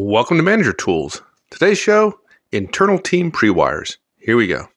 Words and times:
Welcome 0.00 0.36
to 0.36 0.44
Manager 0.44 0.72
Tools. 0.72 1.22
Today's 1.50 1.76
show 1.76 2.20
internal 2.52 3.00
team 3.00 3.32
pre 3.32 3.50
wires. 3.50 3.98
Here 4.20 4.36
we 4.36 4.46
go. 4.46 4.68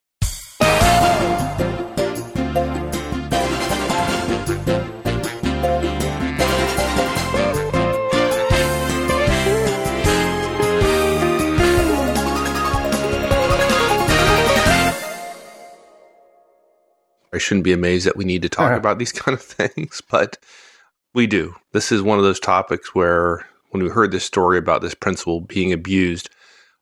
I 17.32 17.38
shouldn't 17.38 17.64
be 17.64 17.72
amazed 17.72 18.06
that 18.06 18.16
we 18.16 18.24
need 18.24 18.42
to 18.42 18.48
talk 18.48 18.66
Uh-huh. 18.66 18.76
about 18.76 18.98
these 18.98 19.12
kind 19.22 19.34
of 19.34 19.42
things, 19.42 20.02
but 20.10 20.38
we 21.14 21.26
do. 21.26 21.54
This 21.72 21.90
is 21.92 22.02
one 22.02 22.18
of 22.18 22.24
those 22.24 22.40
topics 22.40 22.94
where 22.94 23.46
when 23.72 23.82
we 23.82 23.90
heard 23.90 24.12
this 24.12 24.24
story 24.24 24.58
about 24.58 24.80
this 24.80 24.94
principal 24.94 25.40
being 25.40 25.72
abused 25.72 26.30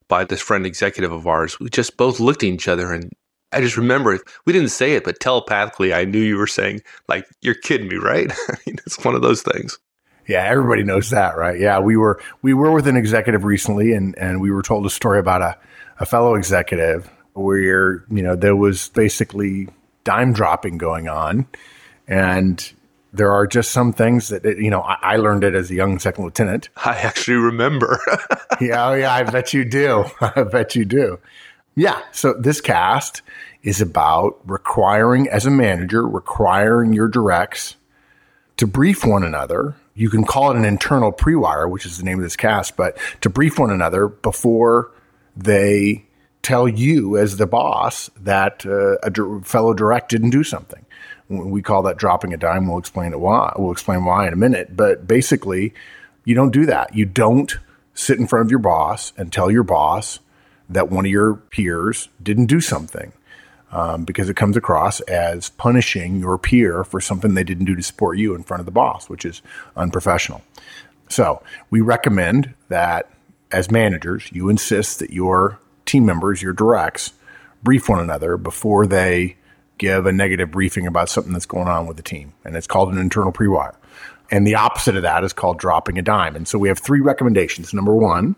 by 0.08 0.24
this 0.24 0.40
friend 0.40 0.66
executive 0.66 1.12
of 1.12 1.26
ours, 1.26 1.58
we 1.58 1.70
just 1.70 1.96
both 1.96 2.20
looked 2.20 2.42
at 2.42 2.48
each 2.48 2.68
other 2.68 2.92
and 2.92 3.10
I 3.52 3.60
just 3.60 3.76
remember 3.76 4.18
we 4.44 4.52
didn't 4.52 4.68
say 4.68 4.94
it, 4.94 5.04
but 5.04 5.18
telepathically 5.18 5.92
I 5.92 6.04
knew 6.04 6.20
you 6.20 6.36
were 6.36 6.46
saying, 6.46 6.82
like, 7.08 7.26
you're 7.42 7.54
kidding 7.54 7.88
me, 7.88 7.96
right? 7.96 8.30
I 8.48 8.54
mean, 8.66 8.76
it's 8.86 9.04
one 9.04 9.14
of 9.14 9.22
those 9.22 9.42
things. 9.42 9.78
Yeah, 10.26 10.44
everybody 10.44 10.84
knows 10.84 11.10
that, 11.10 11.36
right? 11.36 11.58
Yeah, 11.58 11.80
we 11.80 11.96
were 11.96 12.22
we 12.42 12.54
were 12.54 12.70
with 12.70 12.86
an 12.86 12.96
executive 12.96 13.42
recently, 13.42 13.92
and 13.92 14.16
and 14.16 14.40
we 14.40 14.52
were 14.52 14.62
told 14.62 14.86
a 14.86 14.90
story 14.90 15.18
about 15.18 15.42
a 15.42 15.58
a 15.98 16.06
fellow 16.06 16.34
executive 16.36 17.10
where 17.32 18.04
you 18.10 18.22
know 18.22 18.36
there 18.36 18.54
was 18.54 18.90
basically 18.90 19.68
dime 20.04 20.32
dropping 20.32 20.78
going 20.78 21.08
on, 21.08 21.48
and 22.06 22.72
there 23.12 23.32
are 23.32 23.46
just 23.46 23.70
some 23.72 23.92
things 23.92 24.28
that 24.28 24.44
you 24.44 24.70
know 24.70 24.80
I, 24.80 25.16
learned 25.16 25.44
it 25.44 25.54
as 25.54 25.70
a 25.70 25.74
young 25.74 25.98
second 25.98 26.24
lieutenant. 26.24 26.68
I 26.76 26.96
actually 26.96 27.38
remember. 27.38 28.00
yeah, 28.60 28.88
oh 28.88 28.94
yeah, 28.94 29.12
I 29.12 29.22
bet 29.24 29.52
you 29.52 29.64
do. 29.64 30.04
I 30.20 30.44
bet 30.44 30.74
you 30.74 30.84
do. 30.84 31.18
Yeah. 31.74 32.00
So 32.12 32.34
this 32.34 32.60
cast 32.60 33.22
is 33.62 33.80
about 33.80 34.38
requiring, 34.44 35.28
as 35.28 35.46
a 35.46 35.50
manager, 35.50 36.06
requiring 36.06 36.92
your 36.92 37.08
directs 37.08 37.76
to 38.56 38.66
brief 38.66 39.04
one 39.04 39.22
another. 39.22 39.74
You 39.94 40.08
can 40.08 40.24
call 40.24 40.50
it 40.50 40.56
an 40.56 40.64
internal 40.64 41.12
pre-wire, 41.12 41.68
which 41.68 41.84
is 41.84 41.98
the 41.98 42.04
name 42.04 42.18
of 42.18 42.22
this 42.22 42.36
cast, 42.36 42.76
but 42.76 42.96
to 43.20 43.28
brief 43.28 43.58
one 43.58 43.70
another 43.70 44.08
before 44.08 44.92
they 45.36 46.06
tell 46.42 46.66
you 46.66 47.18
as 47.18 47.36
the 47.36 47.46
boss 47.46 48.08
that 48.16 48.64
uh, 48.64 48.96
a 49.02 49.42
fellow 49.42 49.74
direct 49.74 50.10
didn't 50.10 50.30
do 50.30 50.42
something. 50.42 50.84
We 51.30 51.62
call 51.62 51.82
that 51.84 51.96
dropping 51.96 52.34
a 52.34 52.36
dime. 52.36 52.66
We'll 52.66 52.78
explain 52.78 53.12
it 53.12 53.20
why. 53.20 53.54
We'll 53.56 53.72
explain 53.72 54.04
why 54.04 54.26
in 54.26 54.32
a 54.32 54.36
minute. 54.36 54.76
But 54.76 55.06
basically, 55.06 55.72
you 56.24 56.34
don't 56.34 56.50
do 56.50 56.66
that. 56.66 56.94
You 56.94 57.06
don't 57.06 57.56
sit 57.94 58.18
in 58.18 58.26
front 58.26 58.44
of 58.44 58.50
your 58.50 58.58
boss 58.58 59.12
and 59.16 59.32
tell 59.32 59.50
your 59.50 59.62
boss 59.62 60.18
that 60.68 60.90
one 60.90 61.06
of 61.06 61.10
your 61.10 61.34
peers 61.34 62.08
didn't 62.22 62.46
do 62.46 62.60
something 62.60 63.12
um, 63.72 64.04
because 64.04 64.28
it 64.28 64.34
comes 64.34 64.56
across 64.56 65.00
as 65.02 65.50
punishing 65.50 66.16
your 66.16 66.36
peer 66.36 66.82
for 66.82 67.00
something 67.00 67.34
they 67.34 67.44
didn't 67.44 67.64
do 67.64 67.76
to 67.76 67.82
support 67.82 68.18
you 68.18 68.34
in 68.34 68.42
front 68.42 68.60
of 68.60 68.66
the 68.66 68.72
boss, 68.72 69.08
which 69.08 69.24
is 69.24 69.42
unprofessional. 69.76 70.42
So 71.08 71.42
we 71.70 71.80
recommend 71.80 72.54
that 72.68 73.08
as 73.52 73.70
managers, 73.70 74.30
you 74.32 74.48
insist 74.48 74.98
that 75.00 75.10
your 75.10 75.58
team 75.84 76.06
members, 76.06 76.42
your 76.42 76.52
directs, 76.52 77.12
brief 77.62 77.88
one 77.88 78.00
another 78.00 78.36
before 78.36 78.86
they 78.86 79.36
give 79.80 80.04
a 80.04 80.12
negative 80.12 80.50
briefing 80.50 80.86
about 80.86 81.08
something 81.08 81.32
that's 81.32 81.46
going 81.46 81.66
on 81.66 81.86
with 81.86 81.96
the 81.96 82.02
team. 82.02 82.34
And 82.44 82.54
it's 82.54 82.66
called 82.66 82.92
an 82.92 82.98
internal 82.98 83.32
pre-wire. 83.32 83.74
And 84.30 84.46
the 84.46 84.54
opposite 84.54 84.94
of 84.94 85.02
that 85.02 85.24
is 85.24 85.32
called 85.32 85.58
dropping 85.58 85.98
a 85.98 86.02
dime. 86.02 86.36
And 86.36 86.46
so 86.46 86.58
we 86.58 86.68
have 86.68 86.78
three 86.78 87.00
recommendations. 87.00 87.74
Number 87.74 87.94
one, 87.94 88.36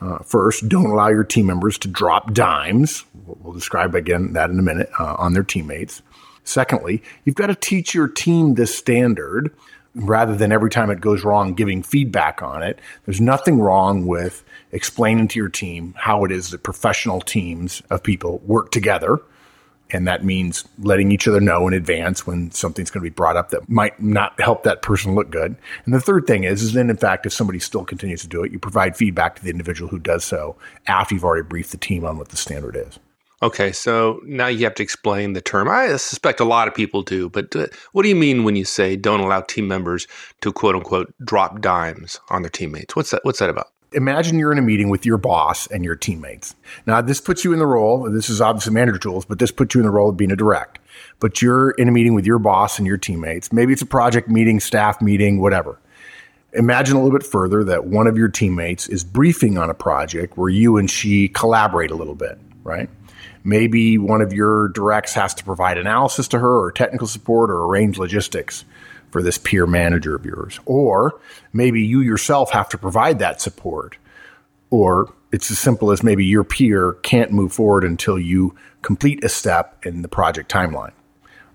uh, 0.00 0.18
first, 0.20 0.68
don't 0.68 0.86
allow 0.86 1.08
your 1.08 1.24
team 1.24 1.46
members 1.46 1.76
to 1.78 1.88
drop 1.88 2.32
dimes. 2.32 3.04
We'll, 3.26 3.52
describe 3.52 3.94
again 3.94 4.34
that 4.34 4.50
in 4.50 4.58
a 4.58 4.62
minute 4.62 4.88
uh, 4.98 5.16
on 5.18 5.34
their 5.34 5.42
teammates. 5.42 6.02
Secondly, 6.44 7.02
you've 7.24 7.34
got 7.34 7.48
to 7.48 7.54
teach 7.56 7.92
your 7.92 8.06
team 8.06 8.54
this 8.54 8.76
standard 8.76 9.54
rather 9.96 10.36
than 10.36 10.52
every 10.52 10.70
time 10.70 10.90
it 10.90 11.00
goes 11.00 11.24
wrong 11.24 11.54
giving 11.54 11.82
feedback 11.82 12.42
on 12.42 12.62
it. 12.62 12.78
There's 13.04 13.20
nothing 13.20 13.58
wrong 13.58 14.06
with 14.06 14.44
explaining 14.70 15.28
to 15.28 15.38
your 15.40 15.48
team 15.48 15.94
how 15.96 16.24
it 16.24 16.30
is 16.30 16.50
that 16.50 16.62
professional 16.62 17.20
teams 17.20 17.82
of 17.90 18.02
people 18.02 18.38
work 18.44 18.70
together. 18.70 19.20
And 19.90 20.06
that 20.08 20.24
means 20.24 20.64
letting 20.78 21.12
each 21.12 21.28
other 21.28 21.40
know 21.40 21.68
in 21.68 21.74
advance 21.74 22.26
when 22.26 22.50
something's 22.50 22.90
going 22.90 23.04
to 23.04 23.10
be 23.10 23.14
brought 23.14 23.36
up 23.36 23.50
that 23.50 23.68
might 23.68 24.00
not 24.02 24.38
help 24.40 24.64
that 24.64 24.82
person 24.82 25.14
look 25.14 25.30
good. 25.30 25.56
And 25.84 25.94
the 25.94 26.00
third 26.00 26.26
thing 26.26 26.44
is, 26.44 26.62
is 26.62 26.72
then 26.72 26.90
in 26.90 26.96
fact, 26.96 27.24
if 27.26 27.32
somebody 27.32 27.60
still 27.60 27.84
continues 27.84 28.22
to 28.22 28.28
do 28.28 28.42
it, 28.42 28.50
you 28.50 28.58
provide 28.58 28.96
feedback 28.96 29.36
to 29.36 29.44
the 29.44 29.50
individual 29.50 29.88
who 29.88 29.98
does 29.98 30.24
so 30.24 30.56
after 30.86 31.14
you've 31.14 31.24
already 31.24 31.46
briefed 31.46 31.70
the 31.70 31.76
team 31.76 32.04
on 32.04 32.18
what 32.18 32.30
the 32.30 32.36
standard 32.36 32.76
is. 32.76 32.98
Okay, 33.42 33.70
so 33.70 34.20
now 34.24 34.46
you 34.46 34.64
have 34.64 34.74
to 34.76 34.82
explain 34.82 35.34
the 35.34 35.42
term. 35.42 35.68
I 35.68 35.88
suspect 35.96 36.40
a 36.40 36.44
lot 36.44 36.68
of 36.68 36.74
people 36.74 37.02
do, 37.02 37.28
but 37.28 37.54
uh, 37.54 37.66
what 37.92 38.02
do 38.02 38.08
you 38.08 38.16
mean 38.16 38.44
when 38.44 38.56
you 38.56 38.64
say 38.64 38.96
don't 38.96 39.20
allow 39.20 39.42
team 39.42 39.68
members 39.68 40.06
to 40.40 40.52
quote 40.52 40.74
unquote 40.74 41.12
drop 41.22 41.60
dimes 41.60 42.18
on 42.30 42.42
their 42.42 42.50
teammates? 42.50 42.96
What's 42.96 43.10
that? 43.10 43.24
What's 43.24 43.40
that 43.40 43.50
about? 43.50 43.68
Imagine 43.92 44.38
you're 44.38 44.52
in 44.52 44.58
a 44.58 44.62
meeting 44.62 44.88
with 44.88 45.06
your 45.06 45.16
boss 45.16 45.66
and 45.68 45.84
your 45.84 45.94
teammates. 45.94 46.54
Now, 46.86 47.00
this 47.00 47.20
puts 47.20 47.44
you 47.44 47.52
in 47.52 47.60
the 47.60 47.66
role. 47.66 48.10
This 48.10 48.28
is 48.28 48.40
obviously 48.40 48.72
manager 48.72 48.98
tools, 48.98 49.24
but 49.24 49.38
this 49.38 49.52
puts 49.52 49.74
you 49.74 49.80
in 49.80 49.86
the 49.86 49.92
role 49.92 50.08
of 50.08 50.16
being 50.16 50.32
a 50.32 50.36
direct. 50.36 50.80
But 51.20 51.40
you're 51.40 51.70
in 51.70 51.88
a 51.88 51.92
meeting 51.92 52.14
with 52.14 52.26
your 52.26 52.38
boss 52.38 52.78
and 52.78 52.86
your 52.86 52.96
teammates. 52.96 53.52
Maybe 53.52 53.72
it's 53.72 53.82
a 53.82 53.86
project 53.86 54.28
meeting, 54.28 54.58
staff 54.58 55.00
meeting, 55.00 55.40
whatever. 55.40 55.78
Imagine 56.52 56.96
a 56.96 57.02
little 57.02 57.16
bit 57.16 57.26
further 57.26 57.62
that 57.64 57.86
one 57.86 58.06
of 58.06 58.16
your 58.18 58.28
teammates 58.28 58.88
is 58.88 59.04
briefing 59.04 59.56
on 59.56 59.70
a 59.70 59.74
project 59.74 60.36
where 60.36 60.48
you 60.48 60.78
and 60.78 60.90
she 60.90 61.28
collaborate 61.28 61.90
a 61.90 61.94
little 61.94 62.14
bit, 62.14 62.38
right? 62.64 62.88
Maybe 63.44 63.98
one 63.98 64.22
of 64.22 64.32
your 64.32 64.68
directs 64.68 65.14
has 65.14 65.32
to 65.34 65.44
provide 65.44 65.78
analysis 65.78 66.26
to 66.28 66.38
her 66.38 66.60
or 66.60 66.72
technical 66.72 67.06
support 67.06 67.50
or 67.50 67.64
arrange 67.64 67.98
logistics 67.98 68.64
for 69.16 69.22
this 69.22 69.38
peer 69.38 69.66
manager 69.66 70.14
of 70.14 70.26
yours. 70.26 70.60
Or 70.66 71.18
maybe 71.50 71.80
you 71.80 72.02
yourself 72.02 72.50
have 72.50 72.68
to 72.68 72.76
provide 72.76 73.18
that 73.20 73.40
support. 73.40 73.96
Or 74.68 75.10
it's 75.32 75.50
as 75.50 75.58
simple 75.58 75.90
as 75.90 76.02
maybe 76.02 76.22
your 76.22 76.44
peer 76.44 76.92
can't 77.02 77.32
move 77.32 77.54
forward 77.54 77.82
until 77.82 78.18
you 78.18 78.54
complete 78.82 79.24
a 79.24 79.30
step 79.30 79.86
in 79.86 80.02
the 80.02 80.08
project 80.08 80.52
timeline. 80.52 80.92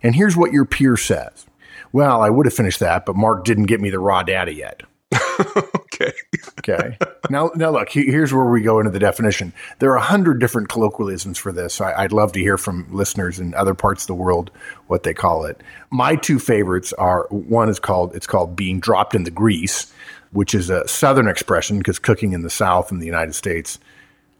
And 0.01 0.15
here's 0.15 0.35
what 0.35 0.51
your 0.51 0.65
peer 0.65 0.97
says. 0.97 1.45
Well, 1.91 2.23
I 2.23 2.31
would 2.31 2.47
have 2.47 2.53
finished 2.55 2.79
that, 2.79 3.05
but 3.05 3.15
Mark 3.15 3.45
didn't 3.45 3.65
get 3.65 3.79
me 3.79 3.91
the 3.91 3.99
raw 3.99 4.23
data 4.23 4.51
yet. 4.51 4.81
okay. 5.75 6.11
Okay. 6.59 6.97
now, 7.29 7.51
now 7.55 7.71
look, 7.71 7.89
here's 7.89 8.33
where 8.33 8.45
we 8.45 8.61
go 8.61 8.79
into 8.79 8.91
the 8.91 8.99
definition. 8.99 9.51
There 9.79 9.91
are 9.91 9.97
a 9.97 10.01
hundred 10.01 10.39
different 10.39 10.69
colloquialisms 10.69 11.37
for 11.37 11.51
this. 11.51 11.81
I, 11.81 11.93
I'd 11.93 12.11
love 12.11 12.31
to 12.33 12.39
hear 12.39 12.57
from 12.57 12.87
listeners 12.91 13.39
in 13.39 13.53
other 13.55 13.73
parts 13.73 14.03
of 14.03 14.07
the 14.07 14.13
world 14.15 14.51
what 14.87 15.03
they 15.03 15.13
call 15.13 15.45
it. 15.45 15.59
My 15.89 16.15
two 16.15 16.39
favorites 16.39 16.93
are 16.93 17.27
one 17.29 17.67
is 17.69 17.79
called 17.79 18.15
it's 18.15 18.27
called 18.27 18.55
being 18.55 18.79
dropped 18.79 19.15
in 19.15 19.23
the 19.23 19.31
grease, 19.31 19.91
which 20.31 20.53
is 20.53 20.69
a 20.69 20.87
southern 20.87 21.27
expression 21.27 21.77
because 21.79 21.99
cooking 21.99 22.33
in 22.33 22.41
the 22.43 22.49
South 22.49 22.91
in 22.91 22.99
the 22.99 23.05
United 23.07 23.33
States 23.33 23.79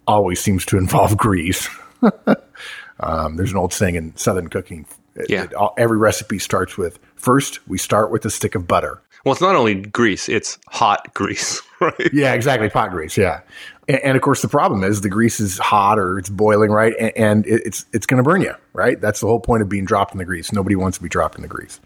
always 0.08 0.40
seems 0.40 0.66
to 0.68 0.78
involve 0.78 1.18
grease. 1.18 1.68
um, 3.00 3.36
there's 3.36 3.52
an 3.52 3.58
old 3.58 3.74
saying 3.74 3.96
in 3.96 4.16
southern 4.16 4.48
cooking. 4.48 4.86
it- 5.16 5.30
Yeah. 5.30 5.44
it- 5.44 5.54
all- 5.54 5.74
every 5.78 5.98
recipe 5.98 6.40
starts 6.40 6.78
with 6.78 7.00
first 7.16 7.68
we 7.68 7.78
start 7.78 8.12
with 8.12 8.26
a 8.26 8.30
stick 8.30 8.56
of 8.56 8.68
butter. 8.68 9.02
Well, 9.24 9.34
it's 9.34 9.42
not 9.42 9.56
only 9.56 9.76
grease; 9.76 10.30
it's 10.30 10.58
hot 10.68 11.14
grease, 11.14 11.62
right? 11.80 12.14
Yeah, 12.14 12.34
exactly. 12.34 12.70
Pot 12.70 12.92
grease. 12.92 13.18
Yeah, 13.18 13.42
and, 13.88 14.00
and 14.00 14.18
of 14.18 14.24
course 14.24 14.42
the 14.42 14.48
problem 14.48 14.84
is 14.84 15.02
the 15.02 15.10
grease 15.10 15.40
is 15.40 15.58
hot 15.58 16.00
or 16.00 16.18
it's 16.18 16.30
boiling, 16.30 16.72
right? 16.72 16.94
And, 17.00 17.12
and 17.16 17.46
it, 17.46 17.62
it's 17.66 17.86
it's 17.94 18.06
going 18.06 18.18
to 18.18 18.24
burn 18.24 18.42
you, 18.42 18.54
right? 18.74 19.00
That's 19.00 19.20
the 19.20 19.28
whole 19.28 19.40
point 19.40 19.62
of 19.62 19.70
being 19.70 19.86
dropped 19.86 20.14
in 20.14 20.18
the 20.18 20.26
grease. 20.26 20.52
Nobody 20.52 20.76
wants 20.76 20.98
to 20.98 21.04
be 21.04 21.10
dropped 21.10 21.36
in 21.36 21.42
the 21.42 21.48
grease. 21.48 21.80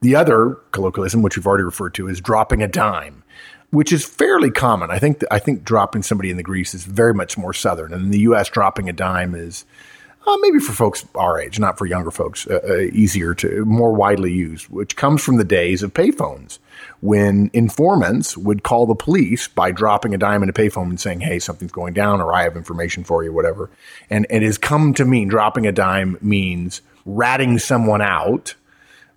The 0.00 0.14
other 0.14 0.54
colloquialism, 0.72 1.22
which 1.22 1.36
we've 1.36 1.46
already 1.46 1.64
referred 1.64 1.94
to, 1.94 2.08
is 2.08 2.20
dropping 2.20 2.62
a 2.62 2.68
dime, 2.68 3.22
which 3.70 3.92
is 3.92 4.04
fairly 4.04 4.50
common. 4.50 4.90
I 4.90 4.98
think 4.98 5.22
I 5.30 5.38
think 5.38 5.64
dropping 5.64 6.02
somebody 6.02 6.30
in 6.30 6.36
the 6.36 6.42
grease 6.42 6.72
is 6.72 6.84
very 6.84 7.14
much 7.14 7.36
more 7.36 7.52
southern, 7.52 7.92
and 7.92 8.04
in 8.04 8.10
the 8.10 8.20
U.S., 8.20 8.48
dropping 8.48 8.88
a 8.88 8.92
dime 8.92 9.34
is 9.34 9.64
uh, 10.28 10.36
maybe 10.42 10.58
for 10.58 10.72
folks 10.72 11.06
our 11.14 11.40
age, 11.40 11.58
not 11.58 11.78
for 11.78 11.86
younger 11.86 12.10
folks, 12.10 12.46
uh, 12.46 12.60
uh, 12.68 12.76
easier 12.92 13.34
to, 13.34 13.64
more 13.64 13.92
widely 13.92 14.32
used, 14.32 14.66
which 14.66 14.94
comes 14.94 15.24
from 15.24 15.36
the 15.36 15.44
days 15.44 15.82
of 15.82 15.94
payphones 15.94 16.58
when 17.00 17.50
informants 17.52 18.36
would 18.36 18.62
call 18.62 18.86
the 18.86 18.94
police 18.94 19.48
by 19.48 19.70
dropping 19.70 20.14
a 20.14 20.18
dime 20.18 20.42
in 20.42 20.48
a 20.48 20.52
payphone 20.52 20.90
and 20.90 21.00
saying, 21.00 21.20
hey, 21.20 21.38
something's 21.38 21.72
going 21.72 21.94
down 21.94 22.20
or 22.20 22.34
I 22.34 22.42
have 22.42 22.56
information 22.56 23.04
for 23.04 23.24
you, 23.24 23.32
whatever. 23.32 23.70
And 24.10 24.26
it 24.28 24.42
has 24.42 24.58
come 24.58 24.94
to 24.94 25.04
mean 25.04 25.28
dropping 25.28 25.66
a 25.66 25.72
dime 25.72 26.18
means 26.20 26.82
ratting 27.06 27.58
someone 27.58 28.02
out, 28.02 28.54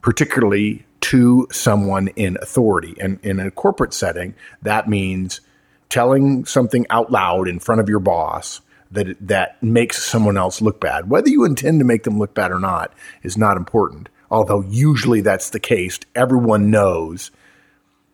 particularly 0.01 0.85
to 1.01 1.47
someone 1.51 2.07
in 2.09 2.37
authority. 2.41 2.95
And 2.99 3.19
in 3.23 3.39
a 3.39 3.51
corporate 3.51 3.93
setting, 3.93 4.33
that 4.61 4.87
means 4.87 5.41
telling 5.89 6.45
something 6.45 6.85
out 6.89 7.11
loud 7.11 7.47
in 7.47 7.59
front 7.59 7.81
of 7.81 7.89
your 7.89 7.99
boss 7.99 8.61
that 8.91 9.15
that 9.19 9.61
makes 9.63 10.03
someone 10.03 10.37
else 10.37 10.61
look 10.61 10.79
bad. 10.79 11.09
Whether 11.09 11.29
you 11.29 11.45
intend 11.45 11.79
to 11.79 11.85
make 11.85 12.03
them 12.03 12.19
look 12.19 12.33
bad 12.33 12.51
or 12.51 12.59
not 12.59 12.93
is 13.23 13.37
not 13.37 13.57
important. 13.57 14.09
Although 14.29 14.61
usually 14.61 15.21
that's 15.21 15.49
the 15.49 15.59
case. 15.59 15.99
Everyone 16.15 16.71
knows 16.71 17.31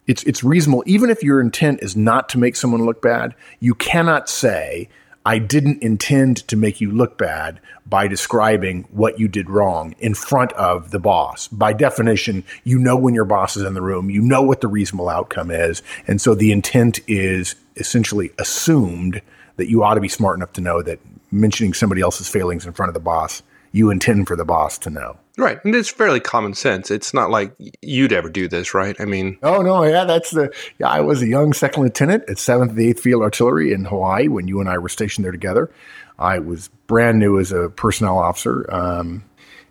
it's 0.07 0.23
it's 0.23 0.43
reasonable 0.43 0.83
even 0.87 1.09
if 1.09 1.21
your 1.21 1.39
intent 1.39 1.83
is 1.83 1.95
not 1.95 2.29
to 2.29 2.37
make 2.37 2.55
someone 2.55 2.85
look 2.85 3.01
bad 3.01 3.35
you 3.59 3.75
cannot 3.75 4.29
say 4.29 4.89
i 5.25 5.37
didn't 5.37 5.83
intend 5.83 6.37
to 6.47 6.55
make 6.55 6.81
you 6.81 6.89
look 6.91 7.17
bad 7.17 7.59
by 7.85 8.07
describing 8.07 8.83
what 8.91 9.19
you 9.19 9.27
did 9.27 9.49
wrong 9.49 9.93
in 9.99 10.13
front 10.13 10.51
of 10.53 10.91
the 10.91 10.99
boss 10.99 11.47
by 11.49 11.73
definition 11.73 12.43
you 12.63 12.79
know 12.79 12.95
when 12.95 13.13
your 13.13 13.25
boss 13.25 13.57
is 13.57 13.63
in 13.63 13.73
the 13.73 13.81
room 13.81 14.09
you 14.09 14.21
know 14.21 14.41
what 14.41 14.61
the 14.61 14.67
reasonable 14.67 15.09
outcome 15.09 15.51
is 15.51 15.83
and 16.07 16.21
so 16.21 16.33
the 16.33 16.51
intent 16.51 16.99
is 17.07 17.55
essentially 17.75 18.31
assumed 18.39 19.21
that 19.57 19.69
you 19.69 19.83
ought 19.83 19.95
to 19.95 20.01
be 20.01 20.07
smart 20.07 20.37
enough 20.37 20.53
to 20.53 20.61
know 20.61 20.81
that 20.81 20.99
mentioning 21.31 21.73
somebody 21.73 22.01
else's 22.01 22.29
failings 22.29 22.65
in 22.65 22.73
front 22.73 22.89
of 22.89 22.93
the 22.93 22.99
boss 22.99 23.43
you 23.73 23.91
intend 23.91 24.27
for 24.27 24.35
the 24.35 24.45
boss 24.45 24.77
to 24.77 24.89
know 24.89 25.17
Right. 25.37 25.63
And 25.63 25.75
it's 25.75 25.89
fairly 25.89 26.19
common 26.19 26.55
sense. 26.55 26.89
It's 26.89 27.13
not 27.13 27.29
like 27.29 27.53
you'd 27.83 28.11
ever 28.11 28.27
do 28.27 28.47
this, 28.47 28.73
right? 28.73 28.99
I 28.99 29.05
mean, 29.05 29.37
oh, 29.43 29.61
no. 29.61 29.83
Yeah, 29.83 30.03
that's 30.03 30.31
the. 30.31 30.51
Yeah, 30.79 30.89
I 30.89 31.01
was 31.01 31.21
a 31.21 31.27
young 31.27 31.53
second 31.53 31.83
lieutenant 31.83 32.23
at 32.27 32.37
7th 32.37 32.69
and 32.69 32.77
8th 32.79 32.99
Field 32.99 33.21
Artillery 33.21 33.71
in 33.71 33.85
Hawaii 33.85 34.29
when 34.29 34.47
you 34.47 34.59
and 34.59 34.67
I 34.67 34.79
were 34.79 34.89
stationed 34.89 35.25
there 35.25 35.31
together. 35.31 35.69
I 36.17 36.39
was 36.39 36.69
brand 36.87 37.19
new 37.19 37.39
as 37.39 37.51
a 37.51 37.69
personnel 37.69 38.17
officer. 38.17 38.65
Um, 38.73 39.23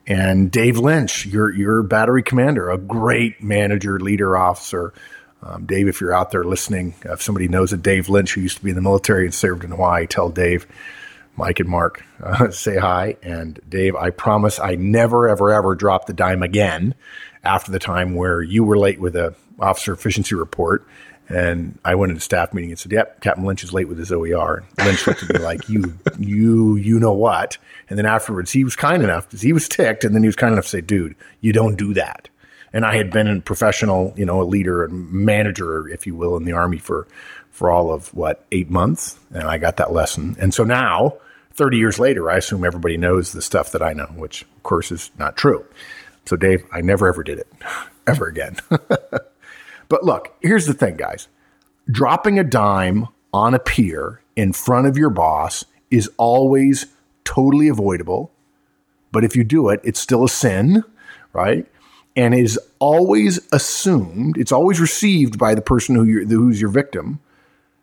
and 0.06 0.52
Dave 0.52 0.78
Lynch, 0.78 1.26
your, 1.26 1.52
your 1.52 1.82
battery 1.82 2.22
commander, 2.22 2.70
a 2.70 2.78
great 2.78 3.42
manager, 3.42 3.98
leader, 3.98 4.36
officer. 4.36 4.94
Um, 5.42 5.66
Dave, 5.66 5.88
if 5.88 6.00
you're 6.00 6.14
out 6.14 6.30
there 6.30 6.44
listening, 6.44 6.94
if 7.04 7.22
somebody 7.22 7.48
knows 7.48 7.72
a 7.72 7.76
Dave 7.76 8.08
Lynch 8.08 8.34
who 8.34 8.40
used 8.40 8.58
to 8.58 8.64
be 8.64 8.70
in 8.70 8.76
the 8.76 8.82
military 8.82 9.24
and 9.24 9.34
served 9.34 9.64
in 9.64 9.70
Hawaii, 9.70 10.06
tell 10.06 10.28
Dave 10.28 10.66
Mike 11.36 11.60
and 11.60 11.68
Mark 11.68 12.04
uh, 12.22 12.50
say 12.50 12.76
hi. 12.76 13.16
And 13.22 13.60
Dave, 13.68 13.94
I 13.94 14.10
promise 14.10 14.58
I 14.58 14.74
never, 14.74 15.28
ever, 15.28 15.52
ever 15.52 15.74
drop 15.74 16.06
the 16.06 16.12
dime 16.12 16.42
again 16.42 16.94
after 17.44 17.70
the 17.70 17.78
time 17.78 18.14
where 18.14 18.42
you 18.42 18.64
were 18.64 18.78
late 18.78 19.00
with 19.00 19.14
a 19.16 19.34
officer 19.60 19.92
efficiency 19.92 20.34
report. 20.34 20.86
And 21.28 21.78
I 21.84 21.96
went 21.96 22.10
into 22.10 22.22
staff 22.22 22.54
meeting 22.54 22.70
and 22.70 22.78
said, 22.78 22.92
"Yep, 22.92 23.20
Captain 23.20 23.44
Lynch 23.44 23.64
is 23.64 23.72
late 23.72 23.88
with 23.88 23.98
his 23.98 24.12
OER." 24.12 24.62
Lynch 24.78 25.06
looked 25.08 25.24
at 25.24 25.30
me 25.30 25.40
like, 25.40 25.68
"You, 25.68 25.98
you, 26.18 26.76
you 26.76 27.00
know 27.00 27.14
what?" 27.14 27.58
And 27.90 27.98
then 27.98 28.06
afterwards, 28.06 28.52
he 28.52 28.62
was 28.62 28.76
kind 28.76 29.02
enough 29.02 29.26
because 29.26 29.42
he 29.42 29.52
was 29.52 29.68
ticked, 29.68 30.04
and 30.04 30.14
then 30.14 30.22
he 30.22 30.28
was 30.28 30.36
kind 30.36 30.52
enough 30.52 30.66
to 30.66 30.70
say, 30.70 30.80
"Dude, 30.80 31.16
you 31.40 31.52
don't 31.52 31.74
do 31.74 31.94
that." 31.94 32.28
And 32.76 32.84
I 32.84 32.98
had 32.98 33.10
been 33.10 33.26
a 33.26 33.40
professional, 33.40 34.12
you 34.18 34.26
know, 34.26 34.42
a 34.42 34.44
leader 34.44 34.84
and 34.84 35.10
manager, 35.10 35.88
if 35.88 36.06
you 36.06 36.14
will, 36.14 36.36
in 36.36 36.44
the 36.44 36.52
army 36.52 36.76
for 36.76 37.08
for 37.50 37.70
all 37.70 37.90
of 37.90 38.12
what 38.12 38.44
eight 38.52 38.68
months, 38.70 39.18
and 39.32 39.44
I 39.44 39.56
got 39.56 39.78
that 39.78 39.94
lesson. 39.94 40.36
And 40.38 40.52
so 40.52 40.62
now 40.62 41.14
30 41.54 41.78
years 41.78 41.98
later, 41.98 42.30
I 42.30 42.36
assume 42.36 42.66
everybody 42.66 42.98
knows 42.98 43.32
the 43.32 43.40
stuff 43.40 43.72
that 43.72 43.80
I 43.80 43.94
know, 43.94 44.04
which 44.14 44.42
of 44.42 44.62
course 44.62 44.92
is 44.92 45.10
not 45.18 45.38
true. 45.38 45.64
So, 46.26 46.36
Dave, 46.36 46.66
I 46.70 46.82
never 46.82 47.08
ever 47.08 47.22
did 47.22 47.38
it 47.38 47.50
ever 48.06 48.26
again. 48.26 48.58
but 48.68 50.04
look, 50.04 50.36
here's 50.42 50.66
the 50.66 50.74
thing, 50.74 50.98
guys 50.98 51.28
dropping 51.90 52.38
a 52.38 52.44
dime 52.44 53.06
on 53.32 53.54
a 53.54 53.58
peer 53.58 54.20
in 54.36 54.52
front 54.52 54.86
of 54.86 54.98
your 54.98 55.08
boss 55.08 55.64
is 55.90 56.10
always 56.18 56.88
totally 57.24 57.68
avoidable. 57.68 58.30
But 59.12 59.24
if 59.24 59.34
you 59.34 59.44
do 59.44 59.70
it, 59.70 59.80
it's 59.82 59.98
still 59.98 60.24
a 60.24 60.28
sin, 60.28 60.84
right? 61.32 61.66
And 62.16 62.34
is 62.34 62.58
always 62.78 63.38
assumed, 63.52 64.38
it's 64.38 64.52
always 64.52 64.80
received 64.80 65.38
by 65.38 65.54
the 65.54 65.60
person 65.60 65.94
who 65.94 66.24
who's 66.24 66.60
your 66.60 66.70
victim. 66.70 67.20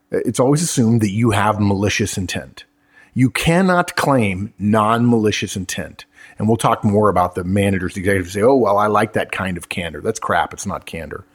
It's 0.09 0.39
always 0.39 0.63
assumed 0.63 1.01
that 1.01 1.11
you 1.11 1.31
have 1.31 1.59
malicious 1.59 2.17
intent. 2.17 2.65
You 3.13 3.29
cannot 3.29 3.95
claim 3.95 4.53
non 4.57 5.07
malicious 5.07 5.55
intent. 5.55 6.05
And 6.39 6.47
we'll 6.47 6.57
talk 6.57 6.83
more 6.83 7.09
about 7.09 7.35
the 7.35 7.43
managers, 7.43 7.93
the 7.93 8.01
executives 8.01 8.33
say, 8.33 8.41
oh, 8.41 8.55
well, 8.55 8.77
I 8.77 8.87
like 8.87 9.13
that 9.13 9.31
kind 9.31 9.55
of 9.57 9.69
candor. 9.69 10.01
That's 10.01 10.19
crap. 10.19 10.53
It's 10.53 10.65
not 10.65 10.85
candor. 10.85 11.25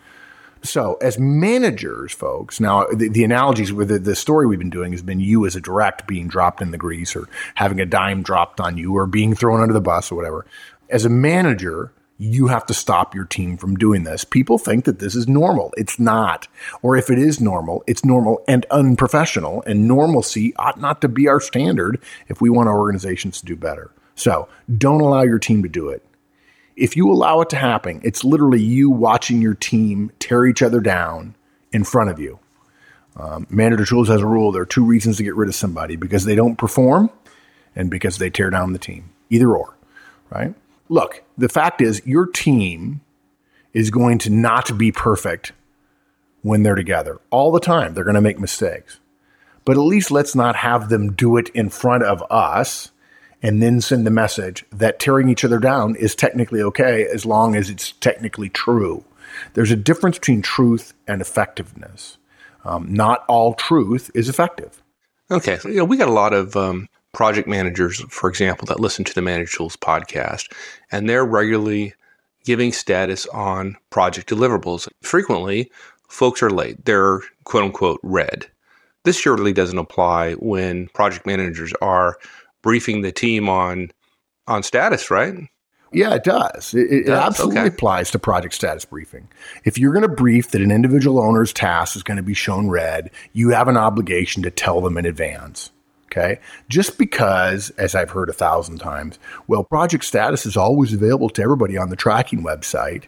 So, 0.63 0.99
as 1.01 1.21
managers, 1.21 2.13
folks, 2.13 2.59
now 2.59 2.87
the, 2.89 3.09
the 3.09 3.23
analogies 3.23 3.73
with 3.73 3.89
the, 3.89 3.99
the, 4.01 4.17
story 4.17 4.45
we've 4.45 4.59
been 4.59 4.71
doing 4.71 4.91
has 4.91 5.03
been 5.03 5.21
you 5.21 5.47
as 5.47 5.55
a 5.55 5.61
direct 5.61 6.09
being 6.09 6.27
dropped 6.27 6.61
in 6.61 6.73
the 6.73 6.79
grease 6.79 7.15
or 7.15 7.29
having 7.55 7.81
a 7.81 7.87
dime 7.87 8.23
dropped 8.25 8.61
on 8.61 8.77
you 8.77 8.97
or 8.97 9.07
being 9.07 9.37
thrown 9.37 9.61
under 9.61 9.73
the 9.73 9.81
bus 9.81 10.11
or 10.11 10.17
whatever. 10.17 10.45
As 10.91 11.05
a 11.05 11.09
manager, 11.09 11.93
you 12.19 12.49
have 12.49 12.67
to 12.67 12.75
stop 12.75 13.15
your 13.15 13.25
team 13.25 13.57
from 13.57 13.77
doing 13.77 14.03
this. 14.03 14.25
People 14.25 14.59
think 14.59 14.85
that 14.85 14.99
this 14.99 15.15
is 15.15 15.29
normal. 15.29 15.73
It's 15.77 16.01
not. 16.01 16.49
Or 16.83 16.97
if 16.97 17.11
it 17.11 17.19
is 17.19 17.41
normal, 17.41 17.85
it's 17.87 18.05
normal 18.05 18.43
and 18.49 18.67
unprofessional, 18.73 19.63
and 19.67 19.87
normalcy 19.87 20.55
ought 20.57 20.81
not 20.81 21.01
to 21.03 21.09
be 21.09 21.29
our 21.29 21.41
standard 21.41 22.01
if 22.27 22.41
we 22.41 22.51
want 22.51 22.69
our 22.69 22.79
organizations 22.79 23.39
to 23.41 23.47
do 23.47 23.55
better. 23.55 23.93
So 24.17 24.49
don't 24.77 25.01
allow 25.01 25.23
your 25.23 25.39
team 25.39 25.63
to 25.63 25.69
do 25.69 25.89
it. 25.91 26.05
If 26.77 26.97
you 26.97 27.11
allow 27.11 27.41
it 27.41 27.51
to 27.51 27.57
happen, 27.57 28.01
it's 28.03 28.25
literally 28.25 28.61
you 28.61 28.91
watching 28.91 29.41
your 29.41 29.55
team 29.55 30.11
tear 30.19 30.45
each 30.45 30.63
other 30.63 30.81
down 30.81 31.37
in 31.73 31.85
front 31.85 32.11
of 32.11 32.19
you. 32.19 32.41
Um, 33.17 33.47
Manager 33.51 33.85
Tools 33.85 34.09
has 34.09 34.21
a 34.21 34.27
rule 34.27 34.53
there 34.53 34.63
are 34.63 34.67
two 34.67 34.85
reasons 34.85 35.17
to 35.17 35.25
get 35.25 35.35
rid 35.35 35.49
of 35.49 35.55
somebody 35.55 35.97
because 35.97 36.25
they 36.25 36.37
don't 36.37 36.57
perform 36.57 37.11
and 37.75 37.91
because 37.91 38.19
they 38.19 38.31
tear 38.31 38.51
down 38.51 38.73
the 38.73 38.79
team. 38.79 39.11
Either 39.31 39.57
or, 39.57 39.77
right? 40.31 40.55
Look, 40.89 41.23
the 41.37 41.49
fact 41.49 41.81
is, 41.81 42.03
your 42.05 42.27
team 42.27 43.01
is 43.73 43.91
going 43.91 44.19
to 44.19 44.31
not 44.31 44.77
be 44.79 44.93
perfect 44.93 45.53
when 46.43 46.63
they're 46.63 46.75
together 46.75 47.21
all 47.31 47.53
the 47.53 47.61
time. 47.61 47.95
They're 47.95 48.05
going 48.05 48.15
to 48.15 48.21
make 48.21 48.39
mistakes. 48.39 48.99
But 49.65 49.77
at 49.77 49.81
least 49.81 50.11
let's 50.11 50.35
not 50.35 50.57
have 50.57 50.89
them 50.89 51.13
do 51.13 51.37
it 51.37 51.51
in 51.51 51.69
front 51.69 52.03
of 52.03 52.23
us 52.31 52.91
and 53.43 53.63
then 53.63 53.81
send 53.81 54.07
the 54.07 54.11
message 54.11 54.65
that 54.73 54.99
tearing 54.99 55.29
each 55.29 55.45
other 55.45 55.59
down 55.59 55.95
is 55.97 56.15
technically 56.15 56.63
okay 56.63 57.07
as 57.07 57.25
long 57.25 57.55
as 57.55 57.71
it's 57.71 57.93
technically 57.93 58.49
true. 58.49 59.05
There's 59.55 59.71
a 59.71 59.77
difference 59.77 60.19
between 60.19 60.43
truth 60.43 60.95
and 61.07 61.21
effectiveness. 61.21 62.19
Um, 62.65 62.93
not 62.93 63.25
all 63.29 63.55
truth 63.55 64.11
is 64.15 64.29
effective. 64.29 64.83
Okay, 65.31 65.59
so 65.59 65.69
you 65.69 65.77
know 65.77 65.85
we 65.85 65.97
got 65.97 66.09
a 66.09 66.13
lot 66.13 66.33
of 66.33 66.57
um, 66.57 66.89
project 67.13 67.49
managers, 67.49 68.01
for 68.09 68.29
example, 68.29 68.67
that 68.67 68.81
listen 68.81 69.05
to 69.05 69.15
the 69.15 69.23
Manage 69.23 69.53
Tools 69.53 69.77
podcast, 69.77 70.53
and 70.93 71.09
they're 71.09 71.25
regularly 71.25 71.95
giving 72.45 72.73
status 72.73 73.27
on 73.27 73.77
project 73.91 74.29
deliverables. 74.29 74.89
Frequently, 75.03 75.71
folks 76.09 76.43
are 76.43 76.51
late. 76.51 76.85
They're 76.85 77.21
quote 77.45 77.65
unquote 77.65 78.01
red. 78.03 78.47
This 79.05 79.19
surely 79.19 79.53
doesn't 79.53 79.79
apply 79.79 80.35
when 80.35 80.89
project 80.89 81.27
managers 81.27 81.73
are 81.81 82.19
briefing 82.63 83.03
the 83.03 83.13
team 83.13 83.49
on 83.49 83.91
on 84.47 84.63
status, 84.63 85.11
right? 85.11 85.35
Yeah, 85.93 86.15
it 86.15 86.25
does. 86.25 86.75
It, 86.75 86.93
it, 86.93 87.07
does? 87.07 87.19
absolutely 87.19 87.61
okay. 87.61 87.69
applies 87.69 88.11
to 88.11 88.19
project 88.19 88.55
status 88.55 88.85
briefing. 88.85 89.29
If 89.65 89.79
you're 89.79 89.93
going 89.93 90.09
to 90.09 90.15
brief 90.15 90.51
that 90.51 90.61
an 90.61 90.71
individual 90.71 91.19
owner's 91.19 91.53
task 91.53 91.97
is 91.97 92.03
going 92.03 92.19
to 92.19 92.23
be 92.23 92.35
shown 92.35 92.69
red, 92.69 93.11
you 93.33 93.51
have 93.51 93.69
an 93.69 93.77
obligation 93.77 94.43
to 94.43 94.51
tell 94.51 94.81
them 94.81 94.99
in 94.99 95.07
advance. 95.07 95.71
Okay. 96.11 96.41
Just 96.71 96.97
because, 96.97 97.69
as 97.71 97.95
I've 97.95 98.11
heard 98.11 98.31
a 98.31 98.35
thousand 98.35 98.79
times, 98.79 99.19
well, 99.47 99.63
project 99.63 100.05
status 100.05 100.47
is 100.47 100.57
always 100.57 100.95
available 100.95 101.29
to 101.31 101.43
everybody 101.43 101.77
on 101.77 101.91
the 101.91 101.97
tracking 101.97 102.43
website. 102.43 103.05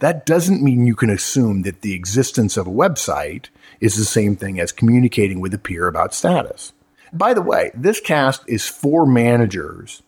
That 0.00 0.26
doesn't 0.26 0.62
mean 0.62 0.84
you 0.84 0.96
can 0.96 1.10
assume 1.10 1.62
that 1.62 1.82
the 1.82 1.94
existence 1.94 2.56
of 2.56 2.66
a 2.66 2.72
website 2.72 3.46
is 3.80 3.96
the 3.96 4.04
same 4.04 4.34
thing 4.34 4.58
as 4.58 4.72
communicating 4.72 5.40
with 5.40 5.54
a 5.54 5.58
peer 5.58 5.86
about 5.86 6.12
status. 6.12 6.72
By 7.12 7.34
the 7.34 7.42
way, 7.42 7.70
this 7.74 8.00
cast 8.00 8.42
is 8.48 8.66
for 8.66 9.06
managers 9.06 10.02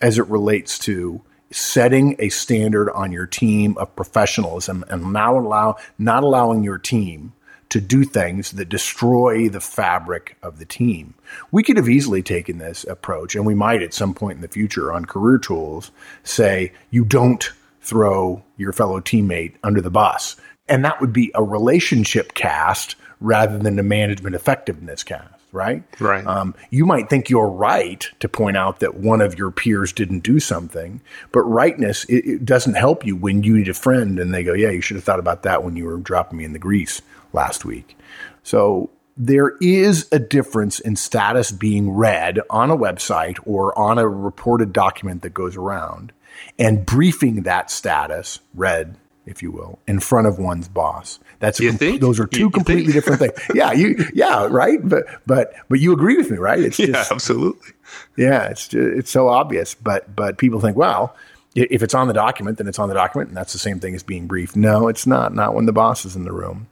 as 0.00 0.18
it 0.18 0.26
relates 0.28 0.78
to 0.80 1.22
setting 1.50 2.16
a 2.18 2.30
standard 2.30 2.90
on 2.90 3.12
your 3.12 3.26
team 3.26 3.76
of 3.78 3.94
professionalism 3.94 4.84
and 4.88 5.12
now 5.12 5.38
allow 5.38 5.76
not 5.98 6.22
allowing 6.22 6.64
your 6.64 6.78
team 6.78 7.32
to 7.70 7.80
do 7.80 8.04
things 8.04 8.52
that 8.52 8.68
destroy 8.68 9.48
the 9.48 9.60
fabric 9.60 10.36
of 10.42 10.58
the 10.58 10.64
team. 10.64 11.14
We 11.50 11.62
could 11.62 11.76
have 11.76 11.88
easily 11.88 12.22
taken 12.22 12.58
this 12.58 12.84
approach, 12.84 13.34
and 13.34 13.46
we 13.46 13.54
might 13.54 13.82
at 13.82 13.94
some 13.94 14.14
point 14.14 14.36
in 14.36 14.42
the 14.42 14.48
future 14.48 14.92
on 14.92 15.04
career 15.04 15.38
tools 15.38 15.90
say, 16.22 16.72
you 16.90 17.04
don't 17.04 17.50
throw 17.80 18.42
your 18.56 18.72
fellow 18.72 19.00
teammate 19.00 19.54
under 19.62 19.80
the 19.80 19.90
bus. 19.90 20.36
And 20.68 20.84
that 20.84 21.00
would 21.00 21.12
be 21.12 21.30
a 21.34 21.42
relationship 21.42 22.34
cast 22.34 22.96
rather 23.20 23.58
than 23.58 23.78
a 23.78 23.82
management 23.82 24.34
effectiveness 24.34 25.02
cast 25.02 25.34
right? 25.54 25.84
Right. 26.00 26.26
Um, 26.26 26.54
you 26.70 26.84
might 26.84 27.08
think 27.08 27.30
you're 27.30 27.48
right 27.48 28.06
to 28.20 28.28
point 28.28 28.56
out 28.56 28.80
that 28.80 28.96
one 28.96 29.20
of 29.20 29.38
your 29.38 29.52
peers 29.52 29.92
didn't 29.92 30.20
do 30.20 30.40
something, 30.40 31.00
but 31.32 31.42
rightness 31.42 32.04
it, 32.06 32.26
it, 32.26 32.44
doesn't 32.44 32.74
help 32.74 33.06
you 33.06 33.14
when 33.16 33.44
you 33.44 33.56
need 33.56 33.68
a 33.68 33.74
friend 33.74 34.18
and 34.18 34.34
they 34.34 34.42
go, 34.42 34.52
"Yeah, 34.52 34.70
you 34.70 34.80
should 34.80 34.96
have 34.96 35.04
thought 35.04 35.20
about 35.20 35.44
that 35.44 35.62
when 35.62 35.76
you 35.76 35.84
were 35.86 35.96
dropping 35.96 36.38
me 36.38 36.44
in 36.44 36.52
the 36.52 36.58
grease." 36.58 37.00
Last 37.34 37.64
week. 37.66 37.98
So 38.42 38.88
there 39.16 39.56
is 39.60 40.08
a 40.10 40.18
difference 40.18 40.80
in 40.80 40.96
status 40.96 41.50
being 41.52 41.90
read 41.90 42.40
on 42.48 42.70
a 42.70 42.76
website 42.76 43.38
or 43.44 43.76
on 43.78 43.98
a 43.98 44.08
reported 44.08 44.72
document 44.72 45.22
that 45.22 45.34
goes 45.34 45.56
around 45.56 46.12
and 46.58 46.86
briefing 46.86 47.42
that 47.42 47.70
status, 47.70 48.40
red, 48.54 48.96
if 49.26 49.42
you 49.42 49.50
will, 49.50 49.78
in 49.86 50.00
front 50.00 50.26
of 50.26 50.38
one's 50.38 50.68
boss. 50.68 51.18
That's 51.38 51.60
you 51.60 51.76
com- 51.76 51.98
those 51.98 52.18
are 52.18 52.26
two 52.26 52.40
you, 52.40 52.50
completely 52.50 52.92
different 52.92 53.20
things. 53.20 53.32
Yeah, 53.54 53.72
you 53.72 54.04
yeah, 54.14 54.46
right? 54.50 54.78
But 54.82 55.04
but 55.26 55.54
but 55.68 55.80
you 55.80 55.92
agree 55.92 56.16
with 56.16 56.30
me, 56.30 56.38
right? 56.38 56.60
It's 56.60 56.76
just, 56.76 56.90
yeah, 56.90 57.04
absolutely. 57.10 57.70
Yeah, 58.16 58.44
it's 58.48 58.72
it's 58.72 59.10
so 59.10 59.28
obvious, 59.28 59.74
but 59.74 60.14
but 60.14 60.38
people 60.38 60.60
think, 60.60 60.76
well, 60.76 61.14
If 61.54 61.82
it's 61.84 61.94
on 61.94 62.08
the 62.08 62.14
document, 62.14 62.58
then 62.58 62.66
it's 62.66 62.80
on 62.80 62.88
the 62.88 62.94
document, 62.94 63.28
and 63.28 63.36
that's 63.36 63.52
the 63.52 63.60
same 63.60 63.78
thing 63.78 63.94
as 63.94 64.02
being 64.02 64.26
briefed. 64.26 64.56
No, 64.56 64.88
it's 64.88 65.06
not. 65.06 65.32
Not 65.34 65.54
when 65.54 65.66
the 65.66 65.72
boss 65.72 66.04
is 66.04 66.16
in 66.16 66.24
the 66.24 66.32
room. 66.32 66.66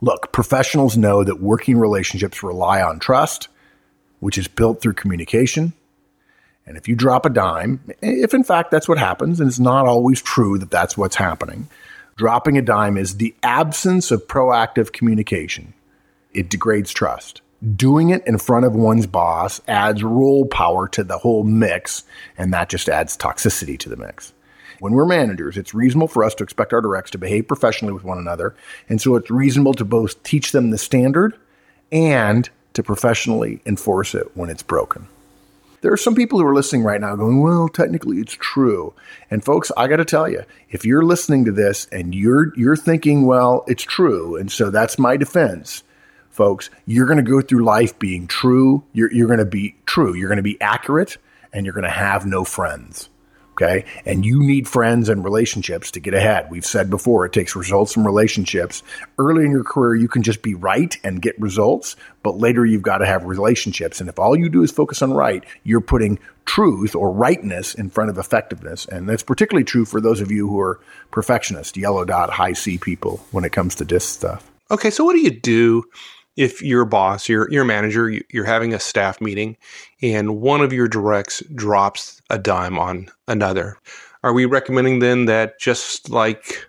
Look, 0.00 0.32
professionals 0.32 0.96
know 0.96 1.24
that 1.24 1.40
working 1.40 1.78
relationships 1.78 2.42
rely 2.42 2.82
on 2.82 2.98
trust, 2.98 3.48
which 4.20 4.38
is 4.38 4.48
built 4.48 4.80
through 4.80 4.94
communication. 4.94 5.72
And 6.66 6.76
if 6.76 6.88
you 6.88 6.96
drop 6.96 7.24
a 7.24 7.30
dime, 7.30 7.80
if 8.02 8.34
in 8.34 8.44
fact 8.44 8.70
that's 8.70 8.88
what 8.88 8.98
happens, 8.98 9.40
and 9.40 9.48
it's 9.48 9.58
not 9.58 9.86
always 9.86 10.20
true 10.20 10.58
that 10.58 10.70
that's 10.70 10.96
what's 10.98 11.16
happening, 11.16 11.68
dropping 12.16 12.58
a 12.58 12.62
dime 12.62 12.96
is 12.96 13.16
the 13.16 13.34
absence 13.42 14.10
of 14.10 14.26
proactive 14.26 14.92
communication. 14.92 15.74
It 16.32 16.50
degrades 16.50 16.92
trust. 16.92 17.40
Doing 17.74 18.10
it 18.10 18.26
in 18.26 18.36
front 18.36 18.66
of 18.66 18.74
one's 18.74 19.06
boss 19.06 19.62
adds 19.66 20.02
role 20.02 20.44
power 20.46 20.88
to 20.88 21.04
the 21.04 21.18
whole 21.18 21.44
mix, 21.44 22.02
and 22.36 22.52
that 22.52 22.68
just 22.68 22.88
adds 22.88 23.16
toxicity 23.16 23.78
to 23.78 23.88
the 23.88 23.96
mix. 23.96 24.34
When 24.78 24.92
we're 24.92 25.06
managers, 25.06 25.56
it's 25.56 25.74
reasonable 25.74 26.08
for 26.08 26.24
us 26.24 26.34
to 26.36 26.44
expect 26.44 26.72
our 26.72 26.80
directs 26.80 27.10
to 27.12 27.18
behave 27.18 27.48
professionally 27.48 27.94
with 27.94 28.04
one 28.04 28.18
another. 28.18 28.54
And 28.88 29.00
so 29.00 29.16
it's 29.16 29.30
reasonable 29.30 29.74
to 29.74 29.84
both 29.84 30.22
teach 30.22 30.52
them 30.52 30.70
the 30.70 30.78
standard 30.78 31.38
and 31.90 32.48
to 32.74 32.82
professionally 32.82 33.60
enforce 33.64 34.14
it 34.14 34.36
when 34.36 34.50
it's 34.50 34.62
broken. 34.62 35.08
There 35.82 35.92
are 35.92 35.98
some 35.98 36.14
people 36.14 36.38
who 36.38 36.46
are 36.46 36.54
listening 36.54 36.82
right 36.82 37.00
now 37.00 37.14
going, 37.16 37.42
well, 37.42 37.68
technically 37.68 38.18
it's 38.18 38.32
true. 38.32 38.92
And 39.30 39.44
folks, 39.44 39.70
I 39.76 39.86
got 39.86 39.96
to 39.96 40.04
tell 40.04 40.28
you, 40.28 40.42
if 40.70 40.84
you're 40.84 41.04
listening 41.04 41.44
to 41.44 41.52
this 41.52 41.86
and 41.92 42.14
you're 42.14 42.52
you're 42.56 42.76
thinking, 42.76 43.24
well, 43.26 43.64
it's 43.68 43.82
true, 43.82 44.36
and 44.36 44.50
so 44.50 44.70
that's 44.70 44.98
my 44.98 45.16
defense, 45.16 45.84
folks, 46.30 46.70
you're 46.86 47.06
going 47.06 47.24
to 47.24 47.30
go 47.30 47.40
through 47.40 47.64
life 47.64 47.98
being 47.98 48.26
true. 48.26 48.82
You're, 48.92 49.12
you're 49.12 49.28
going 49.28 49.38
to 49.38 49.44
be 49.44 49.76
true. 49.86 50.14
You're 50.14 50.28
going 50.28 50.38
to 50.38 50.42
be 50.42 50.60
accurate, 50.60 51.18
and 51.52 51.64
you're 51.64 51.74
going 51.74 51.84
to 51.84 51.90
have 51.90 52.26
no 52.26 52.42
friends. 52.44 53.08
Okay. 53.58 53.86
And 54.04 54.26
you 54.26 54.42
need 54.42 54.68
friends 54.68 55.08
and 55.08 55.24
relationships 55.24 55.90
to 55.92 56.00
get 56.00 56.12
ahead. 56.12 56.50
We've 56.50 56.66
said 56.66 56.90
before, 56.90 57.24
it 57.24 57.32
takes 57.32 57.56
results 57.56 57.94
from 57.94 58.06
relationships. 58.06 58.82
Early 59.18 59.46
in 59.46 59.50
your 59.50 59.64
career, 59.64 59.94
you 59.94 60.08
can 60.08 60.22
just 60.22 60.42
be 60.42 60.54
right 60.54 60.94
and 61.02 61.22
get 61.22 61.40
results, 61.40 61.96
but 62.22 62.36
later 62.36 62.66
you've 62.66 62.82
got 62.82 62.98
to 62.98 63.06
have 63.06 63.24
relationships. 63.24 63.98
And 63.98 64.10
if 64.10 64.18
all 64.18 64.36
you 64.36 64.50
do 64.50 64.62
is 64.62 64.70
focus 64.70 65.00
on 65.00 65.14
right, 65.14 65.42
you're 65.64 65.80
putting 65.80 66.18
truth 66.44 66.94
or 66.94 67.10
rightness 67.10 67.74
in 67.74 67.88
front 67.88 68.10
of 68.10 68.18
effectiveness. 68.18 68.84
And 68.84 69.08
that's 69.08 69.22
particularly 69.22 69.64
true 69.64 69.86
for 69.86 70.02
those 70.02 70.20
of 70.20 70.30
you 70.30 70.46
who 70.46 70.60
are 70.60 70.78
perfectionists, 71.10 71.78
yellow 71.78 72.04
dot, 72.04 72.28
high 72.28 72.52
C 72.52 72.76
people 72.76 73.24
when 73.30 73.44
it 73.44 73.52
comes 73.52 73.74
to 73.76 73.84
this 73.84 74.06
stuff. 74.06 74.50
Okay. 74.70 74.90
So 74.90 75.02
what 75.02 75.14
do 75.14 75.20
you 75.20 75.30
do 75.30 75.82
if 76.36 76.62
you're 76.62 76.84
boss, 76.84 77.28
you're, 77.28 77.50
you're 77.50 77.64
manager, 77.64 78.20
you're 78.30 78.44
having 78.44 78.74
a 78.74 78.80
staff 78.80 79.20
meeting, 79.20 79.56
and 80.02 80.40
one 80.40 80.60
of 80.60 80.72
your 80.72 80.88
directs 80.88 81.42
drops 81.54 82.20
a 82.30 82.38
dime 82.38 82.78
on 82.78 83.08
another, 83.26 83.78
are 84.22 84.32
we 84.32 84.44
recommending 84.44 84.98
then 84.98 85.26
that 85.26 85.58
just 85.58 86.10
like 86.10 86.66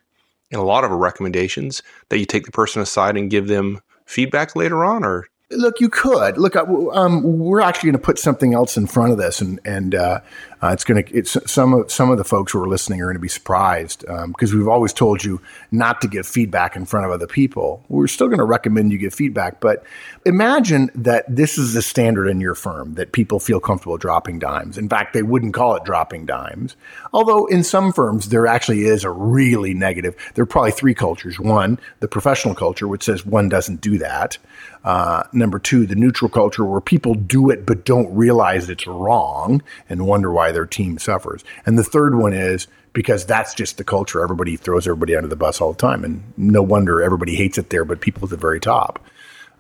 in 0.52 0.60
a 0.60 0.64
lot 0.64 0.84
of 0.84 0.92
our 0.92 0.98
recommendations, 0.98 1.82
that 2.10 2.20
you 2.20 2.26
take 2.26 2.46
the 2.46 2.52
person 2.52 2.82
aside 2.82 3.18
and 3.18 3.30
give 3.30 3.48
them 3.48 3.82
feedback 4.06 4.56
later 4.56 4.86
on, 4.86 5.04
or 5.04 5.28
Look, 5.50 5.80
you 5.80 5.88
could 5.88 6.38
look. 6.38 6.58
Um, 6.58 7.24
we're 7.40 7.62
actually 7.62 7.92
going 7.92 8.02
to 8.02 8.06
put 8.06 8.20
something 8.20 8.54
else 8.54 8.76
in 8.76 8.86
front 8.86 9.14
of 9.14 9.18
this, 9.18 9.40
and 9.40 9.62
and 9.64 9.96
uh, 9.96 10.20
uh, 10.62 10.70
it's 10.70 10.84
going 10.84 11.04
to. 11.04 11.14
It's 11.16 11.38
some 11.52 11.74
of 11.74 11.92
some 11.92 12.10
of 12.10 12.18
the 12.18 12.24
folks 12.24 12.52
who 12.52 12.62
are 12.62 12.68
listening 12.68 13.02
are 13.02 13.06
going 13.06 13.16
to 13.16 13.20
be 13.20 13.28
surprised 13.28 14.02
because 14.02 14.54
um, 14.54 14.58
we've 14.58 14.68
always 14.68 14.92
told 14.92 15.24
you 15.24 15.40
not 15.72 16.02
to 16.02 16.08
give 16.08 16.26
feedback 16.26 16.76
in 16.76 16.86
front 16.86 17.06
of 17.06 17.12
other 17.12 17.28
people. 17.28 17.84
We're 17.90 18.08
still 18.08 18.28
going 18.28 18.40
to 18.40 18.46
recommend 18.46 18.92
you 18.92 18.98
give 18.98 19.14
feedback, 19.14 19.60
but 19.60 19.84
imagine 20.26 20.90
that 20.96 21.26
this 21.28 21.58
is 21.58 21.74
the 21.74 21.82
standard 21.82 22.28
in 22.28 22.42
your 22.42 22.56
firm 22.56 22.96
that 22.96 23.12
people 23.12 23.40
feel 23.40 23.60
comfortable 23.60 23.98
dropping 23.98 24.40
dimes. 24.40 24.78
In 24.78 24.90
fact, 24.90 25.14
they 25.14 25.24
wouldn't 25.24 25.54
call 25.54 25.76
it 25.76 25.84
dropping 25.84 26.26
dimes, 26.26 26.76
although 27.14 27.46
in 27.46 27.64
some 27.64 27.94
firms 27.94 28.30
there 28.30 28.48
actually 28.48 28.86
is 28.86 29.04
a 29.04 29.12
really 29.12 29.74
negative. 29.76 30.16
There 30.34 30.44
are 30.44 30.48
probably 30.48 30.72
three 30.72 30.96
cultures. 30.96 31.40
One, 31.40 31.80
the 32.00 32.08
professional 32.08 32.56
culture, 32.56 32.88
which 32.88 33.04
says 33.04 33.26
one 33.26 33.48
doesn't 33.50 33.82
do 33.82 34.00
that. 34.00 34.38
Uh, 34.84 35.24
number 35.34 35.60
two, 35.60 35.86
the 35.86 35.96
neutral 35.96 36.30
culture 36.30 36.64
where 36.64 36.80
people 36.80 37.14
do 37.14 37.50
it 37.50 37.66
but 37.66 37.84
don't 37.84 38.10
realize 38.16 38.70
it's 38.70 38.88
wrong 38.88 39.62
and 39.90 40.08
wonder 40.08 40.32
why 40.32 40.47
their 40.52 40.66
team 40.66 40.98
suffers. 40.98 41.44
And 41.66 41.78
the 41.78 41.84
third 41.84 42.16
one 42.16 42.34
is 42.34 42.68
because 42.94 43.26
that's 43.26 43.54
just 43.54 43.78
the 43.78 43.84
culture. 43.84 44.22
Everybody 44.22 44.58
throws 44.58 44.88
everybody 44.88 45.16
under 45.16 45.28
the 45.28 45.36
bus 45.36 45.62
all 45.62 45.74
the 45.74 45.80
time. 45.80 46.04
And 46.04 46.34
no 46.38 46.62
wonder 46.62 47.02
everybody 47.02 47.36
hates 47.36 47.58
it 47.58 47.70
there, 47.70 47.86
but 47.86 48.02
people 48.02 48.24
at 48.24 48.30
the 48.30 48.38
very 48.38 48.60
top 48.60 49.04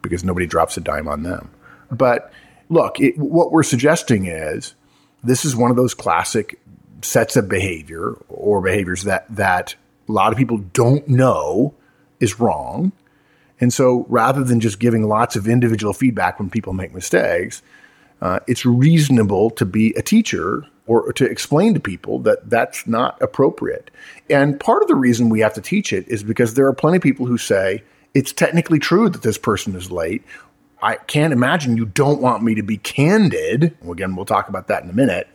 because 0.02 0.24
nobody 0.24 0.46
drops 0.46 0.78
a 0.78 0.82
dime 0.82 1.08
on 1.08 1.24
them. 1.24 1.50
But 1.92 2.32
look, 2.70 3.00
it, 3.00 3.18
what 3.18 3.52
we're 3.52 3.64
suggesting 3.64 4.26
is 4.26 4.76
this 5.24 5.46
is 5.46 5.56
one 5.56 5.72
of 5.72 5.78
those 5.78 5.94
classic 5.94 6.60
sets 7.02 7.36
of 7.36 7.48
behavior 7.48 8.14
or 8.28 8.62
behaviors 8.62 9.04
that, 9.04 9.26
that 9.36 9.76
a 10.08 10.12
lot 10.12 10.32
of 10.32 10.38
people 10.38 10.58
don't 10.58 11.08
know 11.08 11.74
is 12.20 12.40
wrong 12.40 12.92
and 13.60 13.74
so 13.74 14.06
rather 14.10 14.44
than 14.44 14.60
just 14.60 14.80
giving 14.80 15.08
lots 15.08 15.36
of 15.36 15.48
individual 15.48 15.94
feedback 15.94 16.40
when 16.40 16.50
people 16.50 16.74
make 16.74 16.94
mistakes, 16.94 17.62
uh, 18.22 18.40
it's 18.48 18.66
reasonable 18.66 19.50
to 19.52 19.66
be 19.66 19.94
a 19.96 20.02
teacher 20.02 20.66
or 20.88 21.14
to 21.14 21.26
explain 21.26 21.74
to 21.74 21.80
people 21.80 22.20
that 22.20 22.50
that's 22.50 22.88
not 22.88 23.22
appropriate. 23.22 23.92
And 24.30 24.60
part 24.60 24.82
of 24.82 24.88
the 24.88 24.96
reason 24.96 25.30
we 25.30 25.42
have 25.42 25.54
to 25.54 25.62
teach 25.62 25.94
it 25.94 26.08
is 26.08 26.24
because 26.24 26.54
there 26.54 26.66
are 26.68 26.74
plenty 26.74 26.98
of 26.98 27.04
people 27.04 27.26
who 27.26 27.38
say, 27.38 27.84
it's 28.14 28.32
technically 28.32 28.80
true 28.80 29.10
that 29.10 29.22
this 29.22 29.38
person 29.38 29.76
is 29.76 29.92
late. 29.92 30.24
I 30.82 30.96
can't 30.96 31.34
imagine 31.34 31.78
you 31.78 31.86
don't 31.86 32.22
want 32.22 32.44
me 32.44 32.56
to 32.56 32.64
be 32.64 32.78
candid. 32.78 33.78
Again, 33.88 34.16
we'll 34.16 34.26
talk 34.26 34.50
about 34.50 34.68
that 34.70 34.84
in 34.84 34.90
a 34.90 34.94
minute 34.94 35.28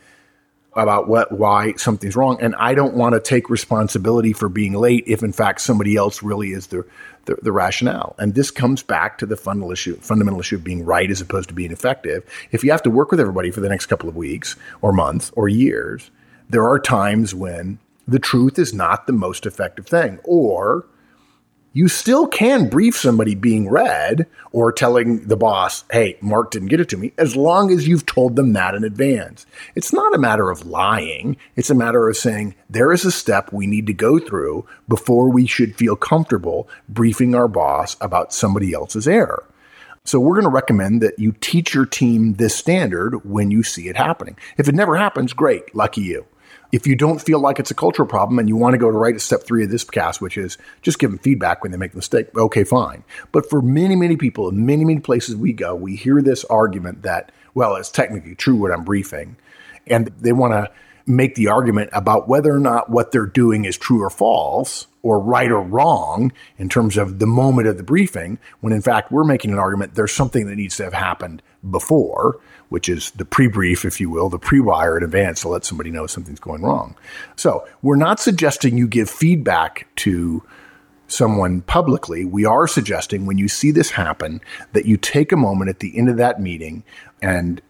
about 0.75 1.07
what 1.07 1.31
why 1.31 1.73
something's 1.73 2.15
wrong 2.15 2.37
and 2.41 2.55
I 2.55 2.73
don't 2.73 2.95
want 2.95 3.13
to 3.13 3.19
take 3.19 3.49
responsibility 3.49 4.33
for 4.33 4.49
being 4.49 4.73
late 4.73 5.03
if 5.05 5.21
in 5.21 5.31
fact 5.31 5.61
somebody 5.61 5.95
else 5.95 6.23
really 6.23 6.51
is 6.51 6.67
the, 6.67 6.83
the, 7.25 7.37
the 7.41 7.51
rationale. 7.51 8.15
And 8.17 8.35
this 8.35 8.51
comes 8.51 8.83
back 8.83 9.17
to 9.19 9.25
the 9.25 9.37
fundamental 9.37 9.71
issue 9.71 9.95
fundamental 9.97 10.39
issue 10.39 10.55
of 10.55 10.63
being 10.63 10.85
right 10.85 11.09
as 11.09 11.21
opposed 11.21 11.49
to 11.49 11.55
being 11.55 11.71
effective. 11.71 12.23
If 12.51 12.63
you 12.63 12.71
have 12.71 12.83
to 12.83 12.89
work 12.89 13.11
with 13.11 13.19
everybody 13.19 13.51
for 13.51 13.61
the 13.61 13.69
next 13.69 13.87
couple 13.87 14.09
of 14.09 14.15
weeks 14.15 14.55
or 14.81 14.91
months 14.91 15.31
or 15.35 15.47
years, 15.47 16.11
there 16.49 16.67
are 16.67 16.79
times 16.79 17.33
when 17.33 17.79
the 18.07 18.19
truth 18.19 18.59
is 18.59 18.73
not 18.73 19.07
the 19.07 19.13
most 19.13 19.45
effective 19.45 19.87
thing 19.87 20.19
or 20.23 20.85
you 21.73 21.87
still 21.87 22.27
can 22.27 22.69
brief 22.69 22.95
somebody 22.95 23.33
being 23.33 23.67
red 23.67 24.27
or 24.51 24.71
telling 24.71 25.27
the 25.27 25.35
boss, 25.35 25.83
hey, 25.91 26.17
Mark 26.21 26.51
didn't 26.51 26.67
get 26.67 26.79
it 26.79 26.89
to 26.89 26.97
me, 26.97 27.11
as 27.17 27.35
long 27.35 27.71
as 27.71 27.87
you've 27.87 28.05
told 28.05 28.35
them 28.35 28.53
that 28.53 28.75
in 28.75 28.83
advance. 28.83 29.47
It's 29.75 29.91
not 29.91 30.13
a 30.13 30.19
matter 30.19 30.51
of 30.51 30.67
lying. 30.67 31.35
It's 31.55 31.71
a 31.71 31.75
matter 31.75 32.07
of 32.07 32.15
saying 32.15 32.53
there 32.69 32.93
is 32.93 33.05
a 33.05 33.11
step 33.11 33.51
we 33.51 33.65
need 33.65 33.87
to 33.87 33.93
go 33.93 34.19
through 34.19 34.67
before 34.87 35.29
we 35.29 35.47
should 35.47 35.75
feel 35.75 35.95
comfortable 35.95 36.69
briefing 36.87 37.33
our 37.33 37.47
boss 37.47 37.97
about 37.99 38.33
somebody 38.33 38.71
else's 38.73 39.07
error. 39.07 39.43
So 40.05 40.19
we're 40.19 40.35
going 40.35 40.43
to 40.43 40.49
recommend 40.49 41.01
that 41.01 41.17
you 41.17 41.33
teach 41.39 41.73
your 41.73 41.85
team 41.85 42.33
this 42.33 42.55
standard 42.55 43.25
when 43.25 43.51
you 43.51 43.63
see 43.63 43.87
it 43.87 43.95
happening. 43.95 44.37
If 44.57 44.67
it 44.67 44.75
never 44.75 44.97
happens, 44.97 45.33
great, 45.33 45.73
lucky 45.73 46.01
you. 46.01 46.25
If 46.73 46.87
you 46.87 46.95
don't 46.95 47.21
feel 47.21 47.39
like 47.39 47.59
it's 47.59 47.69
a 47.69 47.75
cultural 47.75 48.07
problem 48.07 48.39
and 48.39 48.49
you 48.49 48.57
want 48.57 48.73
to 48.73 48.79
go 48.79 48.89
to 48.89 48.97
right 48.97 49.13
at 49.13 49.21
step 49.21 49.43
three 49.43 49.63
of 49.63 49.69
this 49.69 49.83
cast, 49.83 50.19
which 50.21 50.37
is 50.37 50.57
just 50.81 50.97
give 50.97 51.11
them 51.11 51.19
feedback 51.19 51.61
when 51.61 51.71
they 51.71 51.77
make 51.77 51.93
a 51.93 51.95
mistake, 51.95 52.35
okay, 52.35 52.63
fine. 52.63 53.03
But 53.31 53.47
for 53.47 53.61
many, 53.61 53.95
many 53.95 54.17
people 54.17 54.49
in 54.49 54.65
many, 54.65 54.83
many 54.83 54.99
places 54.99 55.35
we 55.35 55.53
go, 55.53 55.75
we 55.75 55.95
hear 55.95 56.19
this 56.19 56.43
argument 56.45 57.03
that, 57.03 57.31
well, 57.53 57.75
it's 57.75 57.91
technically 57.91 58.33
true 58.33 58.55
what 58.55 58.71
I'm 58.71 58.83
briefing. 58.83 59.37
And 59.85 60.07
they 60.19 60.33
want 60.33 60.53
to 60.53 60.71
make 61.05 61.35
the 61.35 61.49
argument 61.49 61.91
about 61.93 62.27
whether 62.27 62.51
or 62.51 62.59
not 62.59 62.89
what 62.89 63.11
they're 63.11 63.27
doing 63.27 63.65
is 63.65 63.77
true 63.77 64.01
or 64.01 64.09
false 64.09 64.87
or 65.03 65.19
right 65.19 65.51
or 65.51 65.61
wrong 65.61 66.31
in 66.57 66.67
terms 66.67 66.97
of 66.97 67.19
the 67.19 67.27
moment 67.27 67.67
of 67.67 67.77
the 67.77 67.83
briefing, 67.83 68.39
when 68.61 68.73
in 68.73 68.81
fact 68.81 69.11
we're 69.11 69.23
making 69.23 69.51
an 69.51 69.59
argument 69.59 69.93
there's 69.93 70.13
something 70.13 70.47
that 70.47 70.55
needs 70.55 70.75
to 70.77 70.83
have 70.83 70.93
happened 70.93 71.41
before 71.69 72.39
which 72.73 72.89
is 72.89 73.11
the 73.11 73.23
pre-brief, 73.23 73.85
if 73.85 74.01
you 74.01 74.09
will, 74.09 74.29
the 74.29 74.39
pre-wire 74.39 74.97
in 74.97 75.03
advance 75.03 75.41
to 75.41 75.47
let 75.47 75.63
somebody 75.63 75.91
know 75.91 76.07
something's 76.07 76.39
going 76.39 76.63
wrong. 76.63 76.95
So 77.35 77.67
we're 77.83 77.97
not 77.97 78.19
suggesting 78.19 78.79
you 78.79 78.87
give 78.87 79.11
feedback 79.11 79.87
to 79.97 80.41
someone 81.07 81.61
publicly. 81.61 82.25
We 82.25 82.45
are 82.45 82.67
suggesting 82.67 83.27
when 83.27 83.37
you 83.37 83.47
see 83.47 83.69
this 83.69 83.91
happen 83.91 84.41
that 84.71 84.87
you 84.87 84.97
take 84.97 85.31
a 85.31 85.37
moment 85.37 85.69
at 85.69 85.81
the 85.81 85.95
end 85.95 86.09
of 86.09 86.17
that 86.17 86.41
meeting 86.41 86.83
and 87.21 87.61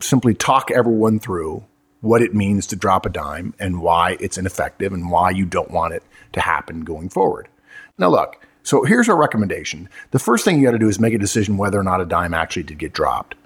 simply 0.00 0.34
talk 0.34 0.70
everyone 0.70 1.18
through 1.18 1.64
what 2.02 2.20
it 2.20 2.34
means 2.34 2.66
to 2.66 2.76
drop 2.76 3.06
a 3.06 3.08
dime 3.08 3.54
and 3.58 3.80
why 3.80 4.16
it's 4.20 4.36
ineffective 4.36 4.92
and 4.92 5.10
why 5.10 5.30
you 5.30 5.46
don't 5.46 5.70
want 5.70 5.94
it 5.94 6.02
to 6.34 6.40
happen 6.40 6.82
going 6.82 7.08
forward. 7.08 7.48
Now, 7.96 8.10
look, 8.10 8.44
so 8.64 8.84
here's 8.84 9.08
our 9.08 9.16
recommendation. 9.16 9.88
The 10.10 10.18
first 10.18 10.44
thing 10.44 10.58
you 10.58 10.66
got 10.66 10.72
to 10.72 10.78
do 10.78 10.88
is 10.88 11.00
make 11.00 11.14
a 11.14 11.18
decision 11.18 11.56
whether 11.56 11.78
or 11.78 11.84
not 11.84 12.00
a 12.00 12.04
dime 12.04 12.34
actually 12.34 12.64
did 12.64 12.78
get 12.78 12.92
dropped. 12.92 13.36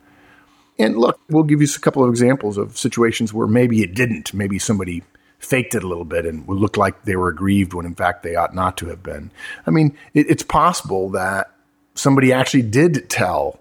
And 0.78 0.96
look, 0.96 1.20
we'll 1.28 1.42
give 1.42 1.62
you 1.62 1.68
a 1.74 1.80
couple 1.80 2.02
of 2.02 2.10
examples 2.10 2.58
of 2.58 2.76
situations 2.76 3.32
where 3.32 3.46
maybe 3.46 3.82
it 3.82 3.94
didn't. 3.94 4.34
Maybe 4.34 4.58
somebody 4.58 5.02
faked 5.38 5.74
it 5.74 5.84
a 5.84 5.88
little 5.88 6.04
bit 6.04 6.24
and 6.24 6.46
looked 6.48 6.76
like 6.76 7.04
they 7.04 7.16
were 7.16 7.28
aggrieved 7.28 7.74
when 7.74 7.86
in 7.86 7.94
fact 7.94 8.22
they 8.22 8.36
ought 8.36 8.54
not 8.54 8.76
to 8.78 8.86
have 8.86 9.02
been. 9.02 9.30
I 9.66 9.70
mean, 9.70 9.96
it, 10.14 10.30
it's 10.30 10.42
possible 10.42 11.10
that 11.10 11.50
somebody 11.94 12.32
actually 12.32 12.62
did 12.62 13.08
tell 13.10 13.60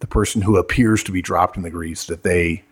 the 0.00 0.06
person 0.06 0.42
who 0.42 0.56
appears 0.56 1.04
to 1.04 1.12
be 1.12 1.22
dropped 1.22 1.56
in 1.56 1.62
the 1.62 1.70
grease 1.70 2.06
that 2.06 2.22
they, 2.22 2.64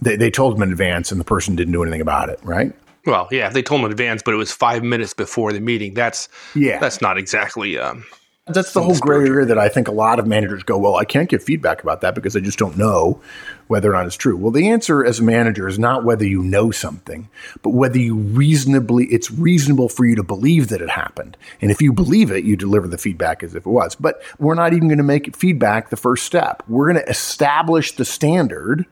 they 0.00 0.16
they 0.16 0.30
told 0.30 0.54
them 0.56 0.62
in 0.62 0.70
advance 0.70 1.10
and 1.12 1.20
the 1.20 1.24
person 1.24 1.56
didn't 1.56 1.72
do 1.72 1.82
anything 1.82 2.00
about 2.00 2.28
it, 2.28 2.40
right? 2.42 2.72
Well, 3.06 3.28
yeah, 3.30 3.48
they 3.48 3.62
told 3.62 3.80
them 3.80 3.86
in 3.86 3.92
advance, 3.92 4.22
but 4.22 4.34
it 4.34 4.38
was 4.38 4.52
five 4.52 4.82
minutes 4.82 5.14
before 5.14 5.52
the 5.52 5.60
meeting. 5.60 5.94
That's 5.94 6.28
Yeah. 6.54 6.78
that's 6.78 7.00
not 7.00 7.16
exactly. 7.16 7.78
Um, 7.78 8.04
That's 8.50 8.72
the 8.72 8.82
whole 8.82 8.98
gray 8.98 9.26
area 9.26 9.44
that 9.44 9.58
I 9.58 9.68
think 9.68 9.88
a 9.88 9.92
lot 9.92 10.18
of 10.18 10.26
managers 10.26 10.62
go, 10.62 10.78
well, 10.78 10.96
I 10.96 11.04
can't 11.04 11.28
give 11.28 11.42
feedback 11.42 11.82
about 11.82 12.00
that 12.00 12.14
because 12.14 12.34
I 12.34 12.40
just 12.40 12.58
don't 12.58 12.78
know 12.78 13.20
whether 13.66 13.90
or 13.90 13.92
not 13.92 14.06
it's 14.06 14.16
true. 14.16 14.38
Well, 14.38 14.50
the 14.50 14.70
answer 14.70 15.04
as 15.04 15.20
a 15.20 15.22
manager 15.22 15.68
is 15.68 15.78
not 15.78 16.02
whether 16.02 16.24
you 16.24 16.42
know 16.42 16.70
something, 16.70 17.28
but 17.62 17.70
whether 17.70 17.98
you 17.98 18.14
reasonably, 18.16 19.04
it's 19.06 19.30
reasonable 19.30 19.90
for 19.90 20.06
you 20.06 20.16
to 20.16 20.22
believe 20.22 20.68
that 20.68 20.80
it 20.80 20.88
happened. 20.88 21.36
And 21.60 21.70
if 21.70 21.82
you 21.82 21.92
believe 21.92 22.30
it, 22.30 22.44
you 22.44 22.56
deliver 22.56 22.88
the 22.88 22.96
feedback 22.96 23.42
as 23.42 23.54
if 23.54 23.66
it 23.66 23.70
was. 23.70 23.94
But 23.94 24.22
we're 24.38 24.54
not 24.54 24.72
even 24.72 24.88
going 24.88 24.96
to 24.96 25.04
make 25.04 25.36
feedback 25.36 25.90
the 25.90 25.96
first 25.98 26.24
step. 26.24 26.62
We're 26.68 26.90
going 26.90 27.04
to 27.04 27.10
establish 27.10 27.92
the 27.92 28.06
standard 28.06 28.86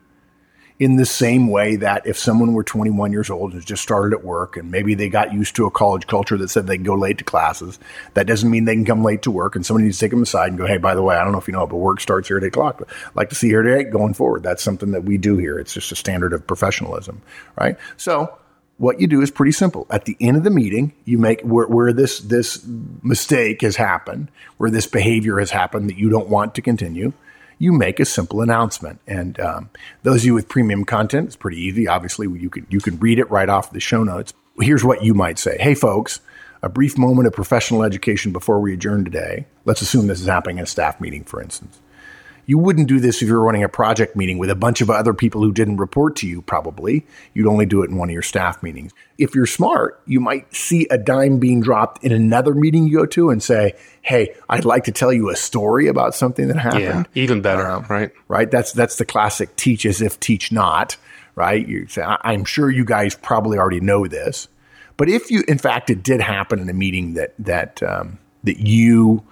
in 0.79 0.95
the 0.95 1.05
same 1.05 1.47
way 1.47 1.75
that 1.75 2.05
if 2.05 2.17
someone 2.17 2.53
were 2.53 2.63
21 2.63 3.11
years 3.11 3.31
old 3.31 3.53
and 3.53 3.65
just 3.65 3.81
started 3.81 4.15
at 4.15 4.23
work 4.23 4.57
and 4.57 4.69
maybe 4.69 4.93
they 4.93 5.09
got 5.09 5.33
used 5.33 5.55
to 5.55 5.65
a 5.65 5.71
college 5.71 6.05
culture 6.05 6.37
that 6.37 6.49
said 6.49 6.67
they 6.67 6.75
can 6.75 6.83
go 6.83 6.93
late 6.93 7.17
to 7.17 7.23
classes, 7.23 7.79
that 8.13 8.27
doesn't 8.27 8.51
mean 8.51 8.65
they 8.65 8.75
can 8.75 8.85
come 8.85 9.03
late 9.03 9.23
to 9.23 9.31
work. 9.31 9.55
And 9.55 9.65
somebody 9.65 9.85
needs 9.85 9.97
to 9.97 10.05
take 10.05 10.11
them 10.11 10.21
aside 10.21 10.49
and 10.49 10.57
go, 10.57 10.67
hey, 10.67 10.77
by 10.77 10.93
the 10.93 11.01
way, 11.01 11.15
I 11.15 11.23
don't 11.23 11.31
know 11.31 11.39
if 11.39 11.47
you 11.47 11.53
know, 11.53 11.65
but 11.65 11.77
work 11.77 11.99
starts 11.99 12.27
here 12.27 12.37
at 12.37 12.43
8 12.43 12.47
o'clock. 12.47 12.81
I'd 12.87 13.15
like 13.15 13.29
to 13.29 13.35
see 13.35 13.47
here 13.47 13.67
at 13.67 13.87
8 13.87 13.91
going 13.91 14.13
forward. 14.13 14.43
That's 14.43 14.61
something 14.61 14.91
that 14.91 15.03
we 15.03 15.17
do 15.17 15.37
here. 15.37 15.57
It's 15.57 15.73
just 15.73 15.91
a 15.91 15.95
standard 15.95 16.31
of 16.31 16.45
professionalism, 16.45 17.23
right? 17.59 17.75
So 17.97 18.37
what 18.77 19.01
you 19.01 19.07
do 19.07 19.21
is 19.21 19.31
pretty 19.31 19.53
simple. 19.53 19.87
At 19.89 20.05
the 20.05 20.15
end 20.19 20.37
of 20.37 20.43
the 20.43 20.51
meeting, 20.51 20.93
you 21.05 21.17
make 21.17 21.41
where, 21.41 21.65
where 21.65 21.91
this 21.91 22.19
this 22.19 22.63
mistake 23.01 23.61
has 23.61 23.75
happened, 23.75 24.29
where 24.57 24.69
this 24.69 24.85
behavior 24.85 25.39
has 25.39 25.49
happened 25.49 25.89
that 25.89 25.97
you 25.97 26.11
don't 26.11 26.29
want 26.29 26.53
to 26.55 26.61
continue 26.61 27.13
you 27.59 27.71
make 27.71 27.99
a 27.99 28.05
simple 28.05 28.41
announcement. 28.41 28.99
And 29.07 29.39
um, 29.39 29.69
those 30.03 30.21
of 30.21 30.25
you 30.25 30.33
with 30.33 30.49
premium 30.49 30.85
content, 30.85 31.27
it's 31.27 31.35
pretty 31.35 31.59
easy. 31.59 31.87
Obviously, 31.87 32.27
you 32.27 32.49
can 32.49 32.65
you 32.69 32.79
can 32.79 32.99
read 32.99 33.19
it 33.19 33.29
right 33.29 33.49
off 33.49 33.71
the 33.71 33.79
show 33.79 34.03
notes. 34.03 34.33
Here's 34.59 34.83
what 34.83 35.03
you 35.03 35.13
might 35.13 35.39
say: 35.39 35.57
Hey, 35.59 35.75
folks, 35.75 36.19
a 36.61 36.69
brief 36.69 36.97
moment 36.97 37.27
of 37.27 37.33
professional 37.33 37.83
education 37.83 38.31
before 38.31 38.59
we 38.59 38.73
adjourn 38.73 39.03
today. 39.03 39.45
Let's 39.65 39.81
assume 39.81 40.07
this 40.07 40.21
is 40.21 40.27
happening 40.27 40.57
in 40.57 40.63
a 40.63 40.67
staff 40.67 40.99
meeting, 40.99 41.23
for 41.23 41.41
instance. 41.41 41.79
You 42.47 42.57
wouldn't 42.57 42.87
do 42.87 43.01
this 43.01 43.21
if 43.21 43.27
you 43.27 43.33
were 43.33 43.41
running 43.41 43.63
a 43.63 43.69
project 43.69 44.15
meeting 44.15 44.37
with 44.37 44.49
a 44.49 44.55
bunch 44.55 44.79
of 44.79 44.89
other 44.89 45.13
people 45.13 45.43
who 45.43 45.51
didn't 45.51 45.77
report 45.77 46.15
to 46.17 46.27
you, 46.27 46.41
probably. 46.41 47.05
You'd 47.33 47.45
only 47.45 47.65
do 47.65 47.83
it 47.83 47.89
in 47.89 47.97
one 47.97 48.07
of 48.07 48.13
your 48.13 48.21
staff 48.21 48.63
meetings. 48.63 48.93
If 49.17 49.35
you're 49.35 49.45
smart, 49.45 50.01
you 50.05 50.21
might 50.21 50.55
see 50.55 50.87
a 50.89 50.97
dime 50.97 51.39
being 51.39 51.59
dropped 51.59 52.05
in 52.05 52.13
another 52.13 52.53
meeting 52.53 52.87
you 52.87 52.99
go 52.99 53.05
to 53.07 53.31
and 53.31 53.43
say, 53.43 53.73
Hey, 54.01 54.33
I'd 54.47 54.63
like 54.63 54.85
to 54.85 54.93
tell 54.93 55.11
you 55.11 55.29
a 55.29 55.35
story 55.35 55.87
about 55.87 56.15
something 56.15 56.47
that 56.47 56.57
happened. 56.57 57.07
yeah, 57.13 57.21
even 57.21 57.41
better, 57.41 57.69
um, 57.69 57.85
right? 57.89 58.11
Right. 58.29 58.49
That's 58.49 58.71
that's 58.71 58.95
the 58.95 59.05
classic 59.05 59.57
teach 59.57 59.85
as 59.85 60.01
if 60.01 60.17
teach 60.17 60.49
not. 60.49 60.95
Right. 61.35 61.67
You 61.67 61.87
say, 61.87 62.01
I'm 62.01 62.45
sure 62.45 62.71
you 62.71 62.85
guys 62.85 63.13
probably 63.13 63.57
already 63.57 63.81
know 63.81 64.07
this, 64.07 64.47
but 64.95 65.09
if 65.09 65.29
you, 65.29 65.43
in 65.49 65.57
fact, 65.57 65.89
it 65.89 66.01
did 66.01 66.21
happen 66.21 66.59
in 66.59 66.69
a 66.69 66.73
meeting 66.73 67.13
that 67.15 67.33
that 67.39 67.83
um, 67.83 68.19
that 68.45 68.57
you 68.57 69.23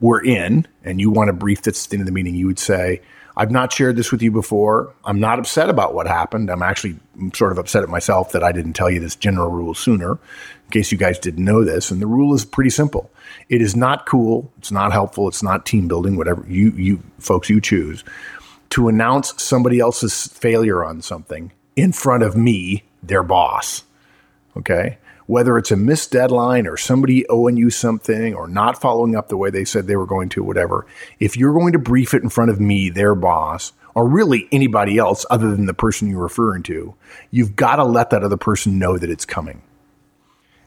were 0.00 0.22
in 0.22 0.66
and 0.84 1.00
you 1.00 1.10
want 1.10 1.30
a 1.30 1.32
brief 1.32 1.62
that's 1.62 1.86
at 1.86 1.90
the 1.90 1.96
end 1.96 2.02
of 2.02 2.06
the 2.06 2.12
meeting, 2.12 2.34
you 2.34 2.46
would 2.46 2.58
say, 2.58 3.00
I've 3.38 3.50
not 3.50 3.72
shared 3.72 3.96
this 3.96 4.10
with 4.10 4.22
you 4.22 4.30
before. 4.30 4.94
I'm 5.04 5.20
not 5.20 5.38
upset 5.38 5.68
about 5.68 5.94
what 5.94 6.06
happened. 6.06 6.50
I'm 6.50 6.62
actually 6.62 6.96
sort 7.34 7.52
of 7.52 7.58
upset 7.58 7.82
at 7.82 7.90
myself 7.90 8.32
that 8.32 8.42
I 8.42 8.50
didn't 8.50 8.72
tell 8.72 8.90
you 8.90 8.98
this 8.98 9.14
general 9.14 9.50
rule 9.50 9.74
sooner, 9.74 10.12
in 10.12 10.70
case 10.70 10.90
you 10.90 10.96
guys 10.96 11.18
didn't 11.18 11.44
know 11.44 11.62
this. 11.62 11.90
And 11.90 12.00
the 12.00 12.06
rule 12.06 12.34
is 12.34 12.46
pretty 12.46 12.70
simple. 12.70 13.10
It 13.50 13.60
is 13.60 13.76
not 13.76 14.06
cool. 14.06 14.50
It's 14.56 14.72
not 14.72 14.92
helpful. 14.92 15.28
It's 15.28 15.42
not 15.42 15.66
team 15.66 15.86
building, 15.86 16.16
whatever 16.16 16.46
you, 16.48 16.70
you 16.70 17.02
folks 17.18 17.50
you 17.50 17.60
choose 17.60 18.04
to 18.70 18.88
announce 18.88 19.40
somebody 19.40 19.80
else's 19.80 20.28
failure 20.28 20.84
on 20.84 21.02
something 21.02 21.52
in 21.76 21.92
front 21.92 22.22
of 22.22 22.36
me, 22.36 22.84
their 23.02 23.22
boss. 23.22 23.82
Okay 24.56 24.98
whether 25.26 25.58
it's 25.58 25.70
a 25.70 25.76
missed 25.76 26.12
deadline 26.12 26.66
or 26.66 26.76
somebody 26.76 27.28
owing 27.28 27.56
you 27.56 27.70
something 27.70 28.34
or 28.34 28.48
not 28.48 28.80
following 28.80 29.16
up 29.16 29.28
the 29.28 29.36
way 29.36 29.50
they 29.50 29.64
said 29.64 29.86
they 29.86 29.96
were 29.96 30.06
going 30.06 30.28
to, 30.28 30.42
whatever, 30.42 30.86
if 31.18 31.36
you're 31.36 31.52
going 31.52 31.72
to 31.72 31.78
brief 31.78 32.14
it 32.14 32.22
in 32.22 32.28
front 32.28 32.50
of 32.50 32.60
me, 32.60 32.88
their 32.88 33.14
boss, 33.14 33.72
or 33.94 34.08
really 34.08 34.48
anybody 34.52 34.98
else 34.98 35.24
other 35.30 35.50
than 35.50 35.66
the 35.66 35.74
person 35.74 36.08
you're 36.08 36.22
referring 36.22 36.62
to, 36.62 36.94
you've 37.30 37.56
got 37.56 37.76
to 37.76 37.84
let 37.84 38.10
that 38.10 38.22
other 38.22 38.36
person 38.36 38.78
know 38.78 38.98
that 38.98 39.10
it's 39.10 39.24
coming. 39.24 39.62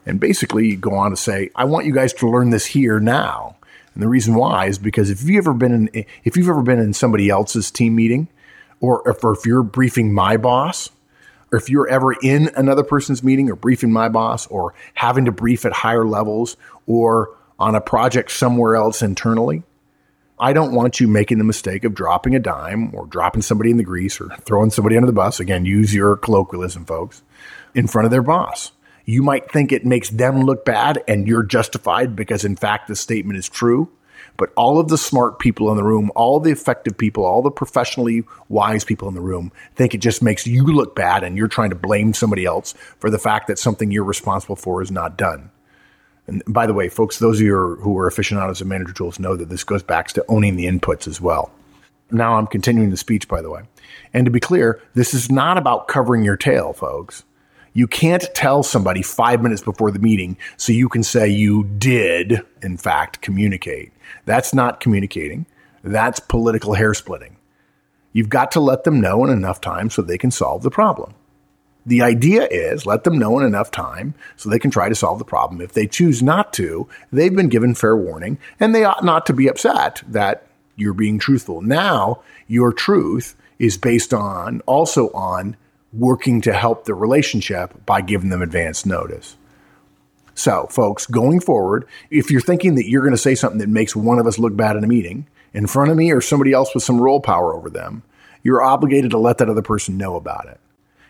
And 0.06 0.19
basically, 0.19 0.67
you 0.67 0.78
go 0.78 0.95
on 0.95 1.12
to 1.12 1.17
say, 1.17 1.52
I 1.56 1.65
want 1.65 1.86
you 1.86 1.93
guys 1.93 2.13
to 2.13 2.30
learn 2.30 2.50
this 2.50 2.65
here 2.65 3.00
now. 3.00 3.58
And 3.93 4.02
the 4.02 4.08
reason 4.08 4.34
why 4.34 4.65
is 4.65 4.80
because 4.80 5.10
if 5.10 5.22
you've 5.24 5.45
ever 5.45 5.54
been 5.54 5.89
in, 5.93 6.06
if 6.24 6.36
you've 6.36 6.50
ever 6.50 6.63
been 6.63 6.80
in 6.80 6.93
somebody 6.93 7.30
else's 7.30 7.69
team 7.69 7.95
meeting, 7.95 8.28
or 8.80 9.08
if, 9.08 9.24
or 9.24 9.34
if 9.34 9.45
you're 9.45 9.63
briefing 9.63 10.13
my 10.13 10.38
boss, 10.38 10.89
or 11.52 11.58
if 11.58 11.70
you're 11.70 11.88
ever 11.88 12.14
in 12.14 12.50
another 12.56 12.84
person's 12.84 13.24
meeting 13.24 13.50
or 13.50 13.56
briefing 13.56 13.92
my 13.92 14.10
boss 14.10 14.48
or 14.48 14.74
having 14.94 15.26
to 15.26 15.32
brief 15.32 15.66
at 15.66 15.74
higher 15.74 16.06
levels 16.06 16.58
or 16.86 17.36
on 17.58 17.76
a 17.76 17.82
project 17.82 18.32
somewhere 18.32 18.76
else 18.76 19.02
internally, 19.02 19.64
I 20.40 20.54
don't 20.54 20.74
want 20.74 21.02
you 21.02 21.08
making 21.08 21.38
the 21.38 21.44
mistake 21.44 21.84
of 21.84 21.94
dropping 21.94 22.34
a 22.34 22.40
dime 22.40 22.96
or 22.96 23.06
dropping 23.06 23.42
somebody 23.42 23.72
in 23.72 23.78
the 23.78 23.84
grease 23.84 24.22
or 24.22 24.30
throwing 24.46 24.70
somebody 24.70 24.96
under 24.96 25.08
the 25.08 25.14
bus. 25.14 25.42
Again, 25.42 25.66
use 25.66 25.94
your 25.94 26.16
colloquialism, 26.16 26.86
folks, 26.86 27.22
in 27.76 27.88
front 27.88 28.06
of 28.06 28.12
their 28.12 28.22
boss. 28.22 28.72
You 29.04 29.22
might 29.22 29.52
think 29.52 29.72
it 29.72 29.86
makes 29.86 30.10
them 30.10 30.42
look 30.42 30.64
bad 30.64 31.04
and 31.08 31.28
you're 31.28 31.44
justified 31.44 32.16
because, 32.16 32.46
in 32.46 32.56
fact, 32.56 32.88
the 32.88 32.96
statement 32.96 33.38
is 33.38 33.50
true. 33.50 33.90
But 34.39 34.54
all 34.56 34.80
of 34.80 34.88
the 34.88 34.97
smart 34.97 35.38
people 35.38 35.69
in 35.69 35.75
the 35.75 35.84
room, 35.84 36.12
all 36.15 36.39
the 36.39 36.49
effective 36.49 36.97
people, 36.97 37.25
all 37.25 37.41
the 37.41 37.52
professionally 37.52 38.23
wise 38.47 38.86
people 38.86 39.10
in 39.10 39.13
the 39.13 39.21
room 39.21 39.52
think 39.75 39.93
it 39.93 39.97
just 39.97 40.23
makes 40.23 40.47
you 40.47 40.63
look 40.63 40.95
bad 40.95 41.25
and 41.25 41.38
you're 41.38 41.49
trying 41.49 41.71
to 41.71 41.75
blame 41.75 42.13
somebody 42.13 42.45
else 42.45 42.73
for 42.99 43.10
the 43.10 43.19
fact 43.19 43.47
that 43.47 43.60
something 43.60 43.91
you're 43.91 44.06
responsible 44.06 44.56
for 44.56 44.82
is 44.82 44.91
not 44.91 45.17
done. 45.17 45.52
And 46.25 46.41
by 46.47 46.67
the 46.67 46.73
way, 46.73 46.88
folks, 46.88 47.19
those 47.19 47.41
of 47.41 47.45
you 47.45 47.75
who 47.82 47.97
are 47.97 48.08
aficionados 48.08 48.62
of 48.62 48.67
manager 48.67 48.93
tools 48.93 49.19
know 49.19 49.36
that 49.36 49.49
this 49.49 49.65
goes 49.65 49.84
back 49.84 50.08
to 50.10 50.23
owning 50.30 50.56
the 50.56 50.67
inputs 50.67 51.06
as 51.06 51.19
well. 51.19 51.52
Now 52.10 52.36
I'm 52.36 52.47
continuing 52.47 52.91
the 52.91 52.97
speech, 52.97 53.28
by 53.28 53.41
the 53.41 53.52
way. 53.52 53.63
And 54.13 54.23
to 54.23 54.32
be 54.32 54.39
clear, 54.39 54.82
this 54.93 55.13
is 55.13 55.30
not 55.30 55.58
about 55.58 55.89
covering 55.89 56.23
your 56.23 56.38
tail, 56.38 56.71
folks. 56.71 57.23
You 57.80 57.88
can't 57.88 58.30
tell 58.34 58.62
somebody 58.62 59.02
five 59.02 59.42
minutes 59.42 59.62
before 59.62 59.89
the 59.89 60.00
meeting 60.00 60.36
so 60.58 60.74
you 60.74 60.89
can 60.89 61.02
say 61.02 61.30
you 61.30 61.63
did, 61.63 62.42
in 62.62 62.76
fact, 62.76 63.22
communicate. 63.22 63.94
That's 64.26 64.54
not 64.54 64.82
communicating. 64.82 65.46
That's 65.82 66.20
political 66.20 66.74
hair 66.74 66.94
splitting. 66.94 67.38
You've 68.12 68.28
got 68.28 68.52
to 68.52 68.60
let 68.60 68.84
them 68.84 69.00
know 69.00 69.24
in 69.24 69.30
enough 69.30 69.62
time 69.62 69.89
so 69.89 70.02
they 70.02 70.18
can 70.18 70.30
solve 70.30 70.62
the 70.62 70.70
problem. 70.70 71.13
The 71.86 72.02
idea 72.02 72.50
is 72.52 72.86
let 72.86 73.06
them 73.06 73.18
know 73.18 73.39
in 73.39 73.46
enough 73.46 73.72
time 73.72 74.13
so 74.36 74.50
they 74.50 74.60
can 74.60 74.72
try 74.72 74.89
to 74.89 74.94
solve 74.94 75.18
the 75.18 75.24
problem. 75.24 75.62
If 75.62 75.72
they 75.72 75.88
choose 75.88 76.22
not 76.22 76.52
to, 76.56 76.86
they've 77.13 77.34
been 77.34 77.48
given 77.48 77.76
fair 77.76 77.96
warning 77.96 78.39
and 78.60 78.76
they 78.76 78.84
ought 78.84 79.06
not 79.06 79.26
to 79.28 79.34
be 79.34 79.48
upset 79.48 80.04
that 80.06 80.48
you're 80.76 80.94
being 80.94 81.18
truthful. 81.18 81.62
Now, 81.62 82.24
your 82.46 82.74
truth 82.74 83.38
is 83.58 83.78
based 83.78 84.13
on 84.13 84.60
also 84.65 85.12
on 85.12 85.56
working 85.93 86.41
to 86.41 86.54
help 86.54 86.86
the 86.86 86.93
relationship 86.93 87.86
by 87.86 88.02
giving 88.02 88.30
them 88.30 88.41
advance 88.41 88.86
notice. 88.86 89.36
So, 90.36 90.67
folks, 90.67 91.06
going 91.06 91.41
forward, 91.41 91.86
if 92.10 92.32
you're 92.32 92.41
thinking 92.41 92.75
that 92.75 92.88
you're 92.88 93.02
going 93.02 93.13
to 93.13 93.17
say 93.17 93.36
something 93.36 93.60
that 93.60 93.69
makes 93.69 93.95
one 93.95 94.19
of 94.19 94.28
us 94.28 94.39
look 94.39 94.56
bad 94.56 94.78
in 94.78 94.84
a 94.84 94.88
meeting 94.88 95.28
in 95.54 95.67
front 95.67 95.91
of 95.91 95.97
me 95.97 96.12
or 96.12 96.21
somebody 96.21 96.54
else 96.54 96.73
with 96.73 96.84
some 96.84 97.02
role 97.02 97.19
power 97.19 97.54
over 97.54 97.69
them, 97.69 98.04
you're 98.43 98.62
obligated 98.62 99.12
to 99.12 99.17
let 99.17 99.39
that 99.39 99.49
other 99.49 99.62
person 99.62 99.97
know 99.97 100.15
about 100.15 100.47
it. 100.47 100.60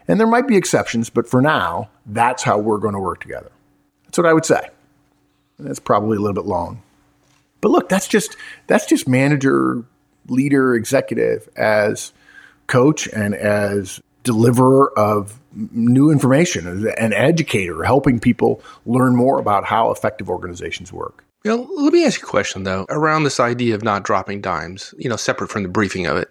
And 0.07 0.19
there 0.19 0.27
might 0.27 0.47
be 0.47 0.57
exceptions, 0.57 1.11
but 1.11 1.29
for 1.29 1.41
now, 1.41 1.89
that's 2.07 2.41
how 2.41 2.57
we're 2.57 2.79
going 2.79 2.95
to 2.95 2.99
work 2.99 3.21
together. 3.21 3.51
That's 4.05 4.17
what 4.17 4.25
I 4.25 4.33
would 4.33 4.45
say. 4.45 4.69
That's 5.59 5.79
probably 5.79 6.17
a 6.17 6.19
little 6.19 6.33
bit 6.33 6.47
long. 6.47 6.81
But 7.61 7.69
look, 7.69 7.89
that's 7.89 8.07
just 8.07 8.35
that's 8.65 8.87
just 8.87 9.07
manager, 9.07 9.83
leader, 10.27 10.73
executive 10.73 11.49
as 11.55 12.13
coach 12.65 13.07
and 13.09 13.35
as 13.35 14.01
deliverer 14.29 14.91
of 14.95 15.39
new 15.71 16.11
information, 16.11 16.87
an 16.99 17.13
educator, 17.13 17.83
helping 17.83 18.19
people 18.19 18.61
learn 18.85 19.15
more 19.15 19.39
about 19.39 19.65
how 19.65 19.89
effective 19.89 20.29
organizations 20.29 20.93
work. 20.93 21.25
You 21.43 21.57
know, 21.57 21.67
let 21.77 21.93
me 21.93 22.05
ask 22.05 22.21
you 22.21 22.27
a 22.27 22.29
question 22.29 22.63
though 22.63 22.85
around 22.89 23.23
this 23.23 23.39
idea 23.39 23.73
of 23.73 23.83
not 23.83 24.03
dropping 24.03 24.41
dimes. 24.41 24.93
You 24.99 25.09
know, 25.09 25.15
separate 25.15 25.49
from 25.49 25.63
the 25.63 25.69
briefing 25.69 26.05
of 26.05 26.15
it. 26.17 26.29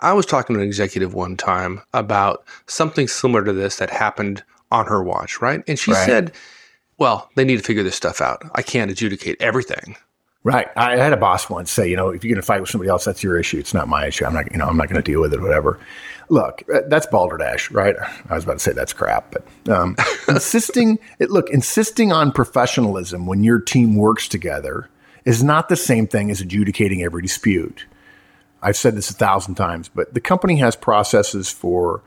I 0.00 0.14
was 0.14 0.24
talking 0.24 0.54
to 0.54 0.62
an 0.62 0.66
executive 0.66 1.12
one 1.12 1.36
time 1.36 1.82
about 1.92 2.42
something 2.66 3.06
similar 3.06 3.44
to 3.44 3.52
this 3.52 3.76
that 3.76 3.90
happened 3.90 4.42
on 4.70 4.86
her 4.86 5.02
watch, 5.02 5.42
right? 5.42 5.62
And 5.68 5.78
she 5.78 5.92
right. 5.92 6.06
said, 6.06 6.32
"Well, 6.96 7.28
they 7.34 7.44
need 7.44 7.58
to 7.58 7.62
figure 7.62 7.82
this 7.82 7.96
stuff 7.96 8.22
out. 8.22 8.42
I 8.54 8.62
can't 8.62 8.90
adjudicate 8.90 9.36
everything." 9.40 9.96
Right. 10.42 10.68
I 10.74 10.96
had 10.96 11.12
a 11.12 11.18
boss 11.18 11.50
once 11.50 11.70
say, 11.70 11.90
you 11.90 11.96
know, 11.96 12.08
if 12.08 12.24
you're 12.24 12.32
going 12.32 12.40
to 12.40 12.46
fight 12.46 12.62
with 12.62 12.70
somebody 12.70 12.88
else, 12.88 13.04
that's 13.04 13.22
your 13.22 13.38
issue. 13.38 13.58
It's 13.58 13.74
not 13.74 13.88
my 13.88 14.06
issue. 14.06 14.24
I'm 14.24 14.32
not, 14.32 14.50
you 14.50 14.56
know, 14.56 14.66
I'm 14.66 14.76
not 14.78 14.88
going 14.88 15.02
to 15.02 15.02
deal 15.02 15.20
with 15.20 15.34
it, 15.34 15.42
whatever. 15.42 15.78
Look, 16.30 16.62
uh, 16.72 16.82
that's 16.86 17.06
balderdash, 17.06 17.72
right? 17.72 17.96
I 18.28 18.34
was 18.34 18.44
about 18.44 18.54
to 18.54 18.58
say 18.60 18.72
that's 18.72 18.92
crap, 18.92 19.32
but 19.32 19.68
um, 19.68 19.96
insisting, 20.28 21.00
it, 21.18 21.30
look, 21.30 21.50
insisting 21.50 22.12
on 22.12 22.30
professionalism 22.30 23.26
when 23.26 23.42
your 23.42 23.58
team 23.58 23.96
works 23.96 24.28
together 24.28 24.88
is 25.24 25.42
not 25.42 25.68
the 25.68 25.76
same 25.76 26.06
thing 26.06 26.30
as 26.30 26.40
adjudicating 26.40 27.02
every 27.02 27.20
dispute. 27.20 27.84
I've 28.62 28.76
said 28.76 28.94
this 28.94 29.10
a 29.10 29.14
thousand 29.14 29.56
times, 29.56 29.88
but 29.88 30.14
the 30.14 30.20
company 30.20 30.56
has 30.58 30.76
processes 30.76 31.50
for 31.50 32.00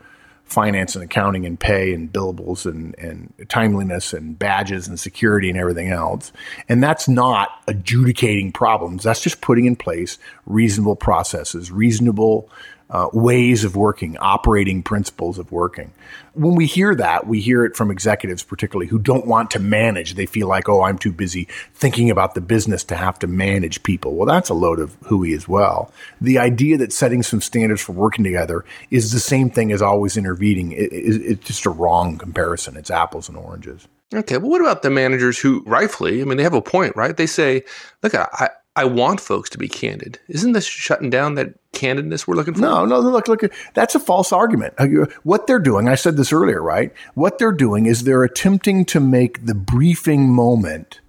finance 0.44 0.94
and 0.94 1.04
accounting 1.04 1.44
and 1.46 1.58
pay 1.58 1.92
and 1.92 2.12
billables 2.12 2.66
and, 2.66 2.94
and 2.98 3.32
timeliness 3.48 4.12
and 4.12 4.38
badges 4.38 4.86
and 4.86 4.98
security 5.00 5.48
and 5.50 5.58
everything 5.58 5.90
else. 5.90 6.32
And 6.68 6.82
that's 6.82 7.08
not 7.08 7.62
adjudicating 7.66 8.52
problems. 8.52 9.02
That's 9.02 9.20
just 9.20 9.40
putting 9.40 9.64
in 9.64 9.76
place 9.76 10.18
reasonable 10.46 10.96
processes, 10.96 11.70
reasonable 11.70 12.48
uh, 12.90 13.08
ways 13.12 13.64
of 13.64 13.76
working, 13.76 14.16
operating 14.18 14.82
principles 14.82 15.38
of 15.38 15.50
working. 15.50 15.92
When 16.34 16.54
we 16.54 16.66
hear 16.66 16.94
that, 16.94 17.26
we 17.26 17.40
hear 17.40 17.64
it 17.64 17.76
from 17.76 17.90
executives, 17.90 18.42
particularly 18.42 18.88
who 18.88 18.98
don't 18.98 19.26
want 19.26 19.50
to 19.52 19.58
manage. 19.58 20.14
They 20.14 20.26
feel 20.26 20.48
like, 20.48 20.68
oh, 20.68 20.82
I'm 20.82 20.98
too 20.98 21.12
busy 21.12 21.48
thinking 21.72 22.10
about 22.10 22.34
the 22.34 22.40
business 22.40 22.84
to 22.84 22.96
have 22.96 23.18
to 23.20 23.26
manage 23.26 23.82
people. 23.82 24.14
Well, 24.14 24.26
that's 24.26 24.50
a 24.50 24.54
load 24.54 24.80
of 24.80 24.96
hooey 25.04 25.32
as 25.32 25.48
well. 25.48 25.92
The 26.20 26.38
idea 26.38 26.76
that 26.78 26.92
setting 26.92 27.22
some 27.22 27.40
standards 27.40 27.82
for 27.82 27.92
working 27.92 28.24
together 28.24 28.64
is 28.90 29.12
the 29.12 29.20
same 29.20 29.50
thing 29.50 29.72
as 29.72 29.82
always 29.82 30.16
intervening. 30.16 30.72
It, 30.72 30.92
it, 30.92 31.22
it's 31.22 31.46
just 31.46 31.66
a 31.66 31.70
wrong 31.70 32.18
comparison. 32.18 32.76
It's 32.76 32.90
apples 32.90 33.28
and 33.28 33.38
oranges. 33.38 33.88
Okay, 34.12 34.36
well, 34.36 34.50
what 34.50 34.60
about 34.60 34.82
the 34.82 34.90
managers 34.90 35.38
who 35.38 35.62
rightfully, 35.66 36.20
I 36.20 36.24
mean, 36.24 36.36
they 36.36 36.44
have 36.44 36.54
a 36.54 36.62
point, 36.62 36.94
right? 36.94 37.16
They 37.16 37.26
say, 37.26 37.64
look, 38.02 38.14
I, 38.14 38.50
I 38.76 38.84
want 38.84 39.20
folks 39.20 39.50
to 39.50 39.58
be 39.58 39.68
candid. 39.68 40.18
Isn't 40.28 40.52
this 40.52 40.66
shutting 40.66 41.08
down 41.08 41.36
that 41.36 41.54
candidness 41.72 42.26
we're 42.26 42.34
looking 42.34 42.54
for? 42.54 42.60
No, 42.60 42.84
no, 42.84 42.98
look, 42.98 43.28
look, 43.28 43.42
that's 43.72 43.94
a 43.94 44.00
false 44.00 44.32
argument. 44.32 44.74
Uh, 44.78 45.06
what 45.22 45.46
they're 45.46 45.60
doing, 45.60 45.88
I 45.88 45.94
said 45.94 46.16
this 46.16 46.32
earlier, 46.32 46.60
right? 46.60 46.92
What 47.14 47.38
they're 47.38 47.52
doing 47.52 47.86
is 47.86 48.02
they're 48.02 48.24
attempting 48.24 48.84
to 48.86 48.98
make 48.98 49.46
the 49.46 49.54
briefing 49.54 50.28
moment 50.28 51.00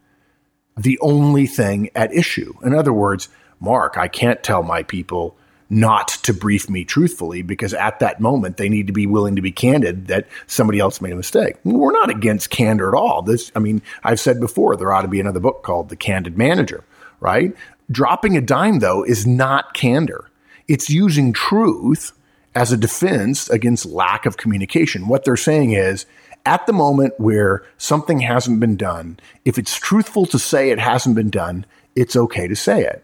the 0.78 1.00
only 1.00 1.48
thing 1.48 1.90
at 1.96 2.14
issue. 2.14 2.54
In 2.64 2.76
other 2.76 2.94
words, 2.94 3.30
Mark, 3.60 3.98
I 3.98 4.10
can't 4.10 4.44
tell 4.44 4.62
my 4.62 4.84
people 4.84 5.36
not 5.68 6.10
to 6.10 6.34
brief 6.34 6.70
me 6.70 6.86
truthfully 6.86 7.42
because 7.42 7.74
at 7.74 8.00
that 8.00 8.20
moment 8.20 8.58
they 8.58 8.70
need 8.70 8.86
to 8.86 8.94
be 8.94 9.08
willing 9.08 9.36
to 9.38 9.42
be 9.42 9.52
candid 9.52 10.06
that 10.06 10.28
somebody 10.46 10.80
else 10.80 11.02
made 11.02 11.14
a 11.14 11.16
mistake. 11.16 11.56
We're 11.64 11.92
not 11.92 12.12
against 12.12 12.52
candor 12.52 12.90
at 12.90 13.00
all. 13.00 13.24
This, 13.24 13.52
I 13.56 13.60
mean, 13.60 13.82
I've 14.04 14.20
said 14.20 14.40
before, 14.40 14.76
there 14.76 14.94
ought 14.94 15.02
to 15.02 15.08
be 15.08 15.20
another 15.20 15.40
book 15.40 15.64
called 15.64 15.90
The 15.90 15.96
Candid 15.96 16.38
Manager 16.38 16.84
right? 17.20 17.56
Dropping 17.92 18.36
a 18.36 18.42
dime, 18.42 18.80
though, 18.80 19.04
is 19.04 19.28
not 19.28 19.74
candor. 19.74 20.30
It's 20.68 20.90
using 20.90 21.34
truth 21.34 22.12
as 22.56 22.72
a 22.72 22.78
defense 22.78 23.50
against 23.50 23.86
lack 23.86 24.26
of 24.26 24.38
communication. 24.38 25.08
What 25.08 25.26
they're 25.26 25.38
saying 25.38 25.74
is, 25.74 26.06
at 26.46 26.66
the 26.68 26.74
moment 26.74 27.14
where 27.18 27.64
something 27.78 28.20
hasn't 28.20 28.60
been 28.60 28.78
done, 28.78 29.20
if 29.44 29.58
it's 29.58 29.78
truthful 29.78 30.26
to 30.28 30.40
say 30.40 30.70
it 30.70 30.80
hasn't 30.80 31.16
been 31.16 31.30
done, 31.30 31.66
it's 31.96 32.16
okay 32.16 32.48
to 32.48 32.56
say 32.56 32.84
it. 32.84 33.04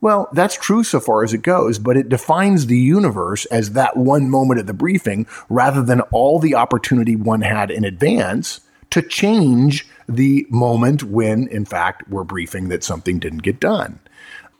Well, 0.00 0.28
that's 0.32 0.56
true 0.56 0.84
so 0.84 1.00
far 1.00 1.24
as 1.24 1.32
it 1.32 1.38
goes, 1.38 1.78
but 1.78 1.96
it 1.96 2.10
defines 2.10 2.66
the 2.66 2.78
universe 2.78 3.46
as 3.46 3.72
that 3.72 3.96
one 3.96 4.28
moment 4.28 4.60
at 4.60 4.66
the 4.66 4.74
briefing 4.74 5.26
rather 5.48 5.82
than 5.82 6.02
all 6.12 6.38
the 6.38 6.56
opportunity 6.56 7.16
one 7.16 7.40
had 7.40 7.70
in 7.70 7.84
advance 7.84 8.60
to 8.90 9.02
change 9.02 9.86
the 10.08 10.46
moment 10.50 11.02
when, 11.04 11.48
in 11.48 11.64
fact, 11.64 12.08
we're 12.08 12.24
briefing 12.24 12.68
that 12.68 12.84
something 12.84 13.18
didn't 13.18 13.42
get 13.42 13.60
done. 13.60 13.98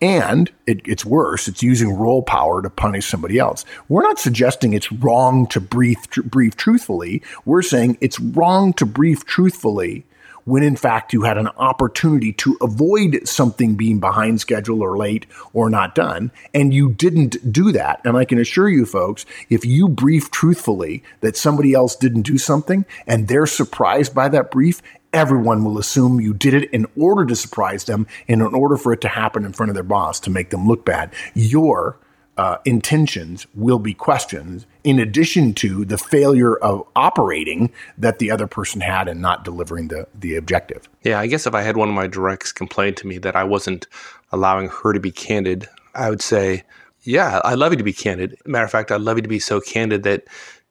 And 0.02 0.50
it, 0.66 0.80
it's 0.84 1.04
worse, 1.04 1.48
it's 1.48 1.62
using 1.62 1.96
role 1.96 2.22
power 2.22 2.60
to 2.60 2.68
punish 2.68 3.06
somebody 3.06 3.38
else. 3.38 3.64
We're 3.88 4.02
not 4.02 4.18
suggesting 4.18 4.72
it's 4.72 4.92
wrong 4.92 5.46
to 5.48 5.60
brief, 5.60 6.10
tr- 6.10 6.22
brief 6.22 6.56
truthfully. 6.56 7.22
We're 7.44 7.62
saying 7.62 7.98
it's 8.00 8.20
wrong 8.20 8.72
to 8.74 8.86
brief 8.86 9.24
truthfully 9.24 10.04
when 10.44 10.62
in 10.62 10.76
fact 10.76 11.12
you 11.12 11.22
had 11.22 11.38
an 11.38 11.48
opportunity 11.56 12.32
to 12.32 12.56
avoid 12.60 13.26
something 13.26 13.74
being 13.74 14.00
behind 14.00 14.40
schedule 14.40 14.82
or 14.82 14.96
late 14.96 15.26
or 15.52 15.70
not 15.70 15.94
done, 15.94 16.30
and 16.52 16.72
you 16.72 16.90
didn't 16.90 17.52
do 17.52 17.72
that. 17.72 18.00
And 18.04 18.16
I 18.16 18.24
can 18.24 18.38
assure 18.38 18.68
you, 18.68 18.86
folks, 18.86 19.26
if 19.48 19.64
you 19.64 19.88
brief 19.88 20.30
truthfully 20.30 21.02
that 21.20 21.36
somebody 21.36 21.74
else 21.74 21.96
didn't 21.96 22.22
do 22.22 22.38
something 22.38 22.84
and 23.06 23.28
they're 23.28 23.46
surprised 23.46 24.14
by 24.14 24.28
that 24.28 24.50
brief, 24.50 24.82
everyone 25.12 25.64
will 25.64 25.78
assume 25.78 26.20
you 26.20 26.34
did 26.34 26.54
it 26.54 26.70
in 26.70 26.86
order 26.96 27.24
to 27.24 27.36
surprise 27.36 27.84
them 27.84 28.06
and 28.28 28.42
in 28.42 28.54
order 28.54 28.76
for 28.76 28.92
it 28.92 29.00
to 29.00 29.08
happen 29.08 29.44
in 29.44 29.52
front 29.52 29.70
of 29.70 29.74
their 29.74 29.84
boss 29.84 30.18
to 30.20 30.30
make 30.30 30.50
them 30.50 30.66
look 30.66 30.84
bad. 30.84 31.12
Your 31.34 31.98
uh, 32.36 32.58
intentions 32.64 33.46
will 33.54 33.78
be 33.78 33.94
questioned 33.94 34.66
in 34.84 34.98
addition 34.98 35.54
to 35.54 35.84
the 35.84 35.96
failure 35.96 36.56
of 36.56 36.86
operating 36.94 37.72
that 37.96 38.18
the 38.18 38.30
other 38.30 38.46
person 38.46 38.82
had 38.82 39.08
and 39.08 39.20
not 39.20 39.42
delivering 39.42 39.88
the, 39.88 40.06
the 40.14 40.36
objective. 40.36 40.88
Yeah, 41.02 41.18
I 41.18 41.26
guess 41.26 41.46
if 41.46 41.54
I 41.54 41.62
had 41.62 41.76
one 41.76 41.88
of 41.88 41.94
my 41.94 42.06
directs 42.06 42.52
complain 42.52 42.94
to 42.96 43.06
me 43.06 43.18
that 43.18 43.34
I 43.34 43.44
wasn't 43.44 43.88
allowing 44.30 44.68
her 44.68 44.92
to 44.92 45.00
be 45.00 45.10
candid, 45.10 45.66
I 45.94 46.10
would 46.10 46.22
say, 46.22 46.64
yeah, 47.02 47.40
I'd 47.44 47.58
love 47.58 47.72
you 47.72 47.78
to 47.78 47.84
be 47.84 47.92
candid. 47.92 48.36
Matter 48.44 48.64
of 48.64 48.70
fact, 48.70 48.92
I'd 48.92 49.00
love 49.00 49.16
you 49.16 49.22
to 49.22 49.28
be 49.28 49.38
so 49.38 49.60
candid 49.60 50.02
that 50.02 50.24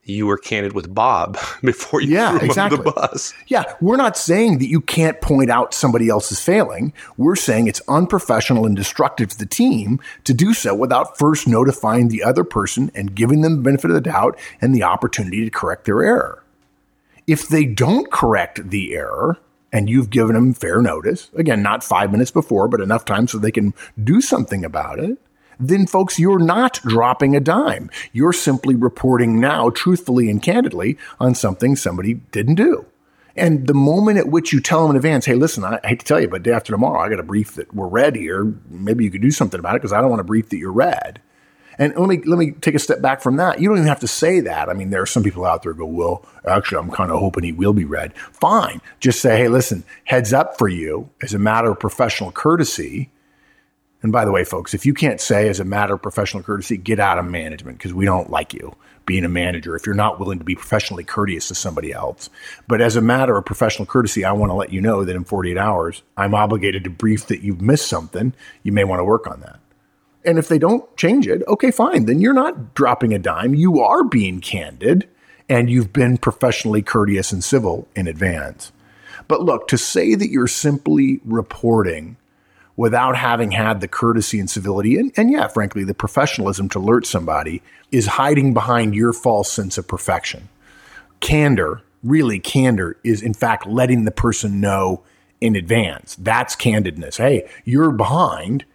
you 0.06 0.28
were 0.28 0.38
candid 0.38 0.74
with 0.74 0.94
Bob 0.94 1.38
before 1.62 2.02
you 2.02 2.16
yeah, 2.16 2.38
threw 2.38 2.48
exactly. 2.48 2.78
the 2.78 2.92
bus. 2.92 3.34
Yeah, 3.48 3.64
we're 3.82 3.98
not 3.98 4.18
saying 4.18 4.60
that 4.60 4.68
you 4.68 4.82
can't 4.82 5.20
point 5.22 5.50
out 5.50 5.74
somebody 5.74 6.10
else's 6.10 6.40
failing. 6.40 6.94
We're 7.18 7.36
saying 7.36 7.68
it's 7.68 7.82
unprofessional 7.88 8.66
and 8.66 8.76
destructive 8.76 9.30
to 9.30 9.38
the 9.38 9.46
team 9.46 10.00
to 10.26 10.34
do 10.34 10.54
so 10.54 10.76
without 10.76 11.18
first 11.18 11.48
notifying 11.48 12.10
the 12.10 12.24
other 12.24 12.44
person 12.44 12.92
and 12.94 13.16
giving 13.16 13.42
them 13.42 13.58
the 13.58 13.62
benefit 13.62 13.92
of 13.92 13.96
the 13.96 14.02
doubt 14.02 14.38
and 14.62 14.76
the 14.76 14.84
opportunity 14.84 15.44
to 15.46 15.52
correct 15.52 15.86
their 15.86 16.04
error. 16.04 16.44
If 17.26 17.48
they 17.48 17.66
don't 17.66 18.12
correct 18.12 18.70
the 18.70 18.94
error, 18.96 19.38
and 19.72 19.90
you've 19.90 20.12
given 20.12 20.36
them 20.36 20.54
fair 20.54 20.82
notice, 20.82 21.32
again, 21.34 21.64
not 21.64 21.84
five 21.84 22.12
minutes 22.12 22.30
before, 22.30 22.68
but 22.68 22.80
enough 22.80 23.06
time 23.06 23.28
so 23.28 23.40
they 23.40 23.52
can 23.52 23.74
do 24.02 24.22
something 24.22 24.64
about 24.64 25.00
it, 25.00 25.18
then 25.60 25.88
folks, 25.88 26.20
you're 26.20 26.40
not 26.40 26.80
dropping 26.84 27.36
a 27.36 27.40
dime. 27.40 27.90
You're 28.12 28.34
simply 28.34 28.76
reporting 28.76 29.40
now 29.40 29.70
truthfully 29.70 30.30
and 30.30 30.42
candidly 30.42 30.98
on 31.20 31.36
something 31.36 31.76
somebody 31.76 32.16
didn't 32.16 32.56
do. 32.56 32.86
And 33.36 33.66
the 33.66 33.74
moment 33.74 34.20
at 34.20 34.28
which 34.28 34.54
you 34.54 34.60
tell 34.60 34.84
them 34.84 34.92
in 34.92 34.98
advance, 34.98 35.26
hey, 35.26 35.34
listen, 35.34 35.64
I, 35.64 35.80
hate 35.84 36.00
to 36.00 36.06
tell 36.06 36.20
you, 36.20 36.28
but 36.28 36.44
day 36.44 36.52
after 36.52 36.72
tomorrow, 36.72 37.00
I 37.00 37.10
got 37.10 37.20
a 37.20 37.24
brief 37.24 37.56
that 37.56 37.74
we're 37.74 37.88
red 37.88 38.16
here. 38.16 38.46
Maybe 38.70 39.04
you 39.04 39.12
could 39.12 39.22
do 39.22 39.32
something 39.32 39.60
about 39.60 39.76
it 39.76 39.82
because 39.82 39.94
I 39.94 40.02
don't 40.02 40.10
want 40.10 40.20
to 40.20 40.26
brief 40.26 40.50
that 40.50 40.58
you're 40.58 40.72
red. 40.72 41.20
And 41.80 41.96
let 41.96 42.08
me 42.08 42.22
let 42.26 42.38
me 42.38 42.52
take 42.52 42.76
a 42.76 42.80
step 42.80 43.02
back 43.02 43.22
from 43.22 43.38
that. 43.38 43.60
You 43.60 43.68
don't 43.68 43.78
even 43.78 43.88
have 43.88 44.00
to 44.02 44.08
say 44.08 44.40
that. 44.42 44.70
I 44.70 44.74
mean, 44.74 44.92
there 44.92 45.02
are 45.02 45.08
some 45.08 45.24
people 45.24 45.46
out 45.46 45.64
there 45.64 45.74
who 45.74 45.80
go, 45.80 45.86
well, 45.86 46.26
actually, 46.48 46.78
I'm 46.78 46.92
kind 46.92 47.12
of 47.12 47.20
hoping 47.20 47.44
he 47.44 47.52
will 47.52 47.74
be 47.74 47.86
red. 47.86 48.16
Fine. 48.16 48.82
Just 49.00 49.22
say, 49.22 49.38
hey, 49.38 49.48
listen, 49.48 49.84
heads 50.06 50.34
up 50.34 50.58
for 50.58 50.68
you 50.68 51.10
as 51.22 51.34
a 51.34 51.40
matter 51.40 51.72
of 51.72 51.80
professional 51.80 52.32
courtesy. 52.32 53.10
And 54.04 54.12
by 54.12 54.26
the 54.26 54.32
way, 54.32 54.44
folks, 54.44 54.74
if 54.74 54.86
you 54.86 54.94
can't 54.94 55.22
say 55.22 55.48
as 55.48 55.62
a 55.62 55.66
matter 55.66 55.96
of 55.96 56.02
professional 56.02 56.44
courtesy, 56.44 56.76
get 56.78 57.00
out 57.00 57.18
of 57.18 57.26
management 57.26 57.78
because 57.78 57.94
we 57.94 58.06
don't 58.06 58.30
like 58.30 58.54
you 58.54 58.76
being 59.06 59.26
a 59.26 59.30
manager 59.30 59.76
if 59.76 59.86
you're 59.86 59.96
not 59.96 60.20
willing 60.20 60.40
to 60.40 60.46
be 60.46 60.56
professionally 60.56 61.04
courteous 61.04 61.48
to 61.48 61.56
somebody 61.56 61.92
else. 61.92 62.30
But 62.68 62.82
as 62.82 62.96
a 62.96 63.02
matter 63.02 63.38
of 63.38 63.46
professional 63.46 63.86
courtesy, 63.86 64.24
I 64.24 64.34
want 64.34 64.50
to 64.50 64.56
let 64.56 64.72
you 64.72 64.82
know 64.82 65.04
that 65.04 65.16
in 65.16 65.24
48 65.24 65.58
hours, 65.58 66.04
I'm 66.16 66.36
obligated 66.36 66.84
to 66.84 66.90
brief 66.90 67.28
that 67.28 67.42
you've 67.42 67.62
missed 67.62 67.88
something. 67.88 68.34
You 68.62 68.72
may 68.72 68.84
want 68.84 69.00
to 69.00 69.06
work 69.06 69.26
on 69.26 69.40
that. 69.42 69.60
And 70.26 70.38
if 70.38 70.48
they 70.48 70.58
don't 70.58 70.96
change 70.96 71.28
it, 71.28 71.42
okay, 71.48 71.72
fine. 71.72 72.06
Then 72.06 72.20
you're 72.20 72.34
not 72.34 72.76
dropping 72.76 73.14
a 73.14 73.20
dime. 73.20 73.56
You 73.56 73.82
are 73.82 74.04
being 74.04 74.40
candid 74.40 75.08
and 75.50 75.70
you've 75.70 75.92
been 75.92 76.18
professionally 76.18 76.82
courteous 76.82 77.32
and 77.32 77.44
civil 77.44 77.88
in 77.96 78.08
advance. 78.08 78.72
But 79.28 79.42
look, 79.42 79.68
to 79.70 79.78
say 79.78 80.16
that 80.16 80.30
you're 80.30 80.48
simply 80.48 81.20
reporting 81.26 82.18
without 82.76 83.16
having 83.16 83.52
had 83.52 83.82
the 83.82 83.88
courtesy 83.88 84.40
and 84.40 84.50
civility 84.50 84.98
and, 84.98 85.12
and 85.16 85.32
yeah, 85.32 85.48
frankly, 85.48 85.84
the 85.84 85.94
professionalism 85.94 86.70
to 86.70 86.80
alert 86.80 87.06
somebody 87.06 87.62
is 87.92 88.08
hiding 88.08 88.54
behind 88.54 88.96
your 88.96 89.14
false 89.14 89.52
sense 89.52 89.78
of 89.78 89.88
perfection. 89.88 90.50
Candor, 91.20 91.82
really 92.04 92.40
candor, 92.40 92.98
is 93.04 93.22
in 93.22 93.34
fact 93.34 93.68
letting 93.68 94.06
the 94.06 94.12
person 94.12 94.60
know 94.60 95.04
in 95.40 95.56
advance. 95.56 96.16
That's 96.16 96.56
candidness. 96.56 97.18
Hey, 97.18 97.48
you're 97.64 97.92
behind. 97.92 98.66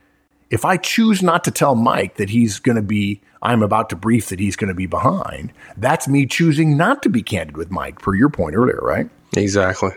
If 0.51 0.65
I 0.65 0.77
choose 0.77 1.23
not 1.23 1.45
to 1.45 1.51
tell 1.51 1.75
Mike 1.75 2.17
that 2.17 2.31
he's 2.31 2.59
going 2.59 2.77
to 2.77 2.83
be, 2.83 3.21
I'm 3.43 3.63
about 3.63 3.91
to 3.91 3.97
brief 3.97 4.29
that 4.29 4.41
he's 4.41 4.57
going 4.57 4.69
to 4.69 4.75
be 4.75 4.87
behind, 4.87 5.53
that's 5.77 6.09
me 6.09 6.25
choosing 6.27 6.77
not 6.77 7.03
to 7.03 7.09
be 7.09 7.23
candid 7.23 7.57
with 7.57 7.71
Mike, 7.71 8.01
per 8.01 8.15
your 8.15 8.31
point 8.31 8.55
earlier, 8.55 8.81
right? 8.81 9.11
Exactly. 9.37 9.91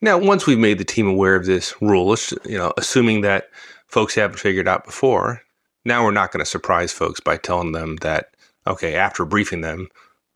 Now, 0.00 0.16
once 0.18 0.46
we've 0.46 0.58
made 0.58 0.78
the 0.78 0.84
team 0.84 1.08
aware 1.08 1.34
of 1.34 1.46
this 1.46 1.74
rule, 1.80 2.14
you 2.44 2.56
know, 2.58 2.72
assuming 2.76 3.22
that 3.22 3.48
folks 3.86 4.14
haven't 4.14 4.38
figured 4.38 4.68
out 4.68 4.84
before, 4.84 5.42
now 5.84 6.04
we're 6.04 6.12
not 6.12 6.30
going 6.30 6.44
to 6.44 6.48
surprise 6.48 6.92
folks 6.92 7.20
by 7.20 7.36
telling 7.36 7.72
them 7.72 7.96
that, 7.96 8.28
okay, 8.66 8.94
after 8.94 9.24
briefing 9.24 9.62
them, 9.62 9.88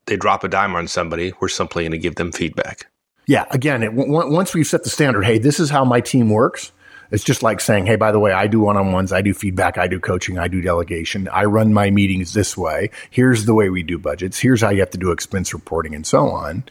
they 0.07 0.17
drop 0.17 0.43
a 0.43 0.49
dime 0.49 0.75
on 0.75 0.89
somebody, 0.89 1.33
we're 1.41 1.49
simply 1.49 1.85
going 1.85 1.93
to 1.93 1.99
give 1.99 2.17
them 2.17 2.33
feedback. 2.33 2.87
Yeah, 3.29 3.45
again, 3.51 3.85
it, 3.85 3.95
w- 3.95 4.33
once 4.33 4.53
we've 4.53 4.67
set 4.67 4.83
the 4.83 4.91
standard, 4.91 5.25
hey, 5.25 5.39
this 5.39 5.61
is 5.61 5.71
how 5.71 5.85
my 5.85 6.01
team 6.01 6.29
works. 6.29 6.73
It's 7.13 7.23
just 7.23 7.43
like 7.43 7.61
saying, 7.61 7.87
hey, 7.87 7.97
by 7.97 8.11
the 8.11 8.19
way, 8.19 8.33
I 8.33 8.47
do 8.47 8.61
one 8.61 8.79
on 8.79 8.93
ones, 8.93 9.13
I 9.13 9.21
do 9.21 9.35
feedback, 9.35 9.77
I 9.77 9.87
do 9.87 10.01
coaching, 10.01 10.39
I 10.39 10.49
do 10.49 10.63
delegation, 10.63 11.29
I 11.29 11.45
run 11.45 11.75
my 11.75 11.91
meetings 11.91 12.33
this 12.33 12.57
way. 12.57 12.91
Here's 13.11 13.45
the 13.45 13.53
way 13.53 13.69
we 13.69 13.83
do 13.83 13.99
budgets. 13.99 14.39
Here's 14.39 14.63
how 14.63 14.71
you 14.71 14.81
have 14.81 14.91
to 14.91 14.99
do 14.99 15.13
expense 15.13 15.53
reporting 15.53 15.95
and 15.95 16.07
so 16.07 16.31
on. 16.31 16.65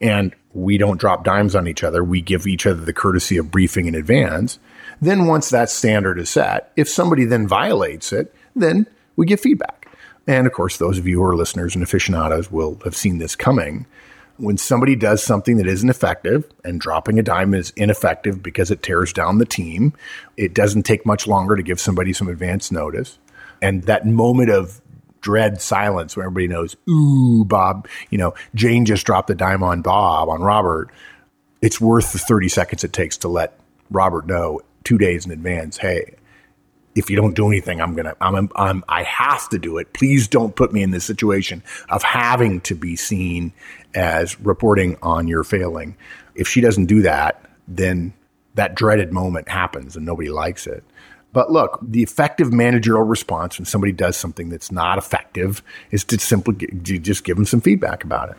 And 0.00 0.34
we 0.54 0.78
don't 0.78 1.00
drop 1.00 1.24
dimes 1.24 1.56
on 1.56 1.66
each 1.66 1.82
other. 1.82 2.04
We 2.04 2.20
give 2.20 2.46
each 2.46 2.64
other 2.64 2.80
the 2.80 2.92
courtesy 2.92 3.36
of 3.38 3.50
briefing 3.50 3.86
in 3.86 3.96
advance. 3.96 4.60
Then 5.02 5.26
once 5.26 5.50
that 5.50 5.68
standard 5.68 6.18
is 6.20 6.30
set, 6.30 6.72
if 6.76 6.88
somebody 6.88 7.24
then 7.24 7.48
violates 7.48 8.12
it, 8.12 8.32
then 8.54 8.86
we 9.16 9.26
give 9.26 9.40
feedback. 9.40 9.88
And 10.28 10.46
of 10.46 10.52
course, 10.52 10.76
those 10.76 10.98
of 10.98 11.08
you 11.08 11.18
who 11.18 11.24
are 11.24 11.34
listeners 11.34 11.74
and 11.74 11.82
aficionados 11.82 12.52
will 12.52 12.80
have 12.84 12.94
seen 12.94 13.18
this 13.18 13.34
coming. 13.34 13.86
When 14.38 14.56
somebody 14.56 14.96
does 14.96 15.22
something 15.22 15.56
that 15.58 15.66
isn't 15.66 15.88
effective, 15.90 16.50
and 16.64 16.80
dropping 16.80 17.18
a 17.18 17.22
dime 17.22 17.54
is 17.54 17.72
ineffective 17.76 18.42
because 18.42 18.70
it 18.70 18.82
tears 18.82 19.12
down 19.12 19.38
the 19.38 19.44
team, 19.44 19.92
it 20.36 20.54
doesn't 20.54 20.84
take 20.84 21.04
much 21.04 21.26
longer 21.26 21.56
to 21.56 21.62
give 21.62 21.80
somebody 21.80 22.12
some 22.12 22.28
advance 22.28 22.70
notice. 22.70 23.18
And 23.60 23.82
that 23.84 24.06
moment 24.06 24.50
of 24.50 24.80
dread 25.20 25.60
silence 25.60 26.16
where 26.16 26.26
everybody 26.26 26.48
knows, 26.48 26.76
ooh, 26.88 27.44
Bob, 27.44 27.88
you 28.10 28.18
know, 28.18 28.34
Jane 28.54 28.84
just 28.84 29.04
dropped 29.04 29.30
a 29.30 29.34
dime 29.34 29.62
on 29.62 29.82
Bob, 29.82 30.28
on 30.28 30.40
Robert. 30.40 30.90
It's 31.60 31.80
worth 31.80 32.12
the 32.12 32.18
30 32.18 32.48
seconds 32.48 32.84
it 32.84 32.92
takes 32.92 33.16
to 33.18 33.28
let 33.28 33.58
Robert 33.90 34.26
know 34.26 34.60
two 34.84 34.98
days 34.98 35.26
in 35.26 35.32
advance, 35.32 35.76
hey, 35.76 36.14
if 36.98 37.08
you 37.08 37.16
don't 37.16 37.34
do 37.34 37.46
anything, 37.46 37.80
I'm 37.80 37.94
gonna, 37.94 38.16
I'm, 38.20 38.50
I'm, 38.56 38.84
I 38.88 39.04
have 39.04 39.48
to 39.50 39.58
do 39.58 39.78
it. 39.78 39.92
Please 39.92 40.26
don't 40.26 40.56
put 40.56 40.72
me 40.72 40.82
in 40.82 40.90
this 40.90 41.04
situation 41.04 41.62
of 41.88 42.02
having 42.02 42.60
to 42.62 42.74
be 42.74 42.96
seen 42.96 43.52
as 43.94 44.38
reporting 44.40 44.96
on 45.00 45.28
your 45.28 45.44
failing. 45.44 45.96
If 46.34 46.48
she 46.48 46.60
doesn't 46.60 46.86
do 46.86 47.02
that, 47.02 47.44
then 47.68 48.12
that 48.54 48.74
dreaded 48.74 49.12
moment 49.12 49.48
happens 49.48 49.96
and 49.96 50.04
nobody 50.04 50.28
likes 50.28 50.66
it. 50.66 50.82
But 51.32 51.52
look, 51.52 51.78
the 51.82 52.02
effective 52.02 52.52
managerial 52.52 53.04
response 53.04 53.58
when 53.58 53.66
somebody 53.66 53.92
does 53.92 54.16
something 54.16 54.48
that's 54.48 54.72
not 54.72 54.98
effective 54.98 55.62
is 55.90 56.02
to 56.04 56.18
simply 56.18 56.68
g- 56.82 56.98
just 56.98 57.22
give 57.22 57.36
them 57.36 57.44
some 57.44 57.60
feedback 57.60 58.02
about 58.02 58.30
it. 58.30 58.36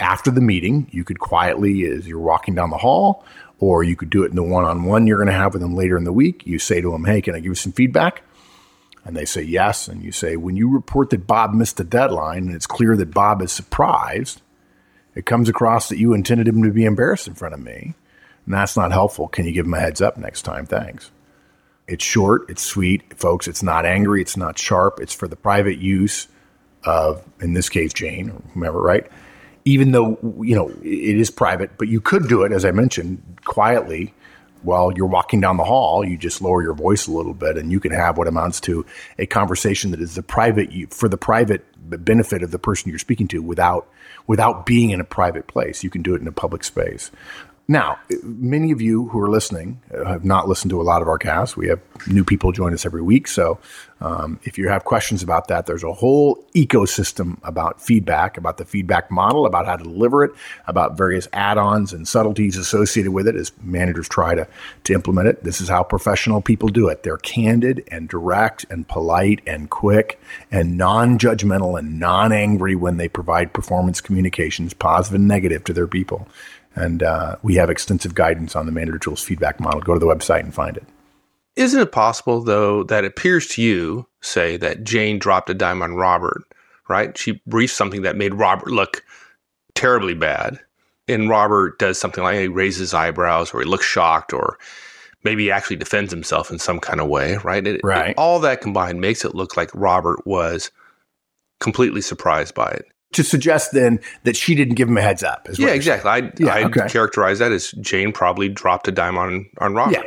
After 0.00 0.30
the 0.30 0.40
meeting, 0.40 0.88
you 0.90 1.04
could 1.04 1.20
quietly, 1.20 1.84
as 1.84 2.08
you're 2.08 2.18
walking 2.18 2.54
down 2.54 2.70
the 2.70 2.78
hall, 2.78 3.24
or 3.60 3.84
you 3.84 3.94
could 3.94 4.10
do 4.10 4.24
it 4.24 4.30
in 4.30 4.36
the 4.36 4.42
one 4.42 4.64
on 4.64 4.84
one 4.84 5.06
you're 5.06 5.18
going 5.18 5.28
to 5.28 5.32
have 5.32 5.52
with 5.52 5.62
them 5.62 5.76
later 5.76 5.96
in 5.96 6.04
the 6.04 6.12
week. 6.12 6.46
You 6.46 6.58
say 6.58 6.80
to 6.80 6.90
them, 6.90 7.04
Hey, 7.04 7.20
can 7.20 7.34
I 7.34 7.38
give 7.38 7.46
you 7.46 7.54
some 7.54 7.72
feedback? 7.72 8.22
And 9.04 9.16
they 9.16 9.26
say 9.26 9.42
yes. 9.42 9.86
And 9.86 10.02
you 10.02 10.10
say, 10.10 10.36
When 10.36 10.56
you 10.56 10.68
report 10.68 11.10
that 11.10 11.26
Bob 11.26 11.54
missed 11.54 11.76
the 11.76 11.84
deadline 11.84 12.46
and 12.46 12.54
it's 12.54 12.66
clear 12.66 12.96
that 12.96 13.14
Bob 13.14 13.42
is 13.42 13.52
surprised, 13.52 14.40
it 15.14 15.26
comes 15.26 15.48
across 15.48 15.88
that 15.90 15.98
you 15.98 16.14
intended 16.14 16.48
him 16.48 16.62
to 16.62 16.70
be 16.70 16.84
embarrassed 16.84 17.28
in 17.28 17.34
front 17.34 17.54
of 17.54 17.60
me. 17.60 17.94
And 18.46 18.54
that's 18.54 18.76
not 18.76 18.92
helpful. 18.92 19.28
Can 19.28 19.44
you 19.44 19.52
give 19.52 19.66
him 19.66 19.74
a 19.74 19.80
heads 19.80 20.00
up 20.00 20.16
next 20.16 20.42
time? 20.42 20.64
Thanks. 20.66 21.10
It's 21.86 22.04
short, 22.04 22.48
it's 22.48 22.62
sweet, 22.62 23.18
folks. 23.18 23.48
It's 23.48 23.64
not 23.64 23.84
angry, 23.84 24.22
it's 24.22 24.36
not 24.36 24.58
sharp. 24.58 25.00
It's 25.00 25.12
for 25.12 25.26
the 25.26 25.36
private 25.36 25.78
use 25.78 26.28
of, 26.84 27.24
in 27.40 27.52
this 27.52 27.68
case, 27.68 27.92
Jane 27.92 28.30
or 28.30 28.40
whomever, 28.54 28.80
right? 28.80 29.10
Even 29.64 29.92
though 29.92 30.18
you 30.42 30.54
know 30.54 30.70
it 30.82 31.16
is 31.16 31.30
private, 31.30 31.76
but 31.78 31.88
you 31.88 32.00
could 32.00 32.28
do 32.28 32.42
it, 32.42 32.52
as 32.52 32.64
I 32.64 32.70
mentioned, 32.70 33.22
quietly 33.44 34.14
while 34.62 34.92
you're 34.92 35.06
walking 35.06 35.40
down 35.40 35.56
the 35.56 35.64
hall. 35.64 36.04
You 36.04 36.16
just 36.16 36.42
lower 36.42 36.62
your 36.62 36.74
voice 36.74 37.06
a 37.06 37.12
little 37.12 37.34
bit, 37.34 37.56
and 37.56 37.72
you 37.72 37.80
can 37.80 37.92
have 37.92 38.18
what 38.18 38.28
amounts 38.28 38.60
to 38.62 38.84
a 39.18 39.26
conversation 39.26 39.90
that 39.90 40.00
is 40.00 40.14
the 40.14 40.22
private 40.22 40.92
for 40.92 41.08
the 41.08 41.18
private 41.18 41.64
benefit 41.76 42.42
of 42.42 42.50
the 42.50 42.58
person 42.58 42.90
you're 42.90 42.98
speaking 42.98 43.28
to, 43.28 43.42
without 43.42 43.88
without 44.26 44.66
being 44.66 44.90
in 44.90 45.00
a 45.00 45.04
private 45.04 45.46
place. 45.46 45.82
You 45.82 45.90
can 45.90 46.02
do 46.02 46.14
it 46.14 46.20
in 46.20 46.28
a 46.28 46.32
public 46.32 46.64
space. 46.64 47.10
Now, 47.70 48.00
many 48.24 48.72
of 48.72 48.80
you 48.80 49.06
who 49.10 49.20
are 49.20 49.30
listening 49.30 49.80
have 49.92 50.24
not 50.24 50.48
listened 50.48 50.70
to 50.70 50.80
a 50.80 50.82
lot 50.82 51.02
of 51.02 51.08
our 51.08 51.18
casts. 51.18 51.56
We 51.56 51.68
have 51.68 51.78
new 52.08 52.24
people 52.24 52.50
join 52.50 52.74
us 52.74 52.84
every 52.84 53.00
week. 53.00 53.28
So 53.28 53.60
um, 54.00 54.40
if 54.42 54.58
you 54.58 54.68
have 54.68 54.82
questions 54.82 55.22
about 55.22 55.46
that, 55.48 55.66
there's 55.66 55.84
a 55.84 55.92
whole 55.92 56.44
ecosystem 56.52 57.38
about 57.44 57.80
feedback, 57.80 58.36
about 58.36 58.56
the 58.56 58.64
feedback 58.64 59.08
model, 59.12 59.46
about 59.46 59.66
how 59.66 59.76
to 59.76 59.84
deliver 59.84 60.24
it, 60.24 60.32
about 60.66 60.96
various 60.96 61.28
add 61.32 61.58
ons 61.58 61.92
and 61.92 62.08
subtleties 62.08 62.56
associated 62.56 63.12
with 63.12 63.28
it 63.28 63.36
as 63.36 63.52
managers 63.62 64.08
try 64.08 64.34
to, 64.34 64.48
to 64.82 64.92
implement 64.92 65.28
it. 65.28 65.44
This 65.44 65.60
is 65.60 65.68
how 65.68 65.84
professional 65.84 66.42
people 66.42 66.70
do 66.70 66.88
it. 66.88 67.04
They're 67.04 67.18
candid 67.18 67.84
and 67.88 68.08
direct 68.08 68.66
and 68.68 68.88
polite 68.88 69.42
and 69.46 69.70
quick 69.70 70.20
and 70.50 70.76
non 70.76 71.20
judgmental 71.20 71.78
and 71.78 72.00
non 72.00 72.32
angry 72.32 72.74
when 72.74 72.96
they 72.96 73.06
provide 73.06 73.52
performance 73.52 74.00
communications, 74.00 74.74
positive 74.74 75.14
and 75.14 75.28
negative, 75.28 75.62
to 75.64 75.72
their 75.72 75.86
people. 75.86 76.26
And 76.74 77.02
uh, 77.02 77.36
we 77.42 77.56
have 77.56 77.70
extensive 77.70 78.14
guidance 78.14 78.54
on 78.54 78.66
the 78.66 78.72
Manager 78.72 78.98
Tools 78.98 79.22
feedback 79.22 79.60
model. 79.60 79.80
Go 79.80 79.94
to 79.94 79.98
the 79.98 80.06
website 80.06 80.40
and 80.40 80.54
find 80.54 80.76
it. 80.76 80.84
Isn't 81.56 81.80
it 81.80 81.92
possible, 81.92 82.40
though, 82.42 82.84
that 82.84 83.04
it 83.04 83.08
appears 83.08 83.46
to 83.48 83.62
you, 83.62 84.06
say, 84.20 84.56
that 84.58 84.84
Jane 84.84 85.18
dropped 85.18 85.50
a 85.50 85.54
dime 85.54 85.82
on 85.82 85.94
Robert, 85.94 86.42
right? 86.88 87.16
She 87.18 87.42
briefed 87.46 87.74
something 87.74 88.02
that 88.02 88.16
made 88.16 88.34
Robert 88.34 88.70
look 88.70 89.04
terribly 89.74 90.14
bad. 90.14 90.60
And 91.08 91.28
Robert 91.28 91.78
does 91.78 91.98
something 91.98 92.22
like 92.22 92.38
he 92.38 92.48
raises 92.48 92.78
his 92.78 92.94
eyebrows 92.94 93.52
or 93.52 93.60
he 93.60 93.66
looks 93.66 93.84
shocked 93.84 94.32
or 94.32 94.58
maybe 95.24 95.44
he 95.44 95.50
actually 95.50 95.76
defends 95.76 96.12
himself 96.12 96.52
in 96.52 96.58
some 96.60 96.78
kind 96.78 97.00
of 97.00 97.08
way, 97.08 97.36
right? 97.38 97.66
It, 97.66 97.80
right. 97.82 98.10
It, 98.10 98.14
all 98.16 98.38
that 98.40 98.60
combined 98.60 99.00
makes 99.00 99.24
it 99.24 99.34
look 99.34 99.56
like 99.56 99.70
Robert 99.74 100.24
was 100.24 100.70
completely 101.58 102.00
surprised 102.00 102.54
by 102.54 102.70
it 102.70 102.86
to 103.12 103.24
suggest 103.24 103.72
then 103.72 104.00
that 104.24 104.36
she 104.36 104.54
didn't 104.54 104.74
give 104.74 104.88
him 104.88 104.96
a 104.96 105.02
heads 105.02 105.22
up. 105.22 105.48
yeah, 105.56 105.68
exactly. 105.68 106.10
I 106.10 106.32
yeah, 106.38 106.54
I 106.54 106.64
okay. 106.64 106.88
characterize 106.88 107.38
that 107.40 107.52
as 107.52 107.72
Jane 107.72 108.12
probably 108.12 108.48
dropped 108.48 108.88
a 108.88 108.92
dime 108.92 109.18
on 109.18 109.48
on 109.58 109.74
Robert. 109.74 109.94
Yeah, 109.94 110.02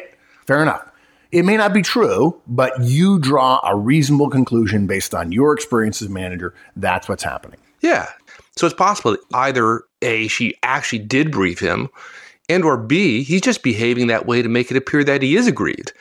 fair 0.45 0.61
enough. 0.61 0.89
It 1.31 1.45
may 1.45 1.57
not 1.57 1.73
be 1.73 1.81
true, 1.81 2.39
but 2.45 2.79
you 2.79 3.17
draw 3.17 3.59
a 3.63 3.75
reasonable 3.75 4.29
conclusion 4.29 4.85
based 4.85 5.15
on 5.15 5.31
your 5.31 5.53
experience 5.53 5.99
as 6.01 6.07
manager. 6.07 6.53
That's 6.75 7.09
what's 7.09 7.23
happening. 7.23 7.59
Yeah. 7.81 8.07
So 8.55 8.67
it's 8.67 8.75
possible 8.75 9.11
that 9.11 9.21
either 9.33 9.83
A, 10.03 10.27
she 10.27 10.55
actually 10.61 10.99
did 10.99 11.31
brief 11.31 11.59
him, 11.59 11.89
and 12.49 12.63
or 12.63 12.77
B, 12.77 13.23
he's 13.23 13.41
just 13.41 13.63
behaving 13.63 14.07
that 14.07 14.27
way 14.27 14.43
to 14.43 14.49
make 14.49 14.69
it 14.69 14.77
appear 14.77 15.03
that 15.03 15.23
he 15.23 15.35
is 15.35 15.47
aggrieved 15.47 15.91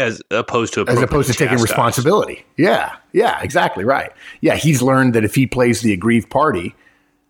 as 0.00 0.22
opposed 0.30 0.74
to 0.74 0.86
as 0.88 1.00
opposed 1.00 1.30
to 1.30 1.34
taking 1.36 1.58
responsibility. 1.58 2.44
Yeah, 2.56 2.96
yeah, 3.12 3.40
exactly 3.42 3.84
right. 3.84 4.10
Yeah, 4.40 4.56
he's 4.56 4.82
learned 4.82 5.14
that 5.14 5.24
if 5.24 5.34
he 5.34 5.46
plays 5.46 5.82
the 5.82 5.92
aggrieved 5.92 6.30
party, 6.30 6.74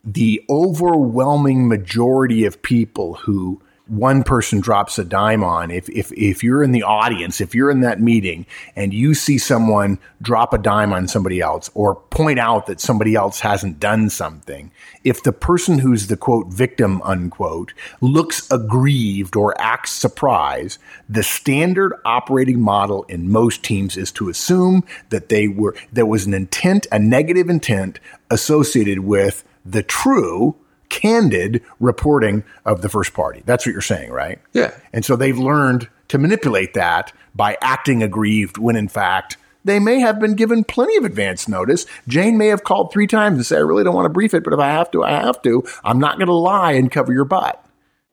the 0.04 0.42
overwhelming 0.48 1.68
majority 1.68 2.44
of 2.44 2.62
people 2.62 3.14
who 3.14 3.60
one 3.90 4.22
person 4.22 4.60
drops 4.60 5.00
a 5.00 5.04
dime 5.04 5.42
on, 5.42 5.72
if, 5.72 5.88
if, 5.88 6.12
if 6.12 6.44
you're 6.44 6.62
in 6.62 6.70
the 6.70 6.84
audience, 6.84 7.40
if 7.40 7.56
you're 7.56 7.72
in 7.72 7.80
that 7.80 8.00
meeting 8.00 8.46
and 8.76 8.94
you 8.94 9.14
see 9.14 9.36
someone 9.36 9.98
drop 10.22 10.54
a 10.54 10.58
dime 10.58 10.92
on 10.92 11.08
somebody 11.08 11.40
else 11.40 11.68
or 11.74 11.96
point 11.96 12.38
out 12.38 12.66
that 12.66 12.80
somebody 12.80 13.16
else 13.16 13.40
hasn't 13.40 13.80
done 13.80 14.08
something, 14.08 14.70
if 15.02 15.24
the 15.24 15.32
person 15.32 15.80
who's 15.80 16.06
the 16.06 16.16
quote 16.16 16.46
victim 16.46 17.02
unquote 17.02 17.72
looks 18.00 18.48
aggrieved 18.52 19.34
or 19.34 19.60
acts 19.60 19.90
surprised, 19.90 20.78
the 21.08 21.24
standard 21.24 21.92
operating 22.04 22.60
model 22.60 23.02
in 23.08 23.28
most 23.28 23.64
teams 23.64 23.96
is 23.96 24.12
to 24.12 24.28
assume 24.28 24.84
that 25.08 25.30
they 25.30 25.48
were, 25.48 25.74
there 25.92 26.06
was 26.06 26.26
an 26.26 26.34
intent, 26.34 26.86
a 26.92 26.98
negative 27.00 27.50
intent 27.50 27.98
associated 28.30 29.00
with 29.00 29.42
the 29.64 29.82
true 29.82 30.54
candid 30.90 31.62
reporting 31.78 32.44
of 32.66 32.82
the 32.82 32.88
first 32.88 33.14
party. 33.14 33.42
That's 33.46 33.64
what 33.64 33.72
you're 33.72 33.80
saying, 33.80 34.10
right? 34.10 34.38
Yeah. 34.52 34.76
And 34.92 35.04
so 35.04 35.16
they've 35.16 35.38
learned 35.38 35.88
to 36.08 36.18
manipulate 36.18 36.74
that 36.74 37.12
by 37.34 37.56
acting 37.62 38.02
aggrieved 38.02 38.58
when 38.58 38.76
in 38.76 38.88
fact 38.88 39.38
they 39.64 39.78
may 39.78 40.00
have 40.00 40.18
been 40.18 40.34
given 40.34 40.64
plenty 40.64 40.96
of 40.96 41.04
advance 41.04 41.46
notice. 41.48 41.86
Jane 42.08 42.38
may 42.38 42.48
have 42.48 42.64
called 42.64 42.92
three 42.92 43.06
times 43.06 43.36
and 43.36 43.46
said, 43.46 43.58
I 43.58 43.62
really 43.62 43.84
don't 43.84 43.94
want 43.94 44.06
to 44.06 44.10
brief 44.10 44.34
it, 44.34 44.42
but 44.42 44.52
if 44.52 44.58
I 44.58 44.68
have 44.68 44.90
to, 44.92 45.04
I 45.04 45.10
have 45.10 45.40
to. 45.42 45.64
I'm 45.84 45.98
not 45.98 46.16
going 46.16 46.28
to 46.28 46.34
lie 46.34 46.72
and 46.72 46.90
cover 46.90 47.12
your 47.12 47.24
butt. 47.24 47.64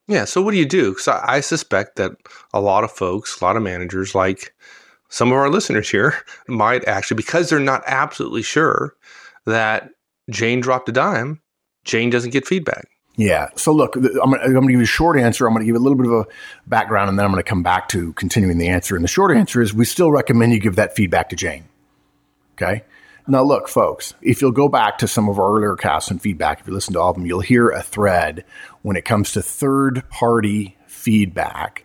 Yeah. 0.07 0.25
So 0.25 0.41
what 0.41 0.51
do 0.51 0.57
you 0.57 0.65
do? 0.65 0.91
Because 0.91 1.07
I, 1.07 1.35
I 1.35 1.39
suspect 1.41 1.95
that 1.97 2.11
a 2.53 2.61
lot 2.61 2.83
of 2.83 2.91
folks, 2.91 3.39
a 3.39 3.43
lot 3.43 3.57
of 3.57 3.63
managers, 3.63 4.13
like 4.13 4.53
some 5.09 5.29
of 5.29 5.37
our 5.37 5.49
listeners 5.49 5.89
here, 5.89 6.15
might 6.47 6.85
actually, 6.87 7.15
because 7.15 7.49
they're 7.49 7.59
not 7.59 7.83
absolutely 7.87 8.43
sure 8.43 8.95
that 9.45 9.89
Jane 10.29 10.59
dropped 10.59 10.89
a 10.89 10.91
dime, 10.91 11.41
Jane 11.87 12.11
doesn't 12.11 12.31
get 12.31 12.45
feedback. 12.45 12.89
Yeah. 13.15 13.49
So 13.55 13.71
look, 13.71 13.95
I'm 13.95 14.31
going 14.31 14.39
to 14.39 14.61
give 14.61 14.79
you 14.79 14.81
a 14.81 14.85
short 14.85 15.17
answer. 15.19 15.47
I'm 15.47 15.53
going 15.53 15.65
to 15.65 15.65
give 15.65 15.75
a 15.75 15.83
little 15.83 15.97
bit 15.97 16.05
of 16.05 16.13
a 16.13 16.25
background, 16.67 17.09
and 17.09 17.17
then 17.17 17.25
I'm 17.25 17.31
going 17.31 17.43
to 17.43 17.49
come 17.49 17.63
back 17.63 17.89
to 17.89 18.13
continuing 18.13 18.59
the 18.59 18.67
answer. 18.67 18.95
And 18.95 19.03
the 19.03 19.09
short 19.09 19.35
answer 19.35 19.59
is 19.59 19.73
we 19.73 19.85
still 19.85 20.11
recommend 20.11 20.53
you 20.53 20.59
give 20.59 20.75
that 20.75 20.95
feedback 20.95 21.29
to 21.29 21.35
Jane. 21.35 21.65
Okay. 22.53 22.83
Now, 23.27 23.43
look, 23.43 23.67
folks, 23.67 24.13
if 24.21 24.41
you'll 24.41 24.51
go 24.51 24.69
back 24.69 24.99
to 24.99 25.07
some 25.07 25.27
of 25.27 25.39
our 25.39 25.57
earlier 25.57 25.75
casts 25.75 26.11
and 26.11 26.21
feedback, 26.21 26.61
if 26.61 26.67
you 26.67 26.73
listen 26.73 26.93
to 26.93 26.99
all 26.99 27.09
of 27.09 27.15
them, 27.15 27.25
you'll 27.25 27.41
hear 27.41 27.69
a 27.69 27.81
thread 27.81 28.45
when 28.83 28.95
it 28.95 29.03
comes 29.03 29.31
to 29.31 29.41
third 29.41 30.07
party 30.09 30.77
feedback. 30.85 31.83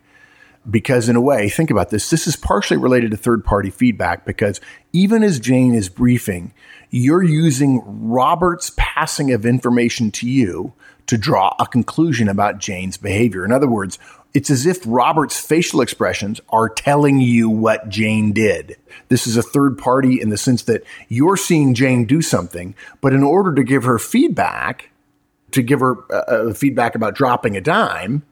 Because, 0.71 1.09
in 1.09 1.17
a 1.17 1.21
way, 1.21 1.49
think 1.49 1.71
about 1.71 1.91
this 1.91 2.09
this 2.09 2.29
is 2.29 2.37
partially 2.37 2.77
related 2.77 3.11
to 3.11 3.17
third 3.17 3.45
party 3.45 3.71
feedback 3.71 4.25
because 4.25 4.61
even 4.93 5.25
as 5.25 5.41
Jane 5.41 5.75
is 5.75 5.89
briefing, 5.89 6.55
you're 6.91 7.23
using 7.23 7.83
Robert's 7.85 8.73
passing 8.77 9.33
of 9.33 9.45
information 9.45 10.13
to 10.13 10.29
you 10.29 10.73
to 11.07 11.19
draw 11.19 11.55
a 11.59 11.67
conclusion 11.67 12.29
about 12.29 12.59
Jane's 12.59 12.97
behavior. 12.97 13.45
In 13.45 13.51
other 13.51 13.69
words, 13.69 13.99
it's 14.35 14.51
as 14.51 14.67
if 14.67 14.81
Robert's 14.87 15.39
facial 15.39 15.81
expressions 15.81 16.41
are 16.49 16.69
telling 16.69 17.21
you 17.21 17.51
what 17.51 17.89
Jane 17.89 18.33
did. 18.33 18.77
This 19.09 19.27
is 19.27 19.37
a 19.37 19.43
third 19.43 19.77
party 19.77 20.21
in 20.21 20.31
the 20.31 20.39
sense 20.39 20.63
that 20.63 20.85
you're 21.09 21.37
seeing 21.37 21.75
Jane 21.75 22.07
do 22.07 22.23
something, 22.23 22.75
but 23.01 23.13
in 23.13 23.23
order 23.23 23.55
to 23.55 23.65
give 23.65 23.85
her 23.85 23.99
feedback, 23.99 24.91
to 25.51 25.63
give 25.63 25.81
her 25.81 25.97
uh, 26.11 26.51
uh 26.51 26.55
feedback 26.55 26.95
about 26.95 27.15
dropping 27.15 27.57
a 27.57 27.61
dime, 27.61 28.23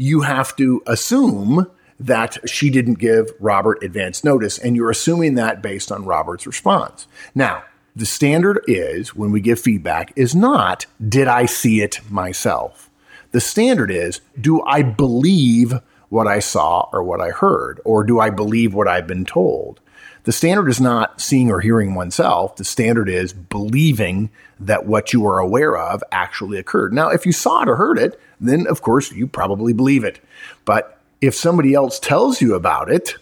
you 0.00 0.22
have 0.22 0.56
to 0.56 0.82
assume 0.86 1.70
that 1.98 2.38
she 2.48 2.70
didn't 2.70 2.94
give 2.94 3.32
Robert 3.38 3.82
advance 3.82 4.24
notice, 4.24 4.56
and 4.56 4.74
you're 4.74 4.90
assuming 4.90 5.34
that 5.34 5.60
based 5.60 5.92
on 5.92 6.06
Robert's 6.06 6.46
response. 6.46 7.06
Now, 7.34 7.64
The 7.96 8.06
standard 8.06 8.62
is 8.66 9.14
when 9.16 9.32
we 9.32 9.40
give 9.40 9.60
feedback 9.60 10.12
is 10.14 10.34
not, 10.34 10.86
did 11.06 11.26
I 11.26 11.46
see 11.46 11.82
it 11.82 12.00
myself? 12.08 12.88
The 13.32 13.40
standard 13.40 13.90
is, 13.90 14.20
do 14.40 14.62
I 14.62 14.82
believe 14.82 15.74
what 16.08 16.26
I 16.26 16.38
saw 16.38 16.88
or 16.92 17.02
what 17.02 17.20
I 17.20 17.30
heard? 17.30 17.80
Or 17.84 18.04
do 18.04 18.20
I 18.20 18.30
believe 18.30 18.74
what 18.74 18.88
I've 18.88 19.06
been 19.06 19.24
told? 19.24 19.80
The 20.24 20.32
standard 20.32 20.68
is 20.68 20.80
not 20.80 21.20
seeing 21.20 21.50
or 21.50 21.60
hearing 21.60 21.94
oneself. 21.94 22.56
The 22.56 22.64
standard 22.64 23.08
is 23.08 23.32
believing 23.32 24.30
that 24.58 24.86
what 24.86 25.12
you 25.12 25.26
are 25.26 25.38
aware 25.38 25.76
of 25.76 26.02
actually 26.12 26.58
occurred. 26.58 26.92
Now, 26.92 27.08
if 27.08 27.24
you 27.24 27.32
saw 27.32 27.62
it 27.62 27.68
or 27.68 27.76
heard 27.76 27.98
it, 27.98 28.20
then 28.40 28.66
of 28.66 28.82
course 28.82 29.10
you 29.12 29.26
probably 29.26 29.72
believe 29.72 30.04
it. 30.04 30.20
But 30.64 30.98
if 31.20 31.34
somebody 31.34 31.74
else 31.74 31.98
tells 31.98 32.40
you 32.40 32.54
about 32.54 32.90
it, 32.90 33.16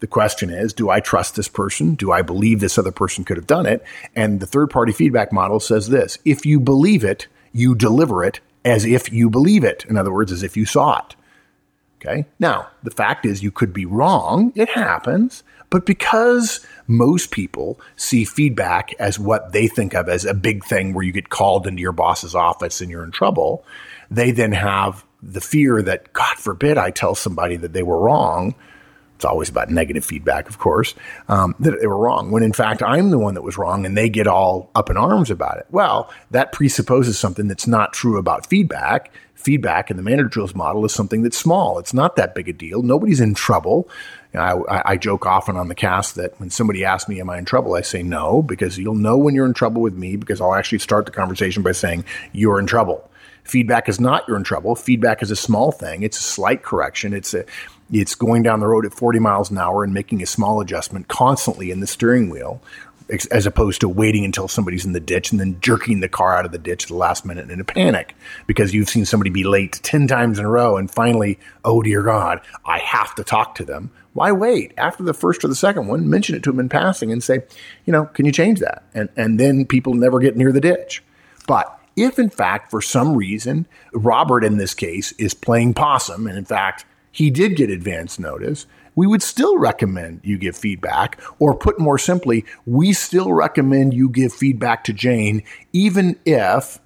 the 0.00 0.06
question 0.06 0.50
is, 0.50 0.72
do 0.72 0.90
I 0.90 1.00
trust 1.00 1.36
this 1.36 1.48
person? 1.48 1.94
Do 1.94 2.12
I 2.12 2.22
believe 2.22 2.60
this 2.60 2.78
other 2.78 2.92
person 2.92 3.24
could 3.24 3.36
have 3.36 3.46
done 3.46 3.66
it? 3.66 3.82
And 4.14 4.40
the 4.40 4.46
third 4.46 4.70
party 4.70 4.92
feedback 4.92 5.32
model 5.32 5.60
says 5.60 5.88
this 5.88 6.18
if 6.24 6.44
you 6.44 6.60
believe 6.60 7.04
it, 7.04 7.26
you 7.52 7.74
deliver 7.74 8.24
it 8.24 8.40
as 8.64 8.84
if 8.84 9.12
you 9.12 9.30
believe 9.30 9.64
it. 9.64 9.84
In 9.88 9.96
other 9.96 10.12
words, 10.12 10.32
as 10.32 10.42
if 10.42 10.56
you 10.56 10.66
saw 10.66 10.98
it. 10.98 11.16
Okay. 11.96 12.26
Now, 12.38 12.68
the 12.82 12.90
fact 12.90 13.24
is, 13.24 13.42
you 13.42 13.50
could 13.50 13.72
be 13.72 13.86
wrong. 13.86 14.52
It 14.54 14.68
happens. 14.68 15.42
But 15.74 15.86
because 15.86 16.64
most 16.86 17.32
people 17.32 17.80
see 17.96 18.24
feedback 18.24 18.94
as 19.00 19.18
what 19.18 19.50
they 19.50 19.66
think 19.66 19.92
of 19.92 20.08
as 20.08 20.24
a 20.24 20.32
big 20.32 20.64
thing 20.64 20.94
where 20.94 21.02
you 21.02 21.10
get 21.10 21.30
called 21.30 21.66
into 21.66 21.82
your 21.82 21.90
boss's 21.90 22.32
office 22.32 22.80
and 22.80 22.92
you're 22.92 23.02
in 23.02 23.10
trouble, 23.10 23.64
they 24.08 24.30
then 24.30 24.52
have 24.52 25.04
the 25.20 25.40
fear 25.40 25.82
that, 25.82 26.12
God 26.12 26.36
forbid, 26.36 26.78
I 26.78 26.92
tell 26.92 27.16
somebody 27.16 27.56
that 27.56 27.72
they 27.72 27.82
were 27.82 27.98
wrong. 27.98 28.54
It's 29.16 29.24
always 29.24 29.48
about 29.48 29.70
negative 29.70 30.04
feedback, 30.04 30.48
of 30.48 30.58
course, 30.58 30.94
um, 31.28 31.54
that 31.60 31.80
they 31.80 31.86
were 31.86 31.96
wrong, 31.96 32.30
when 32.30 32.42
in 32.42 32.52
fact 32.52 32.82
I'm 32.82 33.10
the 33.10 33.18
one 33.18 33.34
that 33.34 33.42
was 33.42 33.56
wrong 33.56 33.86
and 33.86 33.96
they 33.96 34.08
get 34.08 34.26
all 34.26 34.70
up 34.74 34.90
in 34.90 34.96
arms 34.96 35.30
about 35.30 35.58
it. 35.58 35.66
Well, 35.70 36.12
that 36.32 36.52
presupposes 36.52 37.18
something 37.18 37.48
that's 37.48 37.66
not 37.66 37.92
true 37.92 38.18
about 38.18 38.46
feedback 38.46 39.12
feedback 39.44 39.90
in 39.90 39.96
the 39.98 40.02
Manager 40.02 40.28
Tools 40.28 40.54
model 40.54 40.84
is 40.86 40.94
something 40.94 41.22
that's 41.22 41.36
small. 41.36 41.78
It's 41.78 41.92
not 41.92 42.16
that 42.16 42.34
big 42.34 42.48
a 42.48 42.52
deal. 42.52 42.82
Nobody's 42.82 43.20
in 43.20 43.34
trouble. 43.34 43.88
You 44.32 44.40
know, 44.40 44.64
I, 44.68 44.92
I, 44.92 44.96
joke 44.96 45.26
often 45.26 45.56
on 45.56 45.68
the 45.68 45.74
cast 45.74 46.14
that 46.14 46.40
when 46.40 46.48
somebody 46.48 46.82
asks 46.84 47.08
me, 47.08 47.20
Am 47.20 47.28
I 47.28 47.38
in 47.38 47.44
trouble? 47.44 47.74
I 47.74 47.82
say 47.82 48.02
no, 48.02 48.42
because 48.42 48.78
you'll 48.78 48.94
know 48.94 49.18
when 49.18 49.34
you're 49.34 49.46
in 49.46 49.54
trouble 49.54 49.82
with 49.82 49.94
me 49.94 50.16
because 50.16 50.40
I'll 50.40 50.54
actually 50.54 50.78
start 50.78 51.04
the 51.04 51.12
conversation 51.12 51.62
by 51.62 51.72
saying, 51.72 52.04
You're 52.32 52.58
in 52.58 52.66
trouble. 52.66 53.08
Feedback 53.44 53.90
is 53.90 54.00
not 54.00 54.26
you're 54.26 54.38
in 54.38 54.44
trouble. 54.44 54.74
Feedback 54.74 55.22
is 55.22 55.30
a 55.30 55.36
small 55.36 55.70
thing. 55.70 56.02
It's 56.02 56.18
a 56.18 56.22
slight 56.22 56.62
correction. 56.62 57.12
It's 57.12 57.34
a 57.34 57.44
it's 57.92 58.14
going 58.14 58.42
down 58.42 58.60
the 58.60 58.66
road 58.66 58.86
at 58.86 58.94
40 58.94 59.18
miles 59.18 59.50
an 59.50 59.58
hour 59.58 59.84
and 59.84 59.92
making 59.92 60.22
a 60.22 60.26
small 60.26 60.60
adjustment 60.60 61.08
constantly 61.08 61.70
in 61.70 61.80
the 61.80 61.86
steering 61.86 62.30
wheel 62.30 62.62
as 63.30 63.44
opposed 63.44 63.82
to 63.82 63.88
waiting 63.88 64.24
until 64.24 64.48
somebody's 64.48 64.86
in 64.86 64.92
the 64.92 65.00
ditch 65.00 65.30
and 65.30 65.38
then 65.38 65.60
jerking 65.60 66.00
the 66.00 66.08
car 66.08 66.36
out 66.36 66.46
of 66.46 66.52
the 66.52 66.58
ditch 66.58 66.84
at 66.84 66.88
the 66.88 66.94
last 66.94 67.26
minute 67.26 67.50
in 67.50 67.60
a 67.60 67.64
panic 67.64 68.14
because 68.46 68.72
you've 68.72 68.88
seen 68.88 69.04
somebody 69.04 69.28
be 69.28 69.44
late 69.44 69.78
10 69.82 70.06
times 70.06 70.38
in 70.38 70.44
a 70.46 70.48
row 70.48 70.78
and 70.78 70.90
finally, 70.90 71.38
oh 71.66 71.82
dear 71.82 72.02
God, 72.02 72.40
I 72.64 72.78
have 72.78 73.14
to 73.16 73.24
talk 73.24 73.56
to 73.56 73.64
them. 73.64 73.90
Why 74.14 74.32
wait? 74.32 74.72
After 74.78 75.02
the 75.02 75.12
first 75.12 75.44
or 75.44 75.48
the 75.48 75.54
second 75.54 75.86
one, 75.86 76.08
mention 76.08 76.34
it 76.34 76.42
to 76.44 76.50
them 76.50 76.60
in 76.60 76.70
passing 76.70 77.12
and 77.12 77.22
say, 77.22 77.40
you 77.84 77.92
know, 77.92 78.06
can 78.06 78.24
you 78.24 78.32
change 78.32 78.60
that? 78.60 78.84
And, 78.94 79.10
and 79.16 79.38
then 79.38 79.66
people 79.66 79.92
never 79.92 80.18
get 80.18 80.36
near 80.36 80.52
the 80.52 80.60
ditch. 80.60 81.02
But 81.46 81.78
if 81.96 82.18
in 82.18 82.30
fact, 82.30 82.70
for 82.70 82.80
some 82.80 83.16
reason, 83.16 83.66
Robert 83.92 84.44
in 84.44 84.56
this 84.56 84.72
case 84.72 85.12
is 85.12 85.34
playing 85.34 85.74
possum, 85.74 86.26
and 86.26 86.38
in 86.38 86.44
fact, 86.44 86.86
he 87.14 87.30
did 87.30 87.54
get 87.54 87.70
advance 87.70 88.18
notice, 88.18 88.66
we 88.96 89.06
would 89.06 89.22
still 89.22 89.56
recommend 89.56 90.20
you 90.24 90.36
give 90.36 90.56
feedback. 90.56 91.20
Or 91.38 91.56
put 91.56 91.78
more 91.78 91.96
simply, 91.96 92.44
we 92.66 92.92
still 92.92 93.32
recommend 93.32 93.94
you 93.94 94.08
give 94.08 94.32
feedback 94.32 94.82
to 94.84 94.92
Jane, 94.92 95.44
even 95.72 96.18
if 96.24 96.80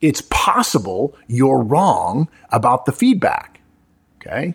it's 0.00 0.22
possible 0.30 1.14
you're 1.26 1.62
wrong 1.62 2.28
about 2.50 2.86
the 2.86 2.92
feedback. 2.92 3.60
Okay. 4.16 4.54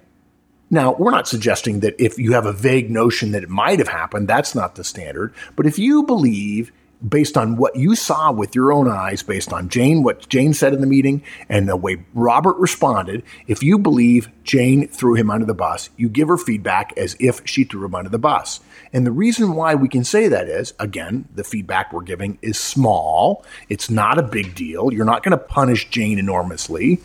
Now, 0.72 0.94
we're 0.94 1.12
not 1.12 1.28
suggesting 1.28 1.82
that 1.82 1.94
if 2.00 2.18
you 2.18 2.34
have 2.34 2.48
a 2.48 2.52
vague 2.52 2.90
notion 2.90 3.34
that 3.34 3.44
it 3.44 3.50
might 3.50 3.78
have 3.78 3.90
happened, 3.90 4.28
that's 4.28 4.56
not 4.56 4.74
the 4.74 4.84
standard. 4.84 5.32
But 5.56 5.68
if 5.68 5.78
you 5.78 6.02
believe 6.02 6.72
based 7.08 7.38
on 7.38 7.58
what 7.58 7.76
you 7.76 7.96
saw 7.96 8.32
with 8.32 8.56
your 8.56 8.72
own 8.72 8.88
eyes, 8.88 9.24
based 9.24 9.52
on 9.52 9.70
Jane, 9.70 10.04
what 10.04 10.28
Jane 10.30 10.54
said 10.54 10.74
in 10.74 10.82
the 10.82 10.88
meeting, 10.88 11.22
and 11.50 11.68
the 11.68 11.76
way 11.76 12.04
Robert 12.14 12.58
responded, 12.58 13.24
if 13.48 13.62
you 13.62 13.78
believe 13.78 14.30
Jane 14.44 14.88
threw 14.88 15.14
him 15.16 15.30
under 15.30 15.46
the 15.46 15.54
bus, 15.54 15.90
you 15.98 16.08
give 16.10 16.30
her 16.30 16.38
feedback 16.38 16.94
as 16.98 17.16
if 17.20 17.42
she 17.46 17.64
threw 17.64 17.86
him 17.86 17.96
under 17.96 18.10
the 18.10 18.20
bus. 18.20 18.62
And 18.94 19.06
the 19.06 19.12
reason 19.12 19.56
why 19.56 19.76
we 19.76 19.90
can 19.90 20.04
say 20.04 20.28
that 20.30 20.48
is, 20.48 20.74
again, 20.80 21.28
the 21.34 21.44
feedback 21.44 21.92
we're 21.92 22.04
giving 22.04 22.40
is 22.42 22.58
small. 22.58 23.46
It's 23.70 23.90
not 23.90 24.18
a 24.18 24.24
big 24.24 24.56
deal. 24.56 24.94
You're 24.94 25.06
not 25.06 25.24
going 25.24 25.38
to 25.38 25.44
punish 25.44 25.90
Jane 25.90 26.20
enormously. 26.20 27.02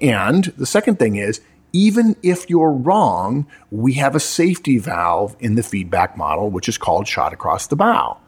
And 0.00 0.44
the 0.56 0.66
second 0.66 0.98
thing 0.98 1.16
is, 1.16 1.40
even 1.72 2.14
if 2.22 2.48
you're 2.48 2.70
wrong, 2.70 3.46
we 3.72 3.94
have 3.94 4.14
a 4.14 4.20
safety 4.20 4.78
valve 4.78 5.34
in 5.40 5.56
the 5.56 5.62
feedback 5.62 6.16
model, 6.16 6.48
which 6.48 6.68
is 6.68 6.78
called 6.78 7.08
shot 7.08 7.32
across 7.32 7.66
the 7.66 7.74
bow 7.74 8.18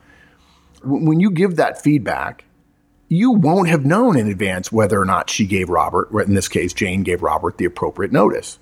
when 0.86 1.20
you 1.20 1.30
give 1.30 1.56
that 1.56 1.82
feedback, 1.82 2.44
you 3.08 3.32
won't 3.32 3.68
have 3.68 3.84
known 3.84 4.18
in 4.18 4.28
advance 4.28 4.72
whether 4.72 5.00
or 5.00 5.04
not 5.04 5.30
she 5.30 5.46
gave 5.46 5.68
Robert, 5.68 6.10
in 6.26 6.34
this 6.34 6.48
case, 6.48 6.72
Jane 6.72 7.02
gave 7.02 7.22
Robert 7.22 7.58
the 7.58 7.64
appropriate 7.64 8.12
notice. 8.12 8.58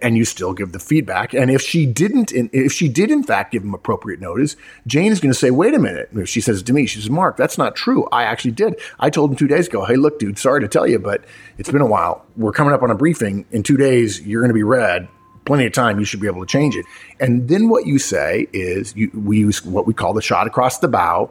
And 0.00 0.16
you 0.16 0.24
still 0.24 0.52
give 0.52 0.72
the 0.72 0.80
feedback. 0.80 1.32
And 1.32 1.48
if 1.48 1.62
she 1.62 1.86
didn't, 1.86 2.32
if 2.34 2.72
she 2.72 2.88
did 2.88 3.12
in 3.12 3.22
fact 3.22 3.52
give 3.52 3.62
him 3.62 3.72
appropriate 3.72 4.20
notice, 4.20 4.56
Jane 4.84 5.12
is 5.12 5.20
going 5.20 5.32
to 5.32 5.38
say, 5.38 5.52
wait 5.52 5.74
a 5.74 5.78
minute. 5.78 6.08
If 6.12 6.28
she 6.28 6.40
says 6.40 6.60
to 6.64 6.72
me, 6.72 6.86
she 6.86 7.00
says, 7.00 7.08
Mark, 7.08 7.36
that's 7.36 7.56
not 7.56 7.76
true. 7.76 8.08
I 8.10 8.24
actually 8.24 8.50
did. 8.50 8.80
I 8.98 9.10
told 9.10 9.30
him 9.30 9.36
two 9.36 9.46
days 9.46 9.68
ago, 9.68 9.84
hey, 9.84 9.94
look, 9.94 10.18
dude, 10.18 10.38
sorry 10.38 10.60
to 10.60 10.66
tell 10.68 10.88
you, 10.88 10.98
but 10.98 11.24
it's 11.56 11.70
been 11.70 11.82
a 11.82 11.86
while. 11.86 12.26
We're 12.36 12.52
coming 12.52 12.74
up 12.74 12.82
on 12.82 12.90
a 12.90 12.96
briefing. 12.96 13.46
In 13.52 13.62
two 13.62 13.76
days, 13.76 14.20
you're 14.20 14.42
going 14.42 14.50
to 14.50 14.54
be 14.54 14.64
red 14.64 15.06
plenty 15.44 15.66
of 15.66 15.72
time, 15.72 15.98
you 15.98 16.04
should 16.04 16.20
be 16.20 16.26
able 16.26 16.40
to 16.40 16.50
change 16.50 16.76
it. 16.76 16.86
And 17.20 17.48
then 17.48 17.68
what 17.68 17.86
you 17.86 17.98
say 17.98 18.46
is 18.52 18.94
you, 18.96 19.10
we 19.14 19.38
use 19.38 19.64
what 19.64 19.86
we 19.86 19.94
call 19.94 20.12
the 20.12 20.22
shot 20.22 20.46
across 20.46 20.78
the 20.78 20.88
bow. 20.88 21.30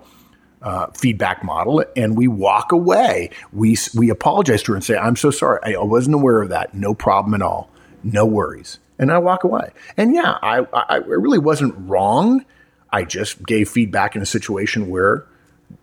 Uh, 0.63 0.85
feedback 0.91 1.43
model, 1.43 1.83
and 1.95 2.15
we 2.15 2.27
walk 2.27 2.71
away. 2.71 3.31
We 3.51 3.75
we 3.95 4.11
apologize 4.11 4.61
to 4.61 4.73
her 4.73 4.75
and 4.75 4.85
say, 4.85 4.95
"I'm 4.95 5.15
so 5.15 5.31
sorry. 5.31 5.75
I 5.75 5.81
wasn't 5.81 6.13
aware 6.13 6.39
of 6.39 6.49
that. 6.49 6.75
No 6.75 6.93
problem 6.93 7.33
at 7.33 7.41
all. 7.41 7.71
No 8.03 8.27
worries." 8.27 8.77
And 8.99 9.11
I 9.11 9.17
walk 9.17 9.43
away. 9.43 9.71
And 9.97 10.13
yeah, 10.13 10.37
I 10.43 10.67
I 10.71 10.97
really 10.97 11.39
wasn't 11.39 11.73
wrong. 11.89 12.45
I 12.91 13.05
just 13.05 13.43
gave 13.43 13.69
feedback 13.69 14.15
in 14.15 14.21
a 14.21 14.25
situation 14.25 14.91
where 14.91 15.25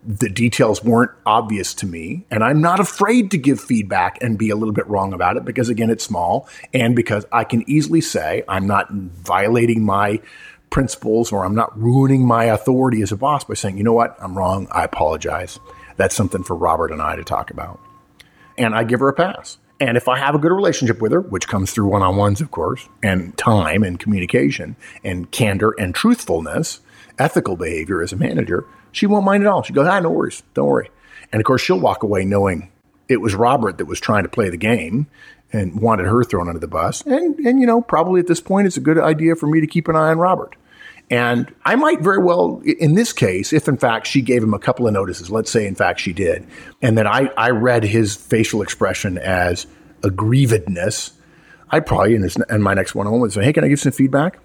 the 0.05 0.29
details 0.29 0.83
weren't 0.83 1.11
obvious 1.25 1.73
to 1.75 1.85
me. 1.85 2.25
And 2.31 2.43
I'm 2.43 2.61
not 2.61 2.79
afraid 2.79 3.31
to 3.31 3.37
give 3.37 3.59
feedback 3.59 4.17
and 4.21 4.37
be 4.37 4.49
a 4.49 4.55
little 4.55 4.73
bit 4.73 4.87
wrong 4.87 5.13
about 5.13 5.37
it 5.37 5.45
because, 5.45 5.69
again, 5.69 5.89
it's 5.89 6.03
small 6.03 6.47
and 6.73 6.95
because 6.95 7.25
I 7.31 7.43
can 7.43 7.69
easily 7.69 8.01
say 8.01 8.43
I'm 8.47 8.67
not 8.67 8.91
violating 8.91 9.83
my 9.83 10.19
principles 10.69 11.31
or 11.31 11.45
I'm 11.45 11.55
not 11.55 11.77
ruining 11.79 12.25
my 12.25 12.45
authority 12.45 13.01
as 13.01 13.11
a 13.11 13.17
boss 13.17 13.43
by 13.43 13.55
saying, 13.55 13.77
you 13.77 13.83
know 13.83 13.93
what, 13.93 14.15
I'm 14.21 14.37
wrong. 14.37 14.67
I 14.71 14.83
apologize. 14.83 15.59
That's 15.97 16.15
something 16.15 16.43
for 16.43 16.55
Robert 16.55 16.91
and 16.91 17.01
I 17.01 17.15
to 17.15 17.23
talk 17.23 17.51
about. 17.51 17.79
And 18.57 18.75
I 18.75 18.83
give 18.83 18.99
her 18.99 19.09
a 19.09 19.13
pass. 19.13 19.57
And 19.79 19.95
if 19.95 20.09
I 20.09 20.17
have 20.17 20.35
a 20.35 20.39
good 20.39 20.51
relationship 20.51 21.01
with 21.01 21.13
her, 21.13 21.21
which 21.21 21.47
comes 21.47 21.71
through 21.71 21.87
one 21.87 22.01
on 22.01 22.17
ones, 22.17 22.41
of 22.41 22.51
course, 22.51 22.87
and 23.01 23.37
time 23.37 23.83
and 23.83 23.97
communication 23.97 24.75
and 25.03 25.31
candor 25.31 25.73
and 25.79 25.95
truthfulness, 25.95 26.81
ethical 27.17 27.55
behavior 27.55 28.01
as 28.01 28.11
a 28.11 28.17
manager, 28.17 28.65
she 28.91 29.05
won't 29.05 29.25
mind 29.25 29.43
at 29.43 29.49
all. 29.49 29.63
She 29.63 29.73
goes, 29.73 29.87
ah, 29.87 29.99
no 29.99 30.09
worries. 30.09 30.43
Don't 30.53 30.67
worry. 30.67 30.89
And 31.31 31.39
of 31.39 31.45
course, 31.45 31.61
she'll 31.61 31.79
walk 31.79 32.03
away 32.03 32.25
knowing 32.25 32.71
it 33.07 33.17
was 33.17 33.35
Robert 33.35 33.77
that 33.77 33.85
was 33.85 33.99
trying 33.99 34.23
to 34.23 34.29
play 34.29 34.49
the 34.49 34.57
game 34.57 35.07
and 35.51 35.81
wanted 35.81 36.05
her 36.05 36.23
thrown 36.23 36.47
under 36.47 36.59
the 36.59 36.67
bus. 36.67 37.01
And, 37.01 37.37
and, 37.39 37.59
you 37.59 37.65
know, 37.65 37.81
probably 37.81 38.19
at 38.19 38.27
this 38.27 38.39
point, 38.39 38.67
it's 38.67 38.77
a 38.77 38.81
good 38.81 38.99
idea 38.99 39.35
for 39.35 39.47
me 39.47 39.61
to 39.61 39.67
keep 39.67 39.87
an 39.87 39.95
eye 39.95 40.09
on 40.09 40.19
Robert. 40.19 40.55
And 41.11 41.51
I 41.65 41.75
might 41.75 42.01
very 42.01 42.19
well, 42.19 42.61
in 42.63 42.93
this 42.93 43.13
case, 43.13 43.51
if 43.51 43.67
in 43.67 43.77
fact 43.77 44.05
she 44.05 44.21
gave 44.21 44.43
him 44.43 44.53
a 44.53 44.59
couple 44.59 44.85
of 44.85 44.93
notices, 44.93 45.31
let's 45.31 45.49
say 45.49 45.65
in 45.65 45.73
fact 45.73 45.99
she 45.99 46.13
did, 46.13 46.45
and 46.83 46.95
then 46.95 47.07
I, 47.07 47.31
I 47.35 47.49
read 47.49 47.83
his 47.83 48.15
facial 48.15 48.61
expression 48.61 49.17
as 49.17 49.65
aggrievedness, 50.01 51.13
I'd 51.71 51.87
probably, 51.87 52.13
in, 52.13 52.21
this, 52.21 52.37
in 52.49 52.61
my 52.61 52.75
next 52.75 52.93
one 52.93 53.07
on 53.07 53.13
one, 53.13 53.21
would 53.21 53.33
say, 53.33 53.43
hey, 53.43 53.53
can 53.53 53.63
I 53.63 53.69
give 53.69 53.79
some 53.79 53.91
feedback? 53.91 54.39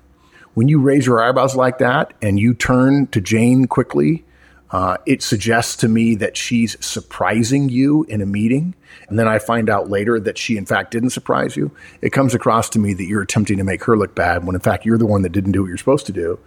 When 0.55 0.69
you 0.69 0.81
raise 0.81 1.05
your 1.05 1.23
eyebrows 1.23 1.55
like 1.55 1.79
that 1.79 2.15
and 2.23 2.41
you 2.41 2.55
turn 2.55 3.09
to 3.09 3.21
Jane 3.21 3.67
quickly 3.67 4.25
uh, 4.71 4.97
it 5.07 5.23
suggests 5.23 5.77
to 5.77 5.89
me 5.89 6.15
that 6.17 6.37
she's 6.37 6.77
surprising 6.85 7.69
you 7.69 8.05
in 8.05 8.21
a 8.21 8.27
meeting. 8.27 8.75
And 9.09 9.19
then 9.19 9.29
I 9.29 9.39
find 9.39 9.69
out 9.69 9.91
later 9.91 10.19
that 10.21 10.39
she, 10.39 10.57
in 10.57 10.67
fact, 10.67 10.91
didn't 10.91 11.11
surprise 11.11 11.57
you. 11.57 11.71
It 12.01 12.11
comes 12.11 12.35
across 12.35 12.69
to 12.71 12.79
me 12.79 12.95
that 12.95 13.05
you're 13.05 13.23
attempting 13.23 13.59
to 13.59 13.65
make 13.65 13.85
her 13.85 13.97
look 13.97 14.15
bad 14.15 14.45
when, 14.45 14.55
in 14.55 14.61
fact, 14.61 14.85
you're 14.85 14.99
the 14.99 15.07
one 15.07 15.23
that 15.23 15.33
didn't 15.33 15.53
do 15.53 15.63
what 15.63 15.69
you're 15.69 15.77
supposed 15.77 16.07
to 16.07 16.13
do. 16.13 16.39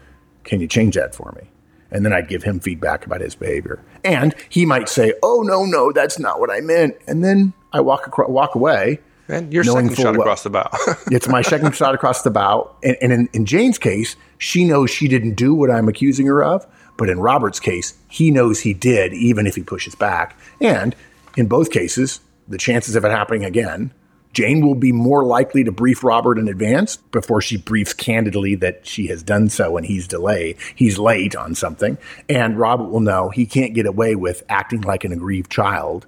Can 0.43 0.59
you 0.59 0.67
change 0.67 0.95
that 0.95 1.13
for 1.13 1.33
me? 1.37 1.49
And 1.91 2.03
then 2.03 2.11
I'd 2.11 2.27
give 2.27 2.43
him 2.43 2.59
feedback 2.59 3.05
about 3.05 3.21
his 3.21 3.35
behavior. 3.35 3.81
And 4.03 4.35
he 4.49 4.65
might 4.65 4.89
say, 4.89 5.13
Oh, 5.23 5.41
no, 5.43 5.65
no, 5.65 5.91
that's 5.91 6.19
not 6.19 6.39
what 6.39 6.51
I 6.51 6.59
meant. 6.59 6.97
And 7.07 7.23
then 7.23 7.53
I 7.71 7.79
walk, 7.81 8.07
across, 8.07 8.29
walk 8.29 8.55
away. 8.55 8.99
And 9.29 9.53
your 9.53 9.63
second 9.63 9.95
shot 9.95 10.13
well, 10.13 10.21
across 10.21 10.43
the 10.43 10.49
bow. 10.49 10.69
it's 11.11 11.27
my 11.27 11.41
second 11.41 11.75
shot 11.75 11.93
across 11.93 12.23
the 12.23 12.31
bow. 12.31 12.75
And, 12.83 12.97
and 13.01 13.13
in, 13.13 13.29
in 13.33 13.45
Jane's 13.45 13.77
case, 13.77 14.15
she 14.37 14.65
knows 14.65 14.89
she 14.89 15.07
didn't 15.07 15.35
do 15.35 15.53
what 15.53 15.69
I'm 15.69 15.87
accusing 15.87 16.27
her 16.27 16.43
of 16.43 16.65
But 16.97 17.09
in 17.09 17.19
Robert's 17.19 17.59
case, 17.59 17.93
he 18.07 18.31
knows 18.31 18.59
he 18.59 18.73
did, 18.73 19.13
even 19.13 19.47
if 19.47 19.55
he 19.55 19.63
pushes 19.63 19.95
back. 19.95 20.37
And 20.59 20.95
in 21.35 21.47
both 21.47 21.71
cases, 21.71 22.19
the 22.47 22.57
chances 22.57 22.95
of 22.95 23.05
it 23.05 23.11
happening 23.11 23.45
again, 23.45 23.93
Jane 24.33 24.65
will 24.65 24.75
be 24.75 24.91
more 24.91 25.23
likely 25.23 25.63
to 25.63 25.71
brief 25.71 26.03
Robert 26.03 26.37
in 26.37 26.47
advance 26.47 26.97
before 26.97 27.41
she 27.41 27.57
briefs 27.57 27.93
candidly 27.93 28.55
that 28.55 28.85
she 28.85 29.07
has 29.07 29.23
done 29.23 29.49
so 29.49 29.77
and 29.77 29.85
he's 29.85 30.07
delayed. 30.07 30.57
He's 30.75 30.99
late 30.99 31.35
on 31.35 31.55
something. 31.55 31.97
And 32.29 32.59
Robert 32.59 32.89
will 32.89 32.99
know 32.99 33.29
he 33.29 33.45
can't 33.45 33.73
get 33.73 33.85
away 33.85 34.15
with 34.15 34.43
acting 34.49 34.81
like 34.81 35.03
an 35.03 35.11
aggrieved 35.11 35.51
child 35.51 36.05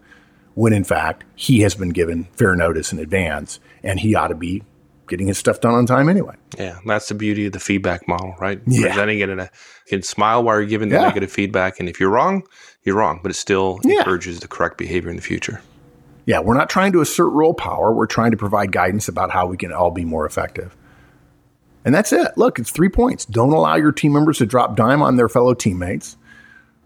when 0.54 0.74
in 0.74 0.84
fact 0.84 1.24
he 1.36 1.62
has 1.62 1.74
been 1.74 1.90
given 1.90 2.26
fair 2.34 2.56
notice 2.56 2.92
in 2.92 3.00
advance 3.00 3.60
and 3.82 4.00
he 4.00 4.14
ought 4.14 4.28
to 4.28 4.36
be 4.36 4.62
getting 5.10 5.28
his 5.28 5.38
stuff 5.38 5.60
done 5.60 5.74
on 5.74 5.86
time 5.86 6.08
anyway. 6.08 6.36
Yeah, 6.58 6.80
that's 6.86 7.10
the 7.10 7.16
beauty 7.16 7.46
of 7.48 7.52
the 7.54 7.60
feedback 7.60 8.08
model, 8.08 8.36
right? 8.40 8.62
Yeah. 8.66 8.88
Presenting 8.88 9.20
it 9.20 9.30
in 9.30 9.40
a 9.40 9.44
you 9.44 9.98
can 9.98 10.04
smile 10.04 10.44
while 10.44 10.56
you're 10.60 10.70
giving 10.70 10.90
the 10.90 10.96
Yeah. 10.96 11.08
negative 11.08 11.32
feedback, 11.32 11.80
and 11.80 11.90
if 11.90 12.00
you're 12.00 12.10
wrong, 12.10 12.44
you're 12.84 12.96
wrong, 12.96 13.20
but 13.22 13.32
it 13.32 13.36
still 13.36 13.80
Yeah. 13.84 13.98
encourages 14.00 14.40
the 14.40 14.48
correct 14.48 14.78
behavior 14.78 15.10
in 15.10 15.16
the 15.18 15.22
future. 15.22 15.62
Yeah, 16.26 16.40
we're 16.40 16.56
not 16.56 16.70
trying 16.70 16.92
to 16.94 17.02
assert 17.02 17.30
role 17.30 17.54
power. 17.56 17.92
We're 17.92 18.06
trying 18.06 18.32
to 18.32 18.38
provide 18.38 18.72
guidance 18.72 19.08
about 19.08 19.32
how 19.32 19.48
we 19.48 19.58
can 19.58 19.74
all 19.74 19.92
be 19.92 20.06
more 20.06 20.26
effective. 20.26 20.76
And 21.84 21.96
that's 21.96 22.14
it. 22.14 22.32
Look, 22.36 22.60
it's 22.60 22.70
three 22.72 22.90
points. 22.90 23.26
Don't 23.26 23.52
allow 23.52 23.76
your 23.76 23.92
team 23.92 24.14
members 24.14 24.38
to 24.40 24.46
drop 24.46 24.76
dime 24.76 25.02
on 25.02 25.16
their 25.16 25.30
fellow 25.30 25.54
teammates. 25.54 26.18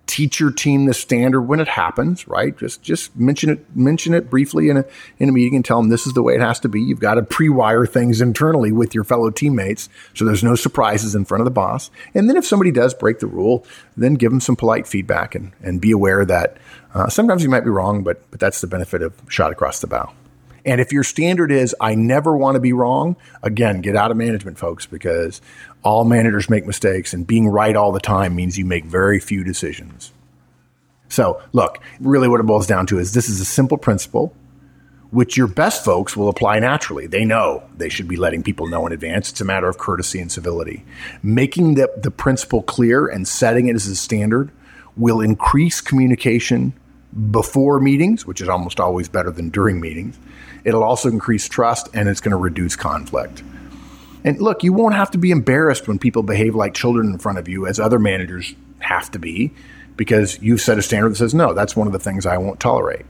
Teach 0.05 0.39
your 0.39 0.51
team 0.51 0.85
the 0.85 0.93
standard 0.93 1.43
when 1.43 1.59
it 1.59 1.67
happens, 1.67 2.27
right? 2.27 2.57
Just 2.57 2.81
just 2.81 3.15
mention 3.15 3.49
it 3.49 3.75
mention 3.75 4.13
it 4.13 4.29
briefly 4.29 4.69
in 4.69 4.77
a 4.77 4.85
in 5.17 5.29
a 5.29 5.31
meeting 5.31 5.55
and 5.55 5.65
tell 5.65 5.81
them 5.81 5.89
this 5.89 6.05
is 6.05 6.13
the 6.13 6.21
way 6.21 6.35
it 6.35 6.41
has 6.41 6.59
to 6.59 6.69
be. 6.69 6.81
You've 6.81 6.99
got 6.99 7.15
to 7.15 7.23
pre-wire 7.23 7.85
things 7.85 8.21
internally 8.21 8.71
with 8.71 8.93
your 8.93 9.05
fellow 9.05 9.29
teammates 9.29 9.89
so 10.13 10.25
there's 10.25 10.43
no 10.43 10.55
surprises 10.55 11.15
in 11.15 11.25
front 11.25 11.41
of 11.41 11.45
the 11.45 11.51
boss. 11.51 11.89
And 12.13 12.29
then 12.29 12.37
if 12.37 12.45
somebody 12.45 12.71
does 12.71 12.93
break 12.93 13.19
the 13.19 13.27
rule, 13.27 13.65
then 13.95 14.15
give 14.15 14.31
them 14.31 14.41
some 14.41 14.55
polite 14.55 14.87
feedback 14.87 15.35
and, 15.35 15.53
and 15.63 15.79
be 15.79 15.91
aware 15.91 16.25
that 16.25 16.57
uh, 16.93 17.07
sometimes 17.07 17.41
you 17.41 17.49
might 17.49 17.63
be 17.63 17.69
wrong, 17.69 18.03
but 18.03 18.29
but 18.29 18.39
that's 18.39 18.61
the 18.61 18.67
benefit 18.67 19.01
of 19.01 19.13
shot 19.29 19.51
across 19.51 19.79
the 19.79 19.87
bow. 19.87 20.13
And 20.65 20.79
if 20.79 20.93
your 20.93 21.03
standard 21.03 21.51
is, 21.51 21.75
I 21.79 21.95
never 21.95 22.37
want 22.37 22.55
to 22.55 22.61
be 22.61 22.73
wrong, 22.73 23.17
again, 23.41 23.81
get 23.81 23.95
out 23.95 24.11
of 24.11 24.17
management, 24.17 24.57
folks, 24.57 24.85
because 24.85 25.41
all 25.83 26.05
managers 26.05 26.49
make 26.49 26.65
mistakes, 26.65 27.13
and 27.13 27.27
being 27.27 27.47
right 27.47 27.75
all 27.75 27.91
the 27.91 27.99
time 27.99 28.35
means 28.35 28.57
you 28.57 28.65
make 28.65 28.85
very 28.85 29.19
few 29.19 29.43
decisions. 29.43 30.13
So, 31.09 31.41
look, 31.51 31.79
really 31.99 32.27
what 32.27 32.39
it 32.39 32.45
boils 32.45 32.65
down 32.65 32.87
to 32.87 32.97
is 32.97 33.13
this 33.13 33.29
is 33.29 33.41
a 33.41 33.45
simple 33.45 33.77
principle, 33.77 34.33
which 35.11 35.37
your 35.37 35.47
best 35.47 35.85
folks 35.85 36.17
will 36.17 36.29
apply 36.29 36.59
naturally. 36.59 37.05
They 37.07 37.25
know 37.25 37.63
they 37.77 37.89
should 37.89 38.07
be 38.07 38.15
letting 38.15 38.41
people 38.41 38.67
know 38.67 38.87
in 38.87 38.93
advance. 38.93 39.29
It's 39.29 39.41
a 39.41 39.45
matter 39.45 39.67
of 39.67 39.77
courtesy 39.77 40.19
and 40.19 40.31
civility. 40.31 40.85
Making 41.21 41.75
the, 41.75 41.91
the 41.97 42.09
principle 42.09 42.63
clear 42.63 43.05
and 43.05 43.27
setting 43.27 43.67
it 43.67 43.75
as 43.75 43.85
a 43.85 43.95
standard 43.95 44.49
will 44.95 45.21
increase 45.21 45.81
communication 45.81 46.73
before 47.29 47.79
meetings, 47.79 48.25
which 48.25 48.41
is 48.41 48.49
almost 48.49 48.79
always 48.79 49.07
better 49.07 49.29
than 49.29 49.49
during 49.49 49.79
meetings. 49.79 50.17
It'll 50.63 50.83
also 50.83 51.09
increase 51.09 51.47
trust 51.47 51.89
and 51.93 52.07
it's 52.07 52.21
going 52.21 52.31
to 52.31 52.37
reduce 52.37 52.75
conflict. 52.75 53.43
And 54.23 54.39
look, 54.39 54.63
you 54.63 54.71
won't 54.71 54.95
have 54.95 55.11
to 55.11 55.17
be 55.17 55.31
embarrassed 55.31 55.87
when 55.87 55.99
people 55.99 56.23
behave 56.23 56.55
like 56.55 56.73
children 56.73 57.07
in 57.07 57.17
front 57.19 57.37
of 57.37 57.49
you, 57.49 57.67
as 57.67 57.79
other 57.79 57.99
managers 57.99 58.53
have 58.79 59.11
to 59.11 59.19
be, 59.19 59.53
because 59.97 60.41
you've 60.41 60.61
set 60.61 60.77
a 60.77 60.81
standard 60.81 61.09
that 61.09 61.17
says, 61.17 61.33
no, 61.33 61.53
that's 61.53 61.75
one 61.75 61.87
of 61.87 61.93
the 61.93 61.99
things 61.99 62.25
I 62.25 62.37
won't 62.37 62.59
tolerate. 62.59 63.05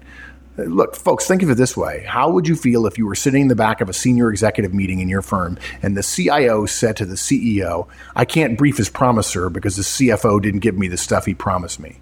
Look, 0.55 0.95
folks, 0.95 1.27
think 1.27 1.41
of 1.41 1.49
it 1.49 1.55
this 1.55 1.75
way. 1.75 2.03
How 2.07 2.29
would 2.29 2.47
you 2.47 2.55
feel 2.55 2.85
if 2.85 2.99
you 2.99 3.07
were 3.07 3.15
sitting 3.15 3.43
in 3.43 3.47
the 3.47 3.55
back 3.55 3.81
of 3.81 3.89
a 3.89 3.93
senior 3.93 4.29
executive 4.29 4.71
meeting 4.71 4.99
in 4.99 5.09
your 5.09 5.23
firm 5.23 5.57
and 5.81 5.97
the 5.97 6.03
CIO 6.03 6.67
said 6.67 6.95
to 6.97 7.05
the 7.05 7.15
CEO, 7.15 7.87
I 8.15 8.25
can't 8.25 8.57
brief 8.57 8.77
his 8.77 8.89
promise, 8.89 9.25
sir, 9.25 9.49
because 9.49 9.77
the 9.77 9.81
CFO 9.83 10.39
didn't 10.41 10.59
give 10.59 10.77
me 10.77 10.87
the 10.87 10.97
stuff 10.97 11.25
he 11.25 11.33
promised 11.33 11.79
me? 11.79 12.01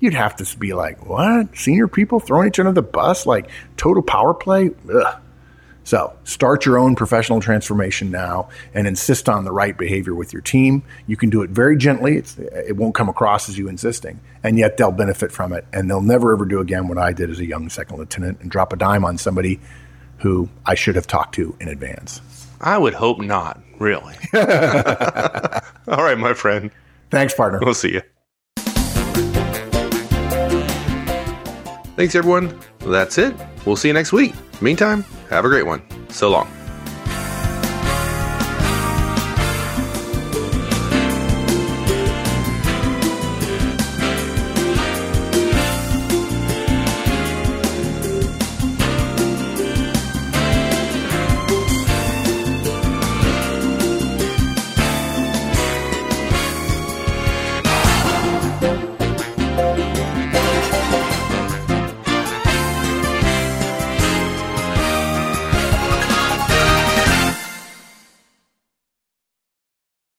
You'd 0.00 0.14
have 0.14 0.36
to 0.36 0.58
be 0.58 0.74
like, 0.74 1.06
what? 1.06 1.56
Senior 1.56 1.88
people 1.88 2.20
throwing 2.20 2.48
each 2.48 2.58
other 2.58 2.68
under 2.68 2.80
the 2.80 2.86
bus? 2.86 3.26
Like 3.26 3.48
total 3.76 4.02
power 4.02 4.34
play? 4.34 4.70
Ugh. 4.92 5.20
So 5.84 6.14
start 6.24 6.64
your 6.64 6.78
own 6.78 6.96
professional 6.96 7.40
transformation 7.40 8.10
now 8.10 8.48
and 8.72 8.86
insist 8.86 9.28
on 9.28 9.44
the 9.44 9.52
right 9.52 9.76
behavior 9.76 10.14
with 10.14 10.32
your 10.32 10.40
team. 10.40 10.82
You 11.06 11.16
can 11.16 11.28
do 11.28 11.42
it 11.42 11.50
very 11.50 11.76
gently. 11.76 12.16
It's, 12.16 12.38
it 12.38 12.76
won't 12.76 12.94
come 12.94 13.10
across 13.10 13.50
as 13.50 13.58
you 13.58 13.68
insisting, 13.68 14.20
and 14.42 14.58
yet 14.58 14.78
they'll 14.78 14.92
benefit 14.92 15.30
from 15.30 15.52
it. 15.52 15.66
And 15.74 15.88
they'll 15.88 16.00
never 16.00 16.32
ever 16.32 16.46
do 16.46 16.60
again 16.60 16.88
what 16.88 16.96
I 16.96 17.12
did 17.12 17.28
as 17.30 17.38
a 17.38 17.44
young 17.44 17.68
second 17.68 17.98
lieutenant 17.98 18.40
and 18.40 18.50
drop 18.50 18.72
a 18.72 18.76
dime 18.76 19.04
on 19.04 19.18
somebody 19.18 19.60
who 20.18 20.48
I 20.64 20.74
should 20.74 20.96
have 20.96 21.06
talked 21.06 21.34
to 21.34 21.54
in 21.60 21.68
advance. 21.68 22.22
I 22.62 22.78
would 22.78 22.94
hope 22.94 23.20
not, 23.20 23.60
really. 23.78 24.14
All 24.34 26.02
right, 26.02 26.16
my 26.16 26.32
friend. 26.32 26.70
Thanks, 27.10 27.34
partner. 27.34 27.60
We'll 27.62 27.74
see 27.74 27.92
you. 27.92 28.02
Thanks, 31.96 32.14
everyone. 32.14 32.58
That's 32.80 33.18
it. 33.18 33.34
We'll 33.64 33.76
see 33.76 33.88
you 33.88 33.94
next 33.94 34.12
week. 34.12 34.34
Meantime, 34.60 35.04
have 35.30 35.44
a 35.44 35.48
great 35.48 35.66
one. 35.66 35.82
So 36.10 36.28
long. 36.28 36.48